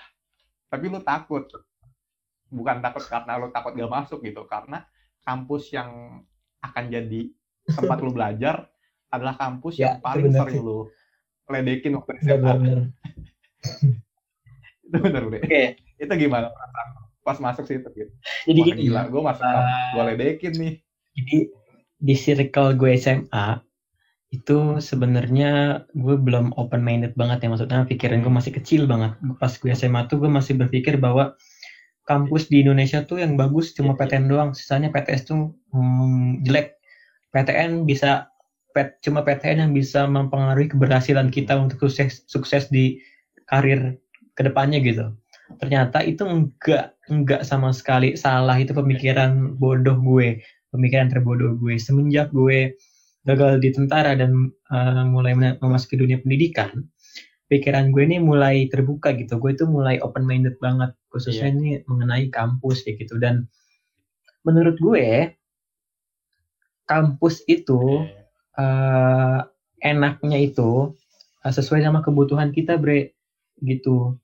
Tapi 0.70 0.86
lo 0.88 1.02
takut. 1.02 1.44
Bukan 2.52 2.78
takut 2.84 3.04
karena 3.08 3.40
lo 3.40 3.48
takut 3.50 3.72
gak 3.74 3.90
masuk 3.90 4.18
gitu. 4.22 4.44
Karena 4.46 4.84
kampus 5.26 5.72
yang 5.74 6.22
akan 6.62 6.84
jadi 6.88 7.20
tempat 7.66 7.98
lo 8.04 8.10
belajar 8.16 8.68
adalah 9.12 9.34
kampus 9.36 9.76
Ya, 9.76 9.98
yang 9.98 10.00
paling 10.00 10.30
sering 10.32 10.60
sih. 10.60 10.62
lo 10.62 10.78
ledekin 11.50 11.92
waktu 11.98 12.12
SMA. 12.22 12.52
bener. 12.56 12.78
Itu 14.86 14.96
bener, 15.00 15.22
Bre. 15.28 15.38
Oke, 15.42 15.62
Itu 15.98 16.12
gimana 16.18 16.48
pas 17.22 17.38
masuk 17.38 17.62
situ 17.70 17.86
gitu? 17.94 18.10
jadi 18.50 18.58
Wah, 18.58 18.66
gini 18.66 18.80
gila, 18.90 19.02
gue 19.06 19.22
masuk 19.22 19.44
Eh, 19.46 19.62
gue 19.94 20.02
ledekin 20.10 20.52
nih. 20.58 20.74
Jadi 21.14 21.36
di 22.02 22.14
circle 22.18 22.74
gue 22.74 22.90
SMA 22.98 23.46
itu 24.33 24.80
sebenarnya 24.80 25.85
gue 25.93 26.16
belum 26.16 26.57
open 26.57 26.80
minded 26.80 27.12
banget 27.20 27.45
ya 27.45 27.49
maksudnya 27.53 27.85
pikiran 27.85 28.24
gue 28.24 28.33
masih 28.33 28.53
kecil 28.57 28.89
banget. 28.89 29.12
Pas 29.37 29.53
gue 29.53 29.68
SMA 29.76 30.09
tuh 30.09 30.24
gue 30.24 30.30
masih 30.33 30.57
berpikir 30.57 30.97
bahwa 30.97 31.37
kampus 32.09 32.49
di 32.49 32.64
Indonesia 32.64 33.05
tuh 33.05 33.20
yang 33.20 33.37
bagus 33.37 33.76
cuma 33.76 33.93
PTN 33.93 34.33
doang, 34.33 34.57
sisanya 34.57 34.89
PTS 34.89 35.28
tuh 35.28 35.53
hmm, 35.76 36.49
jelek. 36.49 36.80
PTN 37.37 37.85
bisa 37.85 38.33
pet, 38.72 38.97
cuma 39.05 39.20
PTN 39.20 39.68
yang 39.68 39.72
bisa 39.76 40.09
mempengaruhi 40.09 40.72
keberhasilan 40.72 41.28
kita 41.28 41.53
untuk 41.61 41.85
sukses 41.85 42.24
sukses 42.24 42.72
di 42.72 42.97
karir 43.53 44.01
ke 44.33 44.43
depannya 44.49 44.80
gitu. 44.80 45.12
Ternyata 45.61 46.01
itu 46.09 46.24
enggak 46.24 46.97
enggak 47.12 47.45
sama 47.45 47.68
sekali 47.76 48.16
salah 48.16 48.57
itu 48.57 48.72
pemikiran 48.72 49.61
bodoh 49.61 50.01
gue, 50.01 50.41
pemikiran 50.72 51.12
terbodoh 51.12 51.53
gue 51.61 51.76
semenjak 51.76 52.33
gue 52.33 52.72
gagal 53.22 53.62
di 53.62 53.70
tentara 53.70 54.18
dan 54.18 54.50
uh, 54.70 55.04
mulai 55.06 55.34
memasuki 55.36 55.94
dunia 55.94 56.18
pendidikan 56.18 56.86
pikiran 57.52 57.92
gue 57.92 58.02
ini 58.08 58.16
mulai 58.16 58.64
terbuka 58.72 59.12
gitu. 59.12 59.36
Gue 59.36 59.52
itu 59.52 59.68
mulai 59.68 60.00
open 60.00 60.24
minded 60.24 60.56
banget 60.56 60.96
khususnya 61.12 61.52
yeah. 61.52 61.54
ini 61.54 61.68
mengenai 61.84 62.32
kampus 62.32 62.80
kayak 62.80 63.04
gitu. 63.04 63.20
Dan 63.20 63.44
menurut 64.40 64.80
gue 64.80 65.36
kampus 66.88 67.44
itu 67.44 68.08
uh, 68.56 69.38
enaknya 69.84 70.38
itu 70.40 70.96
uh, 71.44 71.52
sesuai 71.52 71.84
sama 71.84 72.00
kebutuhan 72.00 72.56
kita 72.56 72.80
bre 72.80 73.12
gitu. 73.60 74.16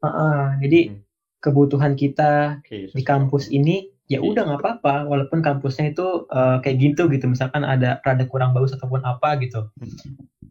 Uh, 0.00 0.08
uh, 0.08 0.44
jadi 0.64 0.88
hmm. 0.88 1.00
kebutuhan 1.44 1.92
kita 2.00 2.64
okay, 2.64 2.88
di 2.88 3.02
kampus 3.04 3.52
ini 3.52 3.92
ya 4.08 4.20
udah 4.20 4.42
nggak 4.44 4.60
apa-apa. 4.60 5.08
Walaupun 5.08 5.40
kampusnya 5.40 5.92
itu 5.92 6.28
uh, 6.28 6.60
kayak 6.60 6.76
gitu 6.80 7.08
gitu. 7.08 7.24
Misalkan 7.28 7.64
ada 7.64 8.00
rada 8.04 8.24
kurang 8.28 8.52
bagus 8.52 8.76
ataupun 8.76 9.00
apa 9.04 9.36
gitu. 9.40 9.68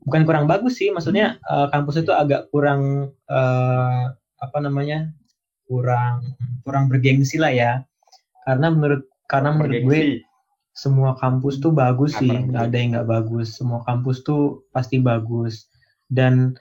Bukan 0.03 0.25
kurang 0.25 0.45
bagus 0.49 0.81
sih. 0.81 0.89
Maksudnya 0.89 1.37
uh, 1.47 1.69
kampus 1.69 2.01
itu 2.01 2.11
agak 2.11 2.49
kurang 2.49 3.13
uh, 3.29 4.03
apa 4.41 4.57
namanya? 4.59 5.09
Kurang 5.69 6.35
kurang 6.65 6.89
bergengsi 6.89 7.37
lah 7.37 7.53
ya. 7.53 7.71
Karena 8.43 8.73
menurut 8.73 9.05
karena 9.29 9.55
menurut 9.55 9.79
gue 9.85 10.01
semua 10.73 11.13
kampus 11.21 11.61
tuh 11.61 11.71
bagus 11.71 12.17
sih. 12.17 12.29
nggak 12.29 12.73
ada 12.73 12.77
yang 12.77 12.89
nggak 12.97 13.09
bagus. 13.09 13.55
Semua 13.55 13.85
kampus 13.85 14.25
tuh 14.25 14.65
pasti 14.73 14.97
bagus. 14.97 15.69
Dan 16.09 16.57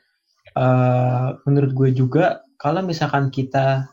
uh, 0.57 1.37
menurut 1.49 1.73
gue 1.73 1.91
juga 1.97 2.45
kalau 2.61 2.85
misalkan 2.85 3.33
kita 3.33 3.91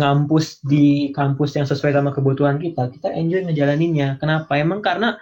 ngampus 0.00 0.64
di 0.64 1.12
kampus 1.12 1.54
yang 1.54 1.68
sesuai 1.68 1.92
sama 1.92 2.10
kebutuhan 2.16 2.56
kita, 2.56 2.88
kita 2.88 3.12
enjoy 3.12 3.44
ngejalaninnya. 3.44 4.16
Kenapa? 4.16 4.56
Emang 4.56 4.80
karena 4.80 5.20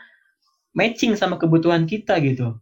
matching 0.73 1.19
sama 1.19 1.37
kebutuhan 1.37 1.85
kita 1.91 2.23
gitu. 2.23 2.55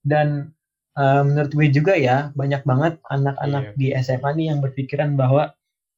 Dan 0.00 0.54
uh, 0.94 1.26
menurut 1.26 1.50
gue 1.50 1.68
juga 1.74 1.98
ya, 1.98 2.30
banyak 2.38 2.62
banget 2.62 3.02
anak-anak 3.10 3.74
yeah. 3.76 3.78
di 3.78 3.86
SMA 4.06 4.30
nih 4.38 4.46
yang 4.54 4.62
berpikiran 4.62 5.18
bahwa 5.18 5.50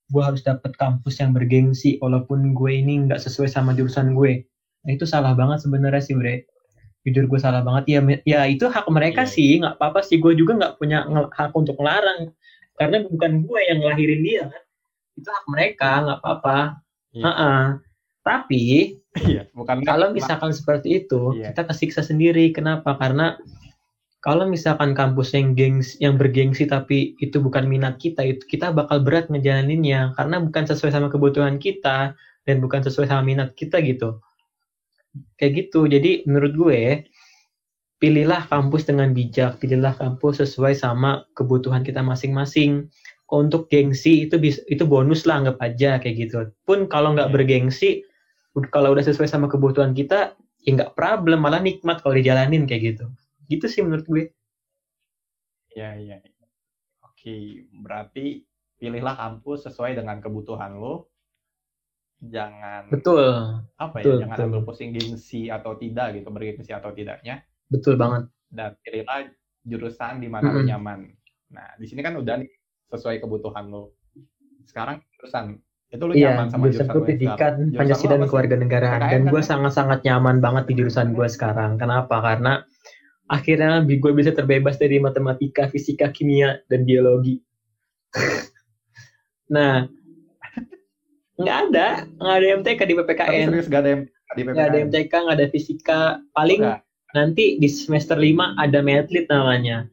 gue 0.08 0.22
harus 0.24 0.40
dapet 0.40 0.72
kampus 0.80 1.20
yang 1.20 1.36
bergengsi 1.36 1.96
walaupun 2.00 2.52
gue 2.56 2.72
ini 2.72 3.04
nggak 3.06 3.20
sesuai 3.20 3.52
sama 3.52 3.76
jurusan 3.76 4.16
gue. 4.16 4.48
Nah 4.82 4.90
itu 4.90 5.04
salah 5.04 5.36
banget 5.36 5.62
sebenarnya 5.62 6.02
sih 6.02 6.16
bre. 6.16 6.48
Jujur 7.04 7.28
gue 7.28 7.40
salah 7.40 7.60
banget. 7.60 7.84
Ya, 7.92 8.00
ya 8.24 8.40
itu 8.48 8.66
hak 8.66 8.88
mereka 8.88 9.28
yeah. 9.28 9.32
sih, 9.32 9.50
nggak 9.60 9.76
apa-apa 9.76 10.00
sih. 10.00 10.18
Gue 10.18 10.32
juga 10.32 10.56
nggak 10.56 10.80
punya 10.80 11.04
hak 11.36 11.52
untuk 11.52 11.76
melarang 11.76 12.32
karena 12.82 13.04
bukan 13.06 13.32
gue 13.44 13.60
yang 13.68 13.78
ngelahirin 13.84 14.22
dia 14.24 14.42
kan 14.48 14.61
itu 15.16 15.28
hak 15.28 15.46
mereka 15.48 15.90
nggak 16.04 16.18
apa-apa 16.24 16.58
iya. 17.12 17.24
uh 17.24 17.30
-uh. 17.30 17.62
tapi 18.22 18.96
iya, 19.26 19.42
bukan 19.56 19.84
kalau 19.84 20.10
misalkan 20.14 20.52
seperti 20.54 21.04
itu 21.04 21.36
iya. 21.36 21.52
kita 21.52 21.68
kesiksa 21.68 22.00
sendiri 22.00 22.50
kenapa 22.54 22.96
karena 22.96 23.36
kalau 24.22 24.46
misalkan 24.46 24.94
kampus 24.94 25.34
yang 25.34 25.58
gengs 25.58 25.98
yang 25.98 26.14
bergengsi 26.14 26.64
tapi 26.64 27.18
itu 27.18 27.42
bukan 27.42 27.66
minat 27.66 27.98
kita 27.98 28.22
itu 28.22 28.42
kita 28.46 28.70
bakal 28.70 29.02
berat 29.02 29.26
ngejalaninnya 29.28 30.14
karena 30.14 30.38
bukan 30.38 30.64
sesuai 30.64 30.94
sama 30.94 31.10
kebutuhan 31.10 31.58
kita 31.58 32.14
dan 32.46 32.56
bukan 32.62 32.80
sesuai 32.86 33.10
sama 33.10 33.22
minat 33.26 33.52
kita 33.58 33.82
gitu 33.82 34.22
kayak 35.36 35.66
gitu 35.66 35.90
jadi 35.90 36.24
menurut 36.24 36.54
gue 36.54 36.82
pilihlah 38.02 38.50
kampus 38.50 38.90
dengan 38.90 39.14
bijak, 39.14 39.62
pilihlah 39.62 39.94
kampus 39.94 40.42
sesuai 40.42 40.74
sama 40.74 41.22
kebutuhan 41.38 41.86
kita 41.86 42.02
masing-masing. 42.02 42.90
Untuk 43.32 43.72
gengsi 43.72 44.28
itu 44.28 44.36
bisa, 44.36 44.60
itu 44.68 44.84
bonus 44.84 45.24
lah 45.24 45.40
anggap 45.40 45.56
aja 45.64 45.96
kayak 45.96 46.16
gitu. 46.28 46.52
Pun 46.68 46.84
kalau 46.84 47.16
nggak 47.16 47.32
iya. 47.32 47.34
bergengsi, 47.34 47.90
kalau 48.68 48.92
udah 48.92 49.00
sesuai 49.00 49.24
sama 49.24 49.48
kebutuhan 49.48 49.96
kita, 49.96 50.36
ya 50.60 50.70
nggak 50.76 50.92
problem, 50.92 51.40
malah 51.40 51.64
nikmat 51.64 52.04
kalau 52.04 52.12
dijalanin 52.12 52.68
kayak 52.68 52.92
gitu. 52.92 53.08
Gitu 53.48 53.64
sih 53.72 53.80
menurut 53.80 54.04
gue. 54.04 54.24
Ya, 55.72 55.96
ya. 55.96 56.20
Oke, 57.08 57.64
berarti 57.72 58.44
pilihlah 58.76 59.16
kampus 59.16 59.64
sesuai 59.64 59.96
dengan 59.96 60.20
kebutuhan 60.20 60.76
lo. 60.76 61.08
Jangan 62.22 62.86
betul 62.86 63.18
apa 63.82 63.98
ya, 63.98 64.02
betul, 64.06 64.16
jangan 64.22 64.36
betul. 64.38 64.46
ambil 64.46 64.62
pusing 64.62 64.94
gengsi 64.94 65.50
atau 65.50 65.74
tidak 65.74 66.14
gitu, 66.14 66.30
bergengsi 66.30 66.70
atau 66.70 66.94
tidaknya 66.94 67.42
Betul 67.66 67.96
banget. 67.96 68.28
Dan 68.46 68.76
pilihlah 68.84 69.32
jurusan 69.64 70.20
di 70.20 70.28
mana 70.28 70.52
mm 70.52 70.54
-hmm. 70.54 70.66
nyaman. 70.68 71.00
Nah, 71.56 71.68
di 71.80 71.86
sini 71.88 72.04
kan 72.04 72.20
udah 72.20 72.36
nih 72.38 72.50
sesuai 72.92 73.24
kebutuhan 73.24 73.72
lo. 73.72 73.96
Sekarang 74.68 75.00
jurusan 75.16 75.58
itu 75.92 76.04
lo 76.08 76.12
iya, 76.16 76.32
nyaman 76.32 76.46
sama 76.48 76.64
jurusan, 76.68 76.88
jurusan 76.88 77.04
pendidikan 77.04 77.54
Pancasila 77.76 78.16
dan 78.16 78.28
keluarga 78.28 78.56
negaraan 78.56 79.00
dan 79.12 79.22
gue 79.28 79.40
kan? 79.44 79.48
sangat-sangat 79.48 79.98
nyaman 80.08 80.40
banget 80.40 80.64
di 80.68 80.74
jurusan 80.80 81.12
gue 81.12 81.28
sekarang. 81.28 81.76
Kenapa? 81.76 82.16
Karena 82.24 82.64
akhirnya 83.28 83.84
gue 83.84 84.12
bisa 84.16 84.32
terbebas 84.32 84.80
dari 84.80 84.96
matematika, 85.00 85.68
fisika, 85.68 86.08
kimia, 86.08 86.60
dan 86.72 86.88
biologi. 86.88 87.40
nah, 89.54 89.84
nggak 91.36 91.58
ada, 91.68 91.88
nggak 92.08 92.36
ada 92.40 92.46
MTK 92.60 92.80
di 92.88 92.94
PPKN. 92.96 93.28
Tapi 93.28 93.48
serius 93.52 93.68
nggak 93.68 93.82
ada 93.84 93.92
di 94.00 94.42
PPKN. 94.44 94.52
Nggak 94.56 94.66
ada 94.68 94.78
MTK, 94.88 95.12
nggak 95.12 95.36
ada 95.36 95.48
fisika. 95.52 96.00
Paling 96.32 96.60
nanti 97.12 97.44
di 97.60 97.68
semester 97.68 98.16
5 98.16 98.56
ada 98.56 98.78
medlit 98.80 99.28
namanya. 99.28 99.84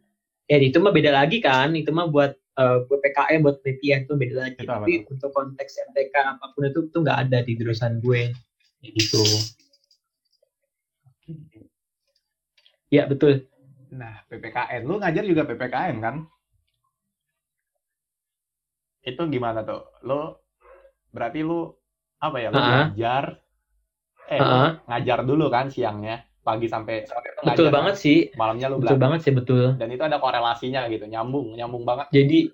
Ya 0.47 0.58
itu 0.58 0.80
mah 0.80 0.95
beda 0.95 1.12
lagi 1.12 1.43
kan, 1.43 1.76
itu 1.76 1.91
mah 1.91 2.08
buat 2.08 2.34
uh, 2.60 2.78
buat 2.86 2.99
PKM 2.99 3.39
buat 3.41 3.57
penelitian 3.64 4.03
itu 4.03 4.14
beda 4.20 4.36
lagi. 4.36 4.60
Itu 4.60 4.68
Tapi 4.68 4.93
apa? 4.99 5.07
untuk 5.16 5.32
konteks 5.32 5.72
MTK 5.95 6.16
apa 6.20 6.45
pun 6.51 6.64
itu 6.68 6.80
tuh 6.91 6.99
nggak 7.07 7.20
ada 7.30 7.38
di 7.41 7.51
jurusan 7.55 8.03
gue. 8.03 8.36
Gitu. 8.84 9.24
Ya 12.91 13.07
betul. 13.07 13.47
Nah 13.95 14.28
PPKN, 14.28 14.82
lu 14.84 14.99
ngajar 14.99 15.24
juga 15.24 15.47
PPKN 15.47 15.95
kan? 16.03 16.16
Itu 19.01 19.26
gimana 19.32 19.64
tuh? 19.64 19.88
Lu 20.03 20.36
berarti 21.10 21.39
lu 21.41 21.72
apa 22.20 22.38
ya? 22.43 22.49
Lu 22.51 22.60
uh 22.60 22.62
-huh. 22.62 22.72
ngajar, 22.91 23.24
eh 24.30 24.39
uh 24.39 24.45
-huh. 24.45 24.70
ngajar 24.86 25.20
dulu 25.24 25.47
kan 25.47 25.72
siangnya 25.72 26.29
pagi 26.50 26.66
sampai 26.66 27.06
sore 27.06 27.30
betul 27.45 27.70
banget 27.70 27.95
kan? 27.95 28.02
sih. 28.02 28.18
Malamnya 28.34 28.68
lu 28.74 28.82
betul 28.82 28.97
banget 28.97 29.20
sih 29.22 29.34
betul. 29.38 29.78
Dan 29.78 29.93
itu 29.93 30.02
ada 30.02 30.18
korelasinya 30.18 30.89
gitu 30.89 31.06
nyambung 31.06 31.54
nyambung 31.54 31.86
banget. 31.86 32.10
Jadi 32.10 32.50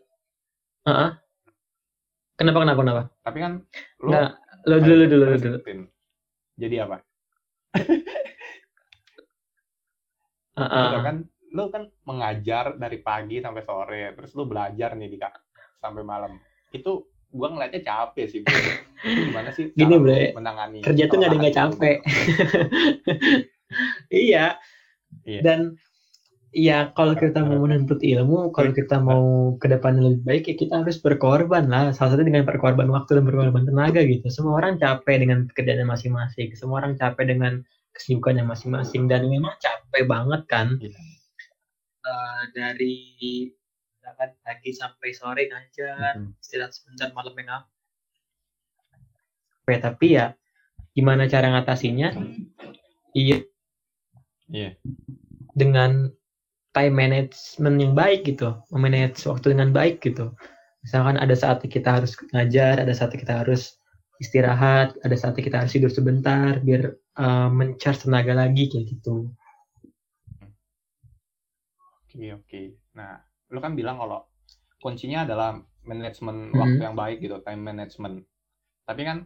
uh 0.84 0.92
-uh. 0.92 1.10
kenapa 2.36 2.60
kenapa 2.60 2.80
kenapa? 2.84 3.04
Tapi 3.24 3.38
kan 3.40 3.54
lu 4.04 4.12
nah, 4.12 4.36
lu 4.68 4.76
dulu 4.84 5.04
dulu 5.08 5.24
dulu. 5.40 5.58
dulu 5.64 5.88
jadi 6.60 6.76
apa? 6.84 6.98
Uh 10.56 10.64
-uh. 10.64 11.04
kan 11.04 11.28
lu 11.52 11.68
kan 11.68 11.84
mengajar 12.08 12.80
dari 12.80 13.04
pagi 13.04 13.44
sampai 13.44 13.64
sore 13.68 14.16
terus 14.16 14.32
lu 14.40 14.48
belajar 14.48 14.96
nih 14.96 15.12
di 15.12 15.20
sampai 15.84 16.04
malam. 16.04 16.40
Itu 16.72 17.12
gua 17.36 17.52
ngeliatnya 17.52 17.84
capek 17.84 18.26
sih 18.32 18.40
gimana 19.04 19.52
sih 19.52 19.76
gini 19.76 19.96
bre. 20.00 20.32
menangani 20.32 20.80
kerja 20.82 21.04
tuh 21.12 21.20
nggak 21.20 21.30
ada 21.30 21.38
nggak 21.38 21.56
capek 21.56 21.98
iya. 24.12 24.58
iya. 25.26 25.42
Dan 25.42 25.80
ya 26.56 26.96
kalau 26.96 27.14
kita 27.16 27.44
mau 27.44 27.60
menuntut 27.68 28.00
ilmu, 28.00 28.56
kalau 28.56 28.72
kita 28.72 28.98
mau 29.04 29.56
ke 29.60 29.68
depan 29.68 30.00
lebih 30.00 30.24
baik 30.24 30.44
ya 30.48 30.56
kita 30.56 30.74
harus 30.84 30.98
berkorban 31.00 31.68
lah. 31.68 31.92
Salah 31.92 32.16
satu 32.16 32.24
dengan 32.24 32.48
berkorban 32.48 32.88
waktu 32.88 33.20
dan 33.20 33.26
berkorban 33.28 33.68
tenaga 33.68 34.02
gitu. 34.04 34.28
Semua 34.32 34.64
orang 34.64 34.80
capek 34.80 35.28
dengan 35.28 35.52
pekerjaannya 35.52 35.88
masing-masing. 35.88 36.56
Semua 36.56 36.84
orang 36.84 36.96
capek 36.96 37.26
dengan 37.36 37.60
kesibukannya 37.96 38.44
masing-masing 38.44 39.08
dan 39.08 39.28
memang 39.28 39.56
capek 39.60 40.04
banget 40.08 40.42
kan. 40.52 40.68
Iya. 40.80 41.00
Uh, 42.06 42.44
dari 42.54 42.94
misalkan 43.98 44.38
pagi 44.46 44.70
sampai 44.78 45.10
sore 45.18 45.50
ngajar, 45.50 46.22
hmm. 46.22 46.38
istirahat 46.38 46.78
sebentar 46.78 47.10
malam 47.18 47.34
yang 47.34 47.66
tapi 49.66 50.14
ya 50.14 50.38
gimana 50.94 51.26
cara 51.26 51.50
ngatasinya? 51.50 52.14
Iya, 53.18 53.42
Yeah. 54.52 54.78
Dengan 55.56 56.14
time 56.76 56.94
management 56.94 57.78
yang 57.80 57.94
baik 57.96 58.28
gitu, 58.28 58.60
memanage 58.70 59.24
waktu 59.26 59.56
dengan 59.56 59.72
baik 59.72 60.04
gitu. 60.04 60.36
Misalkan 60.84 61.18
ada 61.18 61.34
saat 61.34 61.64
kita 61.64 62.04
harus 62.04 62.14
ngajar, 62.36 62.84
ada 62.84 62.94
saat 62.94 63.16
kita 63.16 63.42
harus 63.42 63.80
istirahat, 64.20 64.94
ada 65.02 65.16
saat 65.16 65.34
kita 65.40 65.64
harus 65.64 65.74
tidur 65.74 65.90
sebentar 65.90 66.60
biar 66.62 66.94
uh, 67.18 67.50
mencharge 67.50 68.06
tenaga 68.06 68.36
lagi 68.36 68.68
kayak 68.70 68.86
gitu. 68.92 69.32
Oke 72.06 72.32
oke. 72.36 72.62
Nah, 72.96 73.24
lu 73.52 73.60
kan 73.60 73.74
bilang 73.74 74.00
kalau 74.00 74.28
kuncinya 74.80 75.26
adalah 75.26 75.58
manajemen 75.84 76.52
hmm. 76.52 76.60
waktu 76.60 76.82
yang 76.84 76.96
baik 76.96 77.18
gitu, 77.24 77.40
time 77.42 77.64
management. 77.64 78.24
Tapi 78.86 79.02
kan 79.04 79.18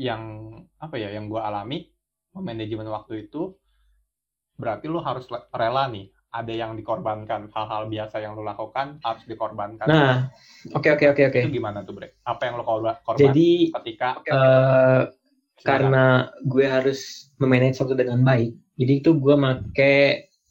yang 0.00 0.56
apa 0.80 0.96
ya 0.96 1.12
yang 1.12 1.28
gue 1.28 1.36
alami 1.36 1.92
manajemen 2.32 2.88
waktu 2.88 3.28
itu 3.28 3.52
berarti 4.56 4.86
lu 4.88 5.00
harus 5.00 5.24
rela 5.52 5.88
nih 5.88 6.08
ada 6.32 6.48
yang 6.52 6.72
dikorbankan 6.72 7.52
hal-hal 7.52 7.92
biasa 7.92 8.16
yang 8.24 8.32
lu 8.32 8.40
lakukan 8.40 8.96
harus 9.04 9.20
dikorbankan 9.28 9.84
Nah, 9.84 10.32
oke 10.72 10.88
oke 10.96 11.04
oke 11.12 11.22
oke. 11.28 11.40
itu 11.44 11.60
gimana 11.60 11.84
tuh 11.84 11.92
bre 11.92 12.16
apa 12.24 12.48
yang 12.48 12.56
lu 12.56 12.64
korban, 12.64 12.96
Jadi 13.20 13.68
ketika 13.68 14.16
eh, 14.24 15.02
silakan. 15.60 15.60
karena 15.60 16.04
gue 16.48 16.64
harus 16.64 17.28
memanage 17.36 17.84
waktu 17.84 18.00
dengan 18.00 18.24
baik, 18.24 18.52
jadi 18.80 18.92
itu 19.04 19.10
gue 19.12 19.34
make 19.36 19.92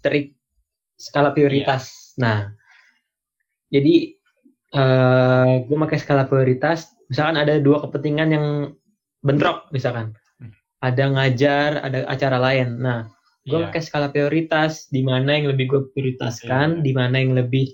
trik 0.05 0.37
skala 1.01 1.33
prioritas. 1.33 2.13
Nah, 2.21 2.53
jadi 3.73 4.13
eh 4.71 5.53
gue 5.65 5.77
pakai 5.77 5.97
skala 5.99 6.29
prioritas. 6.29 6.93
Misalkan 7.09 7.35
ada 7.41 7.59
dua 7.59 7.81
kepentingan 7.83 8.29
yang 8.31 8.45
bentrok, 9.19 9.67
misalkan 9.73 10.13
Hmm. 10.37 10.53
ada 10.79 11.03
ngajar, 11.11 11.69
ada 11.83 11.99
acara 12.07 12.37
lain. 12.37 12.79
Nah, 12.79 13.09
gue 13.41 13.57
Iya. 13.57 13.73
pakai 13.73 13.81
skala 13.81 14.07
prioritas, 14.13 14.85
di 14.93 15.01
mana 15.01 15.33
yang 15.33 15.49
lebih 15.49 15.65
gue 15.69 15.81
prioritaskan, 15.93 16.79
Iya. 16.79 16.83
di 16.85 16.91
mana 16.93 17.15
yang 17.17 17.33
lebih 17.33 17.73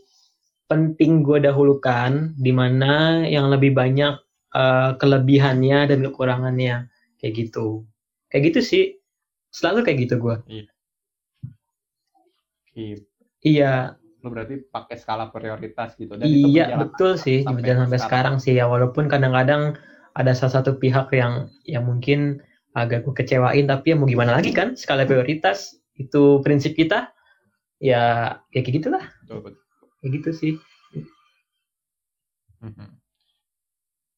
penting 0.67 1.23
gue 1.23 1.43
dahulukan, 1.43 2.35
di 2.39 2.51
mana 2.55 3.23
yang 3.27 3.51
lebih 3.51 3.75
banyak 3.75 4.15
eh, 4.55 4.91
kelebihannya 4.97 5.91
dan 5.91 5.99
kekurangannya, 6.07 6.87
kayak 7.19 7.33
gitu. 7.35 7.83
Kayak 8.31 8.43
gitu 8.55 8.59
sih, 8.63 8.83
selalu 9.51 9.83
kayak 9.85 10.07
gitu 10.07 10.15
gue. 10.17 10.35
Iya. 10.47 10.65
Iya, 13.43 13.73
lu 14.23 14.27
berarti 14.33 14.61
pakai 14.71 14.95
skala 14.97 15.29
prioritas 15.29 15.93
gitu 15.99 16.13
dan 16.17 16.25
iya 16.25 16.73
berjalan 16.73 16.79
betul 16.89 17.11
sih, 17.19 17.37
sampai 17.45 17.55
berjalan 17.61 17.81
sampai 17.85 18.01
sekarang 18.01 18.35
sih 18.41 18.53
ya. 18.57 18.65
Walaupun 18.65 19.05
kadang-kadang 19.11 19.77
ada 20.17 20.31
salah 20.33 20.61
satu 20.61 20.77
pihak 20.81 21.11
yang 21.13 21.51
yang 21.69 21.85
mungkin 21.85 22.41
agak 22.77 23.09
gue 23.09 23.13
kecewain, 23.17 23.65
tapi 23.65 23.91
ya 23.91 23.95
mau 23.97 24.05
gimana 24.05 24.37
lagi 24.37 24.53
kan? 24.53 24.77
Skala 24.77 25.09
prioritas 25.09 25.73
itu 25.97 26.37
prinsip 26.45 26.77
kita. 26.77 27.09
Ya, 27.81 28.37
ya 28.53 28.59
kayak 28.65 28.75
gitulah, 28.81 29.03
kayak 30.01 30.11
gitu 30.21 30.29
sih. 30.33 30.53
Mhm. 32.61 32.89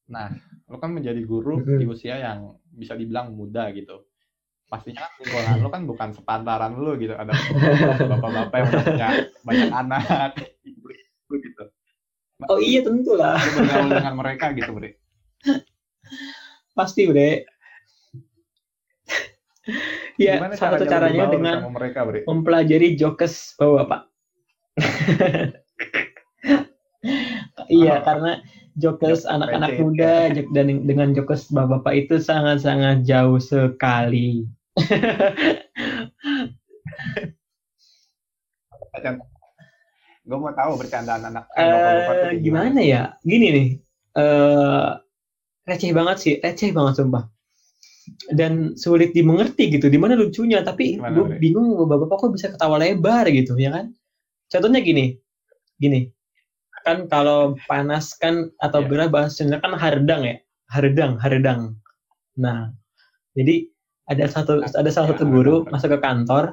Nah, 0.09 0.31
lu 0.71 0.77
kan 0.79 0.91
menjadi 0.95 1.19
guru 1.23 1.59
Mhm. 1.59 1.79
di 1.79 1.85
usia 1.87 2.15
yang 2.19 2.55
bisa 2.71 2.95
dibilang 2.95 3.35
muda 3.35 3.67
gitu. 3.75 4.07
Pastinya 4.71 5.05
kan 5.07 5.11
lingkungan 5.19 5.55
lu 5.59 5.69
kan 5.73 5.81
bukan 5.83 6.09
sepantaran 6.15 6.73
lu 6.79 6.95
gitu. 7.01 7.19
Ada 7.19 7.31
bapak-bapak 8.11 8.57
yang 8.59 8.69
punya 8.71 9.09
banyak 9.43 9.71
anak, 9.75 10.31
gitu. 10.63 11.63
Oh 12.47 12.55
iya 12.63 12.79
tentu 12.79 13.19
lah, 13.19 13.35
bergaul 13.35 13.91
dengan 13.91 14.15
mereka 14.15 14.55
gitu, 14.55 14.71
Bre. 14.71 14.95
pasti 16.71 17.03
udah. 17.11 17.58
Ya, 20.17 20.35
Gimana 20.39 20.55
salah 20.55 20.77
satu 20.79 20.89
caranya 20.89 21.25
dengan 21.31 21.71
mereka, 21.71 22.05
Bre? 22.07 22.23
mempelajari 22.25 22.95
jokes 22.95 23.55
bapak-bapak. 23.55 24.01
iya, 27.71 27.99
Oh. 27.99 28.03
karena 28.03 28.31
jokes 28.79 29.25
anak-anak 29.27 29.79
muda 29.79 30.29
jok- 30.31 30.51
dan 30.55 30.67
dengan 30.87 31.13
jokes 31.15 31.51
bapak-bapak 31.51 31.93
itu 32.07 32.15
sangat-sangat 32.19 33.03
jauh 33.03 33.39
sekali. 33.39 34.47
Gue 40.29 40.37
mau 40.37 40.53
tahu 40.53 40.77
bercandaan 40.77 41.25
anak 41.25 41.49
tuh 41.49 41.57
Eh 41.57 42.37
gimana 42.37 42.79
ya? 42.85 43.17
Gini 43.25 43.47
nih, 43.49 43.67
eh 44.13 44.89
receh 45.65 45.89
banget 45.93 46.17
sih, 46.21 46.33
receh 46.37 46.69
banget 46.69 47.01
sumpah. 47.01 47.25
Dan 48.29 48.73
sulit 48.77 49.11
dimengerti 49.13 49.69
gitu, 49.73 49.89
di 49.89 49.97
mana 49.97 50.13
lucunya. 50.15 50.61
Tapi 50.61 50.97
gue 50.99 51.25
bingung 51.37 51.75
bapak-bapak 51.75 52.17
kok 52.19 52.31
bisa 52.35 52.47
ketawa 52.53 52.77
lebar 52.81 53.25
gitu, 53.29 53.53
ya 53.57 53.73
kan? 53.73 53.91
Contohnya 54.49 54.81
gini, 54.81 55.13
gini, 55.77 56.09
kan 56.81 57.05
kalau 57.05 57.53
panas 57.69 58.17
kan 58.17 58.49
atau 58.63 58.81
Iya. 58.81 58.87
gerah 58.89 59.07
bahasanya 59.13 59.57
kan 59.61 59.77
hardang 59.77 60.21
ya, 60.25 60.35
hardang, 60.73 61.21
hardang. 61.21 61.61
Nah, 62.39 62.73
jadi 63.37 63.69
ada 64.09 64.25
satu 64.25 64.63
ada 64.65 64.89
salah 64.89 65.13
satu 65.13 65.29
guru 65.29 65.61
hardang. 65.61 65.71
masuk 65.75 65.89
ke 65.93 65.99
kantor, 66.01 66.43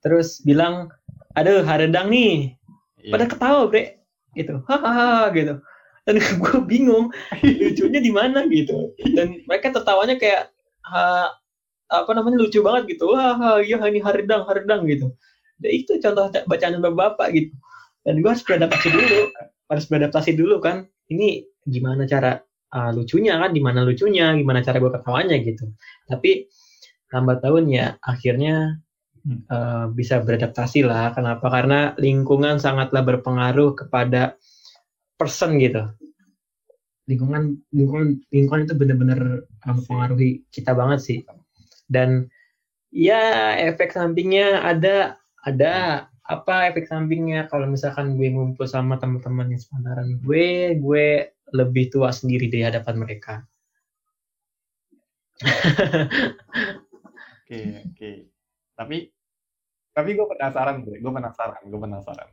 terus 0.00 0.40
bilang, 0.48 0.88
aduh 1.36 1.60
hardang 1.60 2.08
nih, 2.08 2.56
Iya. 3.00 3.12
pada 3.16 3.24
ketawa 3.28 3.68
bre 3.68 4.00
gitu 4.36 4.62
hahaha 4.70 5.32
gitu 5.34 5.58
dan 6.06 6.14
gue 6.42 6.56
bingung 6.68 7.10
lucunya 7.42 8.00
di 8.00 8.12
mana 8.14 8.46
gitu 8.46 8.94
dan 9.16 9.40
mereka 9.48 9.74
tertawanya 9.74 10.14
kayak 10.20 10.54
ha, 10.90 11.30
apa 11.90 12.10
namanya 12.14 12.38
lucu 12.42 12.62
banget 12.62 12.96
gitu. 12.96 13.10
Wah 13.14 13.58
iya 13.62 13.78
ini 13.86 14.02
haridang 14.02 14.46
haridang 14.46 14.86
gitu. 14.86 15.14
Dan 15.60 15.70
itu 15.74 15.92
contoh 16.02 16.30
bacaan 16.46 16.78
bapak-bapak 16.82 17.28
gitu. 17.36 17.52
Dan 18.06 18.24
gue 18.24 18.30
harus 18.30 18.44
beradaptasi 18.46 18.88
dulu 18.90 19.18
harus 19.70 19.84
beradaptasi 19.86 20.30
dulu 20.38 20.56
kan. 20.62 20.86
Ini 21.10 21.42
gimana 21.66 22.06
cara 22.06 22.38
ah, 22.74 22.90
lucunya 22.94 23.36
kan 23.38 23.50
gimana 23.50 23.82
lucunya 23.82 24.34
gimana 24.38 24.62
cara 24.62 24.78
gue 24.78 24.92
ketawanya 24.94 25.36
gitu. 25.42 25.70
Tapi 26.06 26.46
lambat 27.10 27.42
tahun 27.42 27.64
ya 27.70 27.86
akhirnya 28.02 28.78
eh, 29.28 29.86
bisa 29.92 30.22
beradaptasi 30.22 30.86
lah. 30.86 31.12
Kenapa? 31.12 31.46
Karena 31.50 31.92
lingkungan 31.98 32.62
sangatlah 32.62 33.02
berpengaruh 33.02 33.74
kepada 33.74 34.38
person 35.18 35.58
gitu. 35.58 35.84
Lingkungan 37.10 37.58
lingkungan 37.74 38.22
lingkungan 38.30 38.62
itu 38.70 38.74
benar-benar 38.78 39.49
mempengaruhi 39.66 40.44
kita 40.52 40.72
banget 40.72 41.00
sih 41.00 41.18
dan 41.90 42.28
ya 42.90 43.54
efek 43.58 43.92
sampingnya 43.94 44.62
ada 44.64 45.18
ada 45.44 46.06
apa 46.24 46.70
efek 46.70 46.86
sampingnya 46.86 47.50
kalau 47.50 47.66
misalkan 47.66 48.14
gue 48.14 48.30
ngumpul 48.30 48.66
sama 48.68 48.96
teman-teman 49.00 49.50
yang 49.50 49.60
sepantaran 49.60 50.20
gue 50.22 50.78
gue 50.78 51.06
lebih 51.50 51.90
tua 51.90 52.14
sendiri 52.14 52.46
di 52.46 52.62
hadapan 52.62 52.96
mereka 53.02 53.42
Oke, 57.50 57.82
oke. 57.82 58.10
Tapi 58.78 58.96
tapi 59.90 60.10
gue 60.14 60.22
penasaran, 60.22 60.86
gue. 60.86 61.02
Gue 61.02 61.12
penasaran, 61.12 61.62
gue 61.66 61.80
penasaran. 61.82 62.30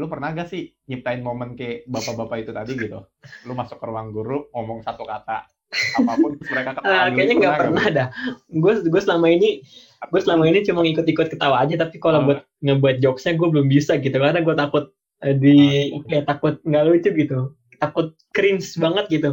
Lu 0.00 0.08
pernah 0.08 0.32
gak 0.32 0.48
sih 0.48 0.72
nyiptain 0.88 1.20
momen 1.20 1.52
kayak 1.52 1.84
bapak-bapak 1.84 2.48
itu 2.48 2.52
tadi 2.56 2.72
gitu? 2.80 3.04
Lu 3.44 3.52
masuk 3.52 3.76
ke 3.76 3.84
ruang 3.84 4.08
guru, 4.08 4.48
ngomong 4.56 4.80
satu 4.80 5.04
kata 5.04 5.51
apa 5.72 6.12
pun 6.20 6.32
mereka 6.36 6.70
ketawa. 6.76 6.92
Ah, 6.92 7.04
Lu 7.08 7.16
kayaknya 7.16 7.34
nggak 7.40 7.56
pernah 7.56 7.84
dah 7.88 8.08
gue 8.46 8.72
gue 8.84 9.02
selama 9.02 9.26
ini 9.28 9.64
gue 10.02 10.20
selama 10.20 10.44
ini 10.44 10.60
cuma 10.62 10.84
ngikut-ikut 10.84 11.32
ketawa 11.32 11.64
aja 11.64 11.74
tapi 11.80 11.96
kalau 11.96 12.20
Oh. 12.20 12.26
buat 12.28 12.40
ngebuat 12.60 12.96
jokesnya 13.00 13.40
gue 13.40 13.48
belum 13.48 13.66
bisa 13.72 13.96
gitu 13.96 14.12
karena 14.12 14.44
gue 14.44 14.54
takut 14.54 14.84
eh, 15.20 15.32
di 15.32 15.56
Oh. 15.96 16.04
ya 16.06 16.20
takut 16.22 16.60
nggak 16.62 16.84
lucu 16.84 17.10
gitu 17.16 17.38
takut 17.80 18.12
cringe 18.30 18.68
banget 18.76 19.06
gitu 19.08 19.30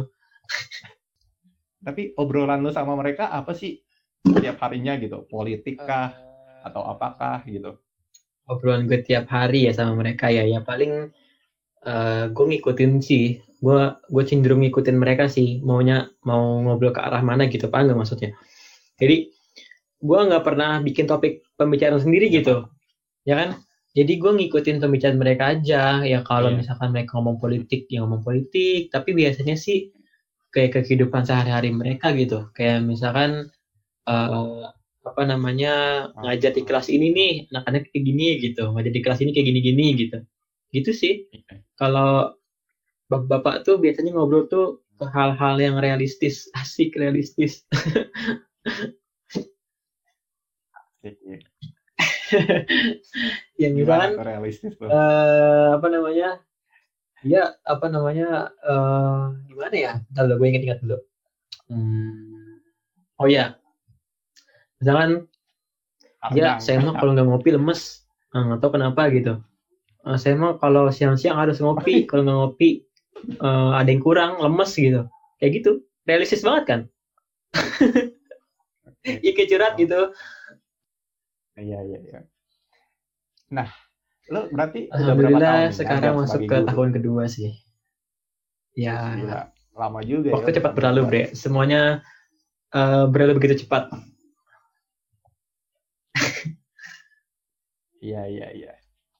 Tapi 1.80 2.12
obrolan 2.16 2.60
lu 2.60 2.68
sama 2.68 2.92
mereka 2.92 3.32
apa 3.32 3.56
sih 3.56 3.80
setiap 4.20 4.60
harinya 4.60 5.00
gitu? 5.00 5.24
Politik 5.24 5.80
kah 5.80 6.12
atau 6.60 6.84
apakah 6.84 7.40
gitu? 7.48 7.80
obrolan 8.44 8.84
gue 8.84 8.98
tiap 9.00 9.30
hari 9.30 9.64
ya 9.64 9.72
sama 9.72 9.94
mereka 9.96 10.26
ya 10.26 10.42
ya 10.42 10.58
paling 10.60 11.08
eh 11.80 12.24
gue 12.28 12.44
ngikutin 12.50 12.98
sih 12.98 13.38
gue 13.60 13.80
gue 14.08 14.22
cenderung 14.24 14.64
ngikutin 14.64 14.96
mereka 14.96 15.28
sih. 15.28 15.60
Maunya 15.60 16.08
mau 16.24 16.60
ngobrol 16.64 16.92
ke 16.96 17.00
arah 17.04 17.20
mana 17.20 17.44
gitu 17.48 17.68
paham 17.68 17.92
nggak 17.92 17.98
maksudnya? 18.00 18.30
Jadi 18.96 19.28
gue 20.00 20.20
nggak 20.28 20.44
pernah 20.44 20.80
bikin 20.80 21.04
topik 21.04 21.44
pembicaraan 21.60 22.00
sendiri 22.00 22.32
gitu. 22.32 22.64
Ya 23.28 23.36
kan? 23.36 23.60
Jadi 23.92 24.16
gue 24.22 24.32
ngikutin 24.32 24.80
pembicaraan 24.80 25.20
mereka 25.20 25.52
aja. 25.52 26.00
Ya 26.06 26.20
kalau 26.24 26.48
Iya. 26.54 26.64
misalkan 26.64 26.88
mereka 26.96 27.18
ngomong 27.20 27.36
politik 27.36 27.84
ya 27.92 28.00
ngomong 28.04 28.24
politik. 28.24 28.88
Tapi 28.88 29.12
biasanya 29.12 29.54
sih 29.60 29.92
kayak 30.50 30.82
kehidupan 30.82 31.28
sehari-hari 31.28 31.70
mereka 31.70 32.10
gitu. 32.16 32.48
Kayak 32.56 32.82
misalkan 32.88 33.52
eh 34.08 34.64
apa 35.00 35.22
namanya 35.24 35.72
ngajar 36.22 36.52
di 36.52 36.62
kelas 36.64 36.92
ini 36.92 37.08
nih 37.12 37.32
anak-anak 37.52 37.88
kayak 37.92 38.04
gini 38.04 38.26
gitu. 38.40 38.62
Ngajar 38.72 38.92
di 38.92 39.00
kelas 39.04 39.20
ini 39.20 39.30
kayak 39.36 39.46
gini-gini 39.52 39.86
gitu. 40.00 40.18
Gitu 40.72 40.90
sih. 40.96 41.14
Kalau 41.76 42.39
bapak-bapak 43.10 43.66
tuh 43.66 43.76
biasanya 43.82 44.14
ngobrol 44.14 44.46
tuh 44.46 44.78
ke 44.94 45.04
hal-hal 45.10 45.58
yang 45.58 45.76
realistis 45.82 46.46
asik 46.62 46.94
realistis. 46.94 47.66
Yang 53.58 53.72
Gimana 53.82 54.14
misalkan 54.14 54.22
realistis 54.22 54.72
eh 54.78 55.68
apa 55.74 55.86
namanya? 55.90 56.38
Ya 57.26 57.58
apa 57.66 57.90
namanya? 57.90 58.54
Eh 58.62 59.22
gimana 59.50 59.74
ya? 59.74 59.92
Ntar 60.14 60.30
dulu 60.30 60.46
gue 60.46 60.48
inget-inget 60.54 60.78
dulu. 60.86 60.96
Hmm, 61.66 62.62
oh 63.18 63.26
ya. 63.26 63.58
Misalkan 64.78 65.26
ya 66.36 66.62
saya 66.62 66.78
mah 66.78 66.94
kalau 66.94 67.18
nggak 67.18 67.26
ngopi 67.26 67.50
lemes. 67.58 68.06
Nggak 68.30 68.62
tahu 68.62 68.78
kenapa 68.78 69.10
gitu. 69.10 69.42
Eh, 70.06 70.16
saya 70.16 70.38
mah 70.38 70.56
kalau 70.62 70.88
siang-siang 70.94 71.36
harus 71.36 71.58
ngopi. 71.58 72.06
Kalau 72.06 72.22
nggak 72.22 72.38
ngopi 72.38 72.89
eh, 73.28 73.70
ada 73.76 73.88
yang 73.88 74.02
kurang 74.02 74.40
lemes 74.40 74.72
gitu 74.76 75.06
kayak 75.40 75.52
gitu 75.60 75.70
realistis 76.08 76.42
banget 76.44 76.64
kan 76.68 76.80
Iya 79.00 79.32
kayak 79.32 79.48
curhat 79.48 79.74
gitu 79.80 80.00
Iya 81.60 81.78
iya 81.84 81.98
iya. 82.00 82.20
Nah, 83.52 83.68
lo 84.32 84.48
berarti 84.48 84.88
Alhamdulillah 84.88 85.68
sekarang 85.74 86.00
ngajar 86.00 86.14
masuk 86.16 86.40
ke 86.48 86.56
guru? 86.56 86.68
tahun 86.72 86.88
kedua 86.96 87.22
sih. 87.28 87.52
Ya, 88.72 89.12
Gila, 89.18 89.40
lama 89.76 90.00
juga 90.00 90.30
ya. 90.30 90.34
waktu 90.38 90.48
udah 90.48 90.56
cepat 90.56 90.72
berlalu. 90.72 91.00
Bre. 91.04 91.22
Semuanya 91.36 92.00
eh, 92.72 93.04
berlalu 93.12 93.32
begitu 93.42 93.66
cepat. 93.66 93.92
Iya 98.00 98.22
iya 98.32 98.46
iya. 98.56 98.72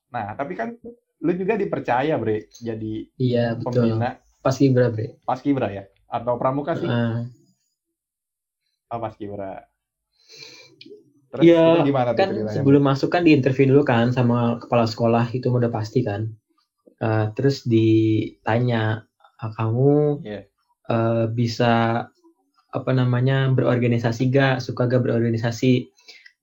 Nah, 0.08 0.32
tapi 0.38 0.56
kan 0.56 0.72
lu 1.20 1.32
juga 1.36 1.54
dipercaya, 1.60 2.16
Bre, 2.16 2.48
jadi 2.56 2.94
Iya, 3.20 3.56
betul. 3.60 3.96
pembina 3.96 4.10
Pas 4.40 4.56
Kibra, 4.56 4.88
Bre. 4.88 5.20
Paskibra 5.28 5.68
ya? 5.68 5.84
Atau 6.08 6.40
Pramuka 6.40 6.72
sih? 6.74 6.88
Eh, 6.88 7.16
Oh, 8.90 8.98
Paskibra. 8.98 9.62
Terus 11.30 11.42
Iya, 11.46 11.86
itu 11.86 11.94
gimana 11.94 12.10
tuh 12.10 12.18
kan 12.18 12.28
ceritanya? 12.34 12.54
sebelum 12.58 12.82
masuk 12.82 13.08
kan 13.14 13.22
di 13.22 13.30
interview 13.30 13.70
dulu 13.70 13.86
kan 13.86 14.10
sama 14.10 14.58
kepala 14.58 14.82
sekolah 14.90 15.30
itu 15.30 15.46
udah 15.46 15.70
pasti 15.70 16.02
kan. 16.02 16.26
Eh, 16.98 17.26
terus 17.38 17.62
ditanya 17.62 19.06
"Ah, 19.38 19.50
kamu 19.54 20.20
Iya. 20.26 20.40
eh, 20.90 21.24
bisa 21.30 22.02
apa 22.70 22.90
namanya 22.90 23.46
berorganisasi 23.54 24.26
gak 24.34 24.58
suka 24.58 24.90
gak 24.90 25.02
berorganisasi 25.06 25.86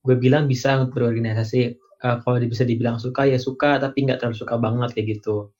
gue 0.04 0.16
bilang 0.16 0.48
bisa 0.48 0.88
berorganisasi 0.88 1.76
Eh, 1.98 2.16
kalau 2.22 2.38
bisa 2.46 2.62
dibilang 2.62 3.02
suka 3.02 3.26
ya 3.26 3.38
suka 3.42 3.82
tapi 3.82 4.06
nggak 4.06 4.22
terlalu 4.22 4.38
suka 4.38 4.54
banget 4.54 4.90
kayak 4.94 5.06
gitu. 5.18 5.50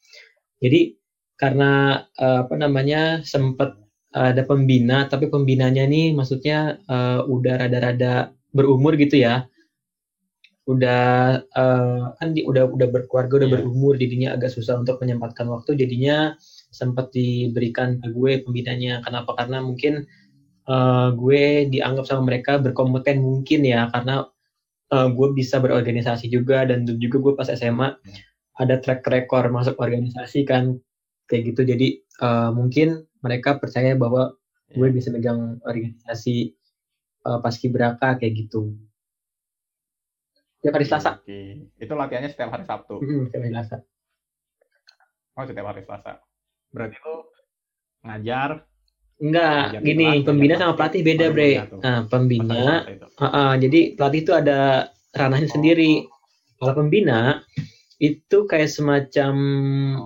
Jadi 0.62 0.94
karena 1.34 2.02
eh, 2.18 2.38
apa 2.46 2.54
namanya 2.58 3.22
sempat 3.26 3.74
ada 4.14 4.42
pembina 4.46 5.04
tapi 5.10 5.26
pembinanya 5.28 5.84
nih 5.90 6.14
maksudnya 6.14 6.78
eh, 6.86 7.20
udah 7.26 7.54
rada-rada 7.66 8.30
berumur 8.54 8.94
gitu 8.94 9.18
ya. 9.18 9.46
Udah 10.68 11.40
eh, 11.42 12.02
kan 12.18 12.28
di, 12.36 12.46
udah 12.46 12.68
udah 12.70 12.86
berkeluarga 12.92 13.34
udah 13.42 13.48
Iya. 13.50 13.54
berumur 13.58 13.94
jadinya 13.98 14.28
agak 14.38 14.50
susah 14.54 14.78
untuk 14.78 15.00
menyempatkan 15.02 15.48
waktu 15.50 15.74
jadinya 15.80 16.36
sempat 16.70 17.10
diberikan 17.10 17.98
ke 17.98 18.12
gue 18.14 18.32
pembinanya. 18.46 19.02
Kenapa? 19.02 19.34
Karena 19.34 19.58
mungkin 19.64 20.06
eh, 20.70 21.08
gue 21.18 21.42
dianggap 21.72 22.04
sama 22.06 22.22
mereka 22.30 22.62
berkompeten 22.62 23.18
mungkin 23.24 23.60
ya 23.66 23.90
karena 23.90 24.22
eh, 24.88 25.08
gue 25.08 25.28
bisa 25.32 25.58
berorganisasi 25.58 26.28
juga 26.28 26.64
dan 26.64 26.84
juga 26.98 27.16
gue 27.20 27.32
pas 27.34 27.48
SMA 27.48 27.96
ada 28.58 28.74
track 28.80 29.06
record 29.06 29.48
masuk 29.52 29.78
organisasi 29.78 30.42
kan 30.44 30.76
kayak 31.26 31.52
gitu 31.54 31.64
jadi 31.64 31.88
eh, 32.00 32.50
mungkin 32.52 33.04
mereka 33.20 33.58
percaya 33.58 33.94
bahwa 33.94 34.34
gue 34.68 34.84
Iya. 34.84 34.92
bisa 34.92 35.08
megang 35.08 35.64
organisasi 35.64 36.52
uh, 37.24 37.40
paskibraka 37.40 38.20
kayak 38.20 38.36
gitu 38.36 38.76
tiap 40.60 40.76
hari 40.76 40.84
Selasa 40.84 41.24
Oke. 41.24 41.72
Itu 41.80 41.96
latihannya 41.96 42.28
setiap 42.28 42.52
hari 42.52 42.68
Sabtu. 42.68 43.00
Mm, 43.00 43.32
tiap 43.32 43.40
hari 43.40 43.50
Selasa 43.56 43.76
Oh, 45.32 45.44
setiap 45.48 45.72
hari 45.72 45.80
Selasa. 45.88 46.20
Berarti 46.68 47.00
lu 47.00 47.16
ngajar 48.04 48.67
enggak 49.18 49.82
gini 49.82 50.22
kelas, 50.22 50.26
pembina 50.26 50.54
ngajar 50.54 50.62
sama 50.62 50.74
pelatih 50.78 51.02
beda 51.02 51.26
bre. 51.34 51.50
nah 51.82 51.98
pembina 52.06 52.86
uh, 53.18 53.24
uh, 53.26 53.52
jadi 53.58 53.98
pelatih 53.98 54.20
itu 54.22 54.32
ada 54.34 54.90
ranahnya 55.16 55.48
sendiri. 55.48 56.04
Kalau 56.58 56.74
pembina 56.74 57.42
itu 57.98 58.46
kayak 58.46 58.70
semacam 58.70 59.34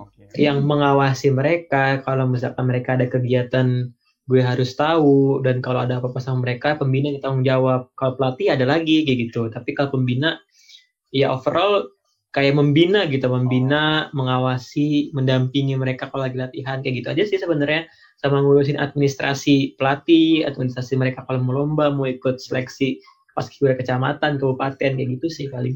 Oke. 0.07 0.37
yang 0.37 0.65
mengawasi 0.65 1.33
mereka. 1.33 2.01
Kalau 2.05 2.29
misalkan 2.29 2.69
mereka 2.69 2.95
ada 2.95 3.09
kegiatan 3.09 3.89
gue 4.29 4.41
harus 4.41 4.73
tahu. 4.77 5.41
Dan 5.45 5.59
kalau 5.59 5.83
ada 5.83 5.99
apa-apa 5.99 6.21
sama 6.21 6.45
mereka 6.45 6.77
pembina 6.77 7.13
yang 7.13 7.21
tanggung 7.21 7.45
jawab. 7.45 7.89
Kalau 7.97 8.13
pelatih 8.17 8.53
ada 8.53 8.65
lagi 8.65 9.03
kayak 9.03 9.29
gitu. 9.29 9.49
Tapi 9.49 9.73
kalau 9.73 9.97
pembina 9.97 10.37
ya 11.13 11.33
overall 11.33 11.89
kayak 12.33 12.57
membina 12.57 13.05
gitu. 13.09 13.29
Membina 13.29 14.13
mengawasi 14.13 15.13
mendampingi 15.13 15.77
mereka 15.77 16.09
kalau 16.09 16.29
lagi 16.29 16.37
latihan 16.37 16.81
kayak 16.85 16.95
gitu 17.01 17.07
aja 17.13 17.23
sih 17.29 17.37
sebenarnya 17.41 17.89
sama 18.21 18.41
ngurusin 18.41 18.77
administrasi 18.79 19.77
pelatih 19.79 20.45
administrasi 20.47 20.97
mereka 20.99 21.25
kalau 21.25 21.41
mau 21.41 21.63
lomba 21.63 21.89
mau 21.89 22.07
ikut 22.07 22.39
seleksi 22.39 23.01
pas 23.33 23.49
kecamatan 23.49 24.37
kabupaten 24.37 24.91
kayak 24.93 25.09
gitu 25.17 25.27
sih 25.29 25.47
paling 25.49 25.73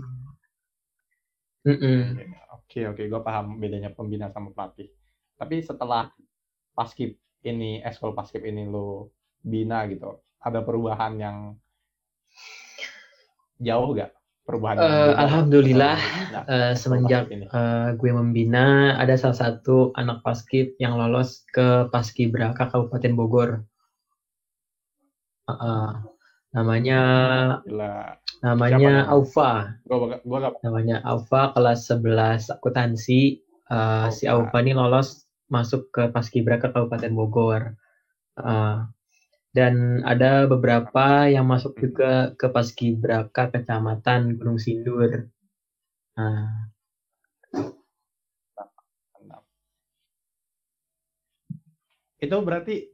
Mm-mm. 1.68 2.16
Oke, 2.56 2.88
oke, 2.88 3.04
gue 3.12 3.22
paham 3.24 3.60
bedanya 3.60 3.92
pembina 3.92 4.32
sama 4.32 4.56
pelatih. 4.56 4.88
Tapi 5.36 5.60
setelah 5.60 6.08
paskib 6.72 7.20
ini, 7.44 7.84
eskul 7.84 8.16
paskib 8.16 8.48
ini 8.48 8.64
lo 8.64 9.12
bina 9.44 9.84
gitu, 9.92 10.24
ada 10.40 10.64
perubahan 10.64 11.20
yang 11.20 11.38
jauh 13.60 13.92
gak? 14.00 14.16
Perubahan 14.48 14.80
beda 14.80 15.20
alhamdulillah, 15.28 15.98
eskul 16.00 16.80
semenjak 16.80 17.28
eh, 17.28 17.90
gue 18.00 18.12
membina 18.16 18.96
ada 18.96 19.20
salah 19.20 19.36
satu 19.36 19.92
anak 20.00 20.24
paskib 20.24 20.72
yang 20.80 20.96
lolos 20.96 21.44
ke 21.52 21.92
paskibraka 21.92 22.72
Kabupaten 22.72 23.12
Bogor. 23.12 23.68
Eh, 25.48 25.52
eh, 25.52 25.92
namanya 26.56 27.02
Gila. 27.68 28.16
namanya 28.40 29.12
gak 29.12 30.64
namanya 30.64 31.04
Aufa 31.04 31.52
kelas 31.52 31.92
11 31.92 32.48
akuntansi. 32.48 33.44
Eh, 33.68 34.08
si 34.16 34.32
Aufa. 34.32 34.48
Aufa 34.48 34.64
ini 34.64 34.72
lolos 34.72 35.28
masuk 35.52 35.92
ke 35.92 36.08
paskibraka 36.08 36.72
Kabupaten 36.72 37.12
Bogor. 37.12 37.76
Eh, 38.40 38.78
dan 39.58 39.74
ada 40.06 40.46
beberapa 40.46 41.26
yang 41.26 41.50
masuk 41.50 41.74
juga 41.82 42.38
ke 42.38 42.46
paskibraka 42.46 43.50
Kecamatan 43.50 44.38
Gunung 44.38 44.62
Sindur. 44.62 45.26
Nah. 46.14 46.70
Itu 52.18 52.38
berarti 52.42 52.90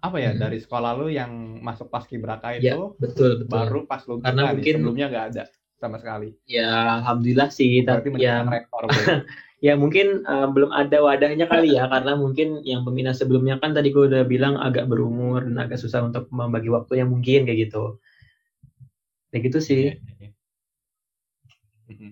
apa 0.00 0.16
ya 0.16 0.32
Mhm. 0.32 0.40
dari 0.40 0.58
sekolah 0.58 0.90
lu 0.96 1.06
yang 1.12 1.30
masuk 1.60 1.92
paskibraka 1.92 2.56
ya 2.56 2.72
itu 2.72 2.96
betul 2.96 3.44
betul. 3.44 3.52
baru 3.52 3.80
pas 3.84 4.00
lu 4.08 4.16
Karena 4.18 4.56
mungkin- 4.56 4.74
sebelumnya 4.80 5.06
nggak 5.12 5.26
ada 5.34 5.42
sama 5.76 5.96
sekali. 6.00 6.28
Ya, 6.48 7.00
alhamdulillah 7.00 7.48
sih. 7.52 7.84
Berarti 7.84 8.08
Tapi 8.12 8.20
ya, 8.20 8.42
bro. 8.44 8.88
ya 9.60 9.76
mungkin 9.76 10.24
eh, 10.24 10.48
belum 10.54 10.70
ada 10.72 10.98
wadahnya 11.04 11.46
kali 11.52 11.76
ya, 11.76 11.84
karena 11.92 12.12
mungkin 12.16 12.64
yang 12.64 12.82
pembina 12.86 13.12
sebelumnya 13.12 13.60
kan 13.62 13.70
tadi 13.76 13.88
gue 13.94 14.04
udah 14.10 14.24
bilang 14.24 14.56
agak 14.56 14.88
berumur 14.90 15.44
dan 15.44 15.56
agak 15.60 15.78
susah 15.80 16.00
untuk 16.08 16.28
membagi 16.32 16.68
waktunya 16.72 17.04
mungkin 17.04 17.44
kayak 17.48 17.68
gitu. 17.68 18.00
Kayak 19.30 19.42
gitu 19.52 19.58
sih. 19.62 19.82
Iya, 19.92 19.94
iya, 20.00 20.14
iya. 20.20 20.30
Mhm. 21.90 22.10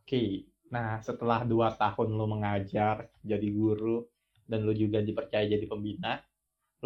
Oke, 0.00 0.46
nah 0.70 1.02
setelah 1.02 1.42
dua 1.42 1.74
tahun 1.74 2.14
lu 2.14 2.26
mengajar 2.30 3.10
jadi 3.26 3.48
guru 3.50 4.06
dan 4.46 4.62
lu 4.62 4.70
juga 4.70 5.02
dipercaya 5.02 5.42
jadi 5.42 5.66
pembina, 5.66 6.22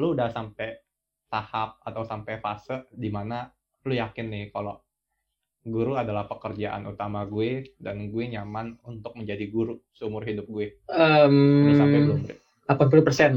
lu 0.00 0.16
udah 0.16 0.32
sampai 0.32 0.80
tahap 1.28 1.78
atau 1.84 2.02
sampai 2.02 2.40
fase 2.40 2.88
di 2.90 3.12
mana 3.12 3.52
lu 3.84 3.92
yakin 3.92 4.26
nih 4.32 4.44
kalau 4.50 4.80
guru 5.66 5.92
adalah 5.96 6.24
pekerjaan 6.24 6.88
utama 6.88 7.28
gue 7.28 7.76
dan 7.76 8.08
gue 8.08 8.24
nyaman 8.32 8.80
untuk 8.88 9.12
menjadi 9.16 9.44
guru 9.52 9.76
seumur 9.92 10.24
hidup 10.24 10.48
gue. 10.48 10.80
Udah 11.68 11.76
sampai 11.76 11.98
belum, 12.00 12.18
Bre? 12.24 12.36
80 12.70 13.06
persen, 13.06 13.32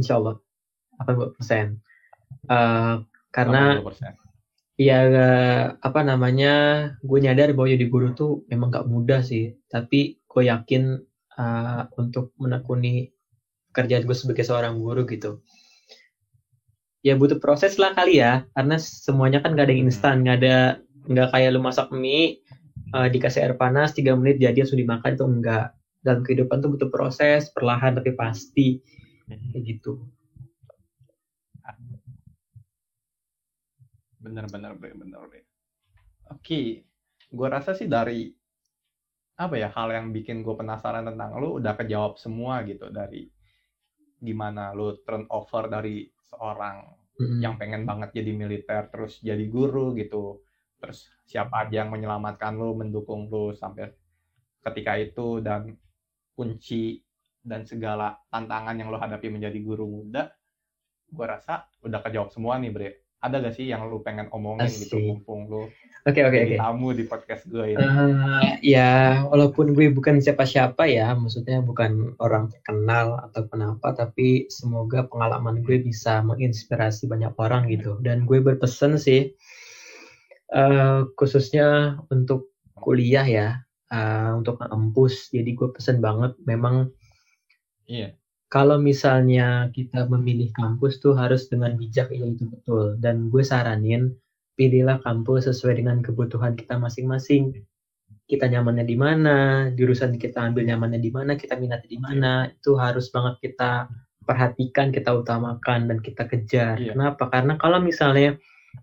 insya 0.00 0.16
Allah. 0.16 0.40
80 1.02 1.36
persen. 1.36 1.66
Eh, 2.48 2.94
karena 3.34 3.82
80%. 3.82 4.14
ya 4.74 4.98
apa 5.78 6.00
namanya 6.02 6.54
gue 7.02 7.18
nyadar 7.22 7.54
bahwa 7.54 7.68
jadi 7.70 7.86
guru 7.86 8.08
tuh 8.14 8.32
memang 8.50 8.74
gak 8.74 8.86
mudah 8.90 9.22
sih 9.22 9.54
tapi 9.70 10.18
gue 10.26 10.42
yakin 10.50 10.98
eh, 11.38 11.82
untuk 11.98 12.34
menekuni 12.38 13.10
pekerjaan 13.70 14.06
gue 14.06 14.16
sebagai 14.16 14.46
seorang 14.46 14.78
guru 14.78 15.06
gitu 15.06 15.42
ya 17.04 17.14
butuh 17.18 17.36
proses 17.42 17.76
lah 17.76 17.92
kali 17.92 18.18
ya 18.22 18.48
karena 18.54 18.80
semuanya 18.80 19.42
kan 19.42 19.52
gak 19.54 19.66
ada 19.68 19.72
yang 19.74 19.84
instan 19.90 20.24
nggak 20.24 20.38
ada 20.42 20.56
nggak 21.04 21.28
kayak 21.32 21.50
lu 21.52 21.60
masak 21.60 21.88
mie 21.92 22.40
eh, 22.94 23.08
dikasih 23.12 23.40
air 23.44 23.54
panas 23.58 23.92
tiga 23.92 24.16
menit 24.16 24.40
jadi 24.40 24.64
langsung 24.64 24.80
dimakan 24.80 25.12
itu 25.16 25.24
enggak. 25.26 25.66
Dalam 26.04 26.20
kehidupan 26.20 26.60
tuh 26.60 26.70
butuh 26.76 26.90
proses 26.92 27.48
perlahan 27.52 27.96
tapi 27.96 28.12
pasti. 28.12 28.76
Kayak 29.28 29.62
gitu. 29.64 30.04
Bener-bener, 34.20 34.72
Bre, 34.76 34.92
bener, 34.96 35.20
Bre. 35.28 35.40
Oke, 36.32 36.84
gue 37.28 37.48
rasa 37.48 37.76
sih 37.76 37.84
dari 37.84 38.32
apa 39.34 39.58
ya 39.58 39.66
hal 39.74 39.90
yang 39.90 40.14
bikin 40.14 40.46
gue 40.46 40.54
penasaran 40.54 41.10
tentang 41.10 41.34
lu 41.42 41.58
udah 41.58 41.74
kejawab 41.74 42.14
semua 42.22 42.62
gitu 42.62 42.86
dari 42.94 43.26
gimana 44.22 44.70
lu 44.70 44.94
turnover 45.02 45.66
dari 45.66 46.06
seorang 46.30 46.86
Mm-mm. 47.18 47.42
yang 47.42 47.58
pengen 47.58 47.82
banget 47.82 48.14
jadi 48.14 48.30
militer 48.30 48.86
terus 48.94 49.18
jadi 49.18 49.42
guru 49.50 49.98
gitu 49.98 50.38
terus 50.84 51.08
siapa 51.24 51.64
aja 51.64 51.84
yang 51.84 51.90
menyelamatkan 51.90 52.52
lu 52.54 52.76
mendukung 52.76 53.32
lu 53.32 53.56
sampai 53.56 53.88
ketika 54.60 55.00
itu 55.00 55.40
dan 55.40 55.72
kunci 56.36 57.00
dan 57.40 57.64
segala 57.64 58.20
tantangan 58.28 58.76
yang 58.76 58.88
lo 58.92 59.00
hadapi 59.00 59.32
menjadi 59.32 59.58
guru 59.64 59.84
muda 59.88 60.32
gue 61.08 61.26
rasa 61.26 61.68
udah 61.84 62.00
kejawab 62.04 62.28
semua 62.32 62.60
nih 62.60 62.70
bre 62.72 62.90
ada 63.24 63.40
gak 63.40 63.56
sih 63.56 63.72
yang 63.72 63.88
lu 63.88 64.04
pengen 64.04 64.28
omongin 64.36 64.68
gitu 64.68 65.00
Asik. 65.00 65.04
mumpung 65.08 65.48
lu 65.48 65.64
Oke 66.04 66.20
oke 66.20 66.36
jadi 66.36 66.60
oke. 66.60 66.60
tamu 66.60 66.88
di 66.92 67.04
podcast 67.08 67.48
gue 67.48 67.72
ini 67.72 67.80
Eh, 67.80 68.76
ya, 68.76 69.24
walaupun 69.24 69.72
gue 69.72 69.88
bukan 69.88 70.20
siapa-siapa 70.20 70.84
ya, 70.84 71.16
maksudnya 71.16 71.64
bukan 71.64 72.12
orang 72.20 72.52
terkenal 72.52 73.24
atau 73.24 73.48
kenapa, 73.48 73.96
tapi 73.96 74.44
semoga 74.52 75.08
pengalaman 75.08 75.64
gue 75.64 75.80
bisa 75.80 76.20
menginspirasi 76.20 77.08
banyak 77.08 77.32
orang 77.40 77.72
gitu. 77.72 77.96
Dan 78.04 78.28
gue 78.28 78.36
berpesan 78.44 79.00
sih, 79.00 79.32
eh, 80.54 81.00
khususnya 81.18 81.98
untuk 82.14 82.54
kuliah 82.78 83.26
ya, 83.26 83.48
eh, 83.90 84.30
untuk 84.38 84.62
kampus. 84.62 85.34
Jadi 85.34 85.50
gue 85.58 85.68
pesen 85.74 85.98
banget, 85.98 86.38
memang 86.46 86.94
iya 87.90 88.14
kalau 88.54 88.78
misalnya 88.78 89.66
kita 89.74 90.06
memilih 90.06 90.54
kampus 90.54 91.02
tuh 91.02 91.18
harus 91.18 91.50
dengan 91.50 91.74
bijak, 91.74 92.06
ya 92.14 92.22
itu 92.22 92.46
betul. 92.46 92.94
Dan 93.02 93.26
gue 93.26 93.42
saranin, 93.42 94.14
pilihlah 94.54 95.02
kampus 95.02 95.50
sesuai 95.50 95.82
dengan 95.82 95.98
kebutuhan 96.06 96.54
kita 96.54 96.78
masing-masing. 96.78 97.66
Kita 98.30 98.46
nyamannya 98.46 98.86
di 98.86 98.94
mana, 98.94 99.36
jurusan 99.74 100.14
kita 100.22 100.38
ambil 100.38 100.70
nyamannya 100.70 101.02
di 101.02 101.10
mana, 101.10 101.34
kita 101.34 101.58
minatnya 101.58 101.90
di 101.90 101.98
mana, 101.98 102.32
itu 102.46 102.78
harus 102.78 103.10
banget 103.10 103.42
kita 103.42 103.90
perhatikan, 104.22 104.94
kita 104.94 105.10
utamakan, 105.10 105.90
dan 105.90 105.98
kita 105.98 106.22
kejar. 106.30 106.78
Iya. 106.78 106.94
Kenapa? 106.94 107.26
Karena 107.34 107.58
kalau 107.58 107.82
misalnya 107.82 108.38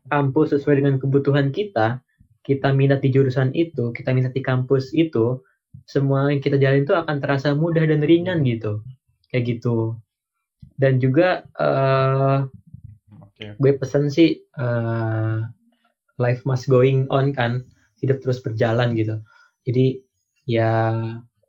kampus 0.10 0.58
sesuai 0.58 0.84
dengan 0.84 0.96
kebutuhan 1.00 1.50
kita, 1.50 2.02
kita 2.42 2.74
minat 2.74 3.04
di 3.06 3.10
jurusan 3.14 3.54
itu, 3.54 3.94
kita 3.96 4.12
minat 4.12 4.34
di 4.36 4.42
kampus 4.44 4.92
itu, 4.92 5.40
semua 5.88 6.28
yang 6.30 6.44
kita 6.44 6.60
jalin 6.60 6.84
itu 6.84 6.94
akan 6.96 7.18
terasa 7.24 7.56
mudah 7.56 7.84
dan 7.88 8.04
ringan 8.04 8.44
gitu. 8.44 8.84
Kayak 9.32 9.60
gitu. 9.60 9.96
Dan 10.76 10.98
juga 10.98 11.46
oke 13.42 13.58
gue 13.58 13.72
pesen 13.78 14.08
sih 14.14 14.38
eh, 14.38 15.38
life 16.22 16.42
must 16.46 16.70
going 16.70 17.10
on 17.10 17.34
kan 17.34 17.66
hidup 17.98 18.22
terus 18.22 18.42
berjalan 18.42 18.94
gitu 18.94 19.18
jadi 19.66 20.02
ya 20.46 20.72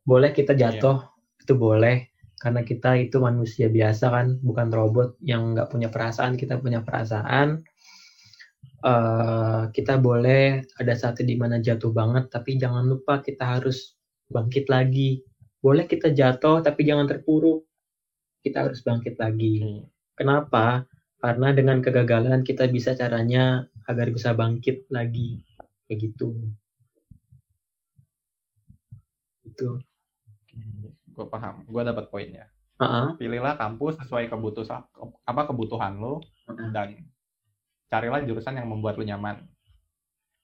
boleh 0.04 0.30
kita 0.32 0.56
jatuh 0.56 1.04
itu 1.40 1.54
boleh 1.56 2.12
karena 2.40 2.66
kita 2.66 2.98
itu 2.98 3.22
manusia 3.22 3.70
biasa 3.70 4.10
kan 4.10 4.26
bukan 4.42 4.68
robot 4.72 5.14
yang 5.22 5.54
nggak 5.54 5.70
punya 5.70 5.88
perasaan 5.92 6.34
kita 6.34 6.58
punya 6.58 6.82
perasaan 6.82 7.62
Eh, 8.82 9.62
kita 9.70 9.94
boleh 10.02 10.66
ada 10.74 10.94
satu 10.98 11.22
di 11.22 11.38
mana 11.38 11.62
jatuh 11.62 11.94
banget 11.94 12.26
tapi 12.34 12.58
jangan 12.58 12.82
lupa 12.82 13.22
kita 13.22 13.54
harus 13.54 13.94
bangkit 14.26 14.66
lagi 14.66 15.22
boleh 15.62 15.86
kita 15.86 16.10
jatuh 16.10 16.66
tapi 16.66 16.82
jangan 16.82 17.06
terpuruk 17.06 17.62
kita 18.42 18.66
harus 18.66 18.82
bangkit 18.82 19.22
lagi. 19.22 19.86
Kenapa? 20.18 20.82
Karena 21.22 21.54
dengan 21.54 21.78
kegagalan 21.78 22.42
kita 22.42 22.66
bisa 22.66 22.98
caranya 22.98 23.70
agar 23.86 24.10
bisa 24.10 24.34
bangkit 24.34 24.90
lagi. 24.90 25.46
Kayak 25.86 26.10
gitu. 26.10 26.34
Itu. 29.46 29.78
gue 31.12 31.26
paham 31.28 31.68
gue 31.68 31.82
dapat 31.84 32.08
poinnya 32.08 32.48
Heeh. 32.80 33.20
pilihlah 33.20 33.52
kampus 33.60 34.00
sesuai 34.00 34.32
kebutuhan 34.32 34.80
apa 35.28 35.42
kebutuhan 35.44 36.00
lo 36.00 36.24
dan 36.72 36.96
carilah 37.92 38.24
jurusan 38.24 38.56
yang 38.56 38.72
membuat 38.72 38.96
lu 38.96 39.04
nyaman 39.04 39.44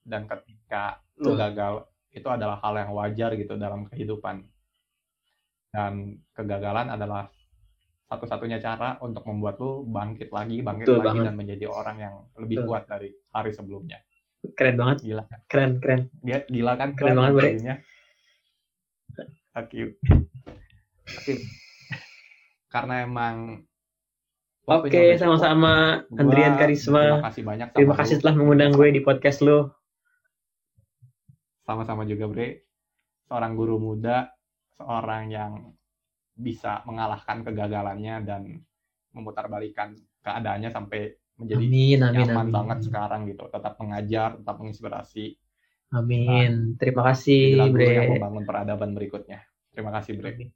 dan 0.05 0.29
ketika 0.29 1.01
lu 1.17 1.33
gagal 1.33 1.89
itu 2.13 2.29
adalah 2.29 2.61
hal 2.61 2.77
yang 2.77 2.93
wajar 2.93 3.33
gitu 3.41 3.57
dalam 3.57 3.89
kehidupan 3.89 4.45
dan 5.73 6.21
kegagalan 6.37 6.93
adalah 6.93 7.33
satu-satunya 8.09 8.61
cara 8.61 8.97
untuk 9.01 9.25
membuat 9.25 9.57
lu 9.61 9.85
bangkit 9.89 10.29
lagi 10.29 10.61
bangkit 10.61 10.89
Betul 10.89 11.01
lagi 11.01 11.09
banget. 11.09 11.25
dan 11.29 11.35
menjadi 11.37 11.65
orang 11.69 11.97
yang 12.01 12.15
lebih 12.37 12.57
Betul. 12.61 12.69
kuat 12.69 12.83
dari 12.85 13.09
hari 13.33 13.51
sebelumnya 13.53 14.01
Keren 14.55 14.79
banget. 14.79 14.97
gila? 15.03 15.25
Keren, 15.51 15.73
keren. 15.83 16.01
dia 16.23 16.47
gila 16.47 16.73
kan 16.79 16.95
Keren 16.95 17.19
banget, 17.19 17.33
Bre. 17.35 17.51
Thank 19.51 19.75
you. 19.75 19.99
Tapi 21.03 21.43
karena 22.71 23.03
emang 23.03 23.67
Oke, 24.69 25.17
cukup, 25.17 25.17
sama-sama 25.17 26.05
Andrian 26.13 26.53
Terima 26.55 26.61
Karisma. 26.61 27.03
kasih 27.25 27.43
banyak 27.43 27.69
Terima 27.73 27.95
lu. 27.97 27.99
kasih 28.05 28.15
telah 28.21 28.35
mengundang 28.37 28.73
gue 28.77 28.89
di 28.93 29.01
podcast 29.01 29.41
lu. 29.41 29.65
Sama-sama 31.65 32.05
juga 32.05 32.29
Bre. 32.29 32.69
Seorang 33.29 33.53
guru 33.57 33.81
muda, 33.81 34.29
seorang 34.77 35.33
yang 35.33 35.53
bisa 36.37 36.85
mengalahkan 36.85 37.45
kegagalannya 37.49 38.15
dan 38.29 38.43
memutarbalikan 39.17 39.97
keadaannya 40.21 40.69
sampai 40.69 41.17
menjadi 41.41 41.65
Amin, 41.65 41.99
amin, 42.05 42.15
nyaman 42.29 42.47
amin. 42.49 42.53
banget 42.53 42.79
sekarang 42.93 43.21
gitu. 43.25 43.49
Tetap 43.49 43.75
mengajar, 43.81 44.37
tetap 44.37 44.57
menginspirasi. 44.61 45.27
Amin. 45.97 46.77
Terima 46.77 47.09
kasih, 47.09 47.57
guru 47.73 47.89
yang 47.89 48.05
Bre. 48.05 48.21
membangun 48.21 48.45
peradaban 48.45 48.93
berikutnya. 48.93 49.41
Terima 49.73 49.97
kasih 49.97 50.13
Bre. 50.21 50.53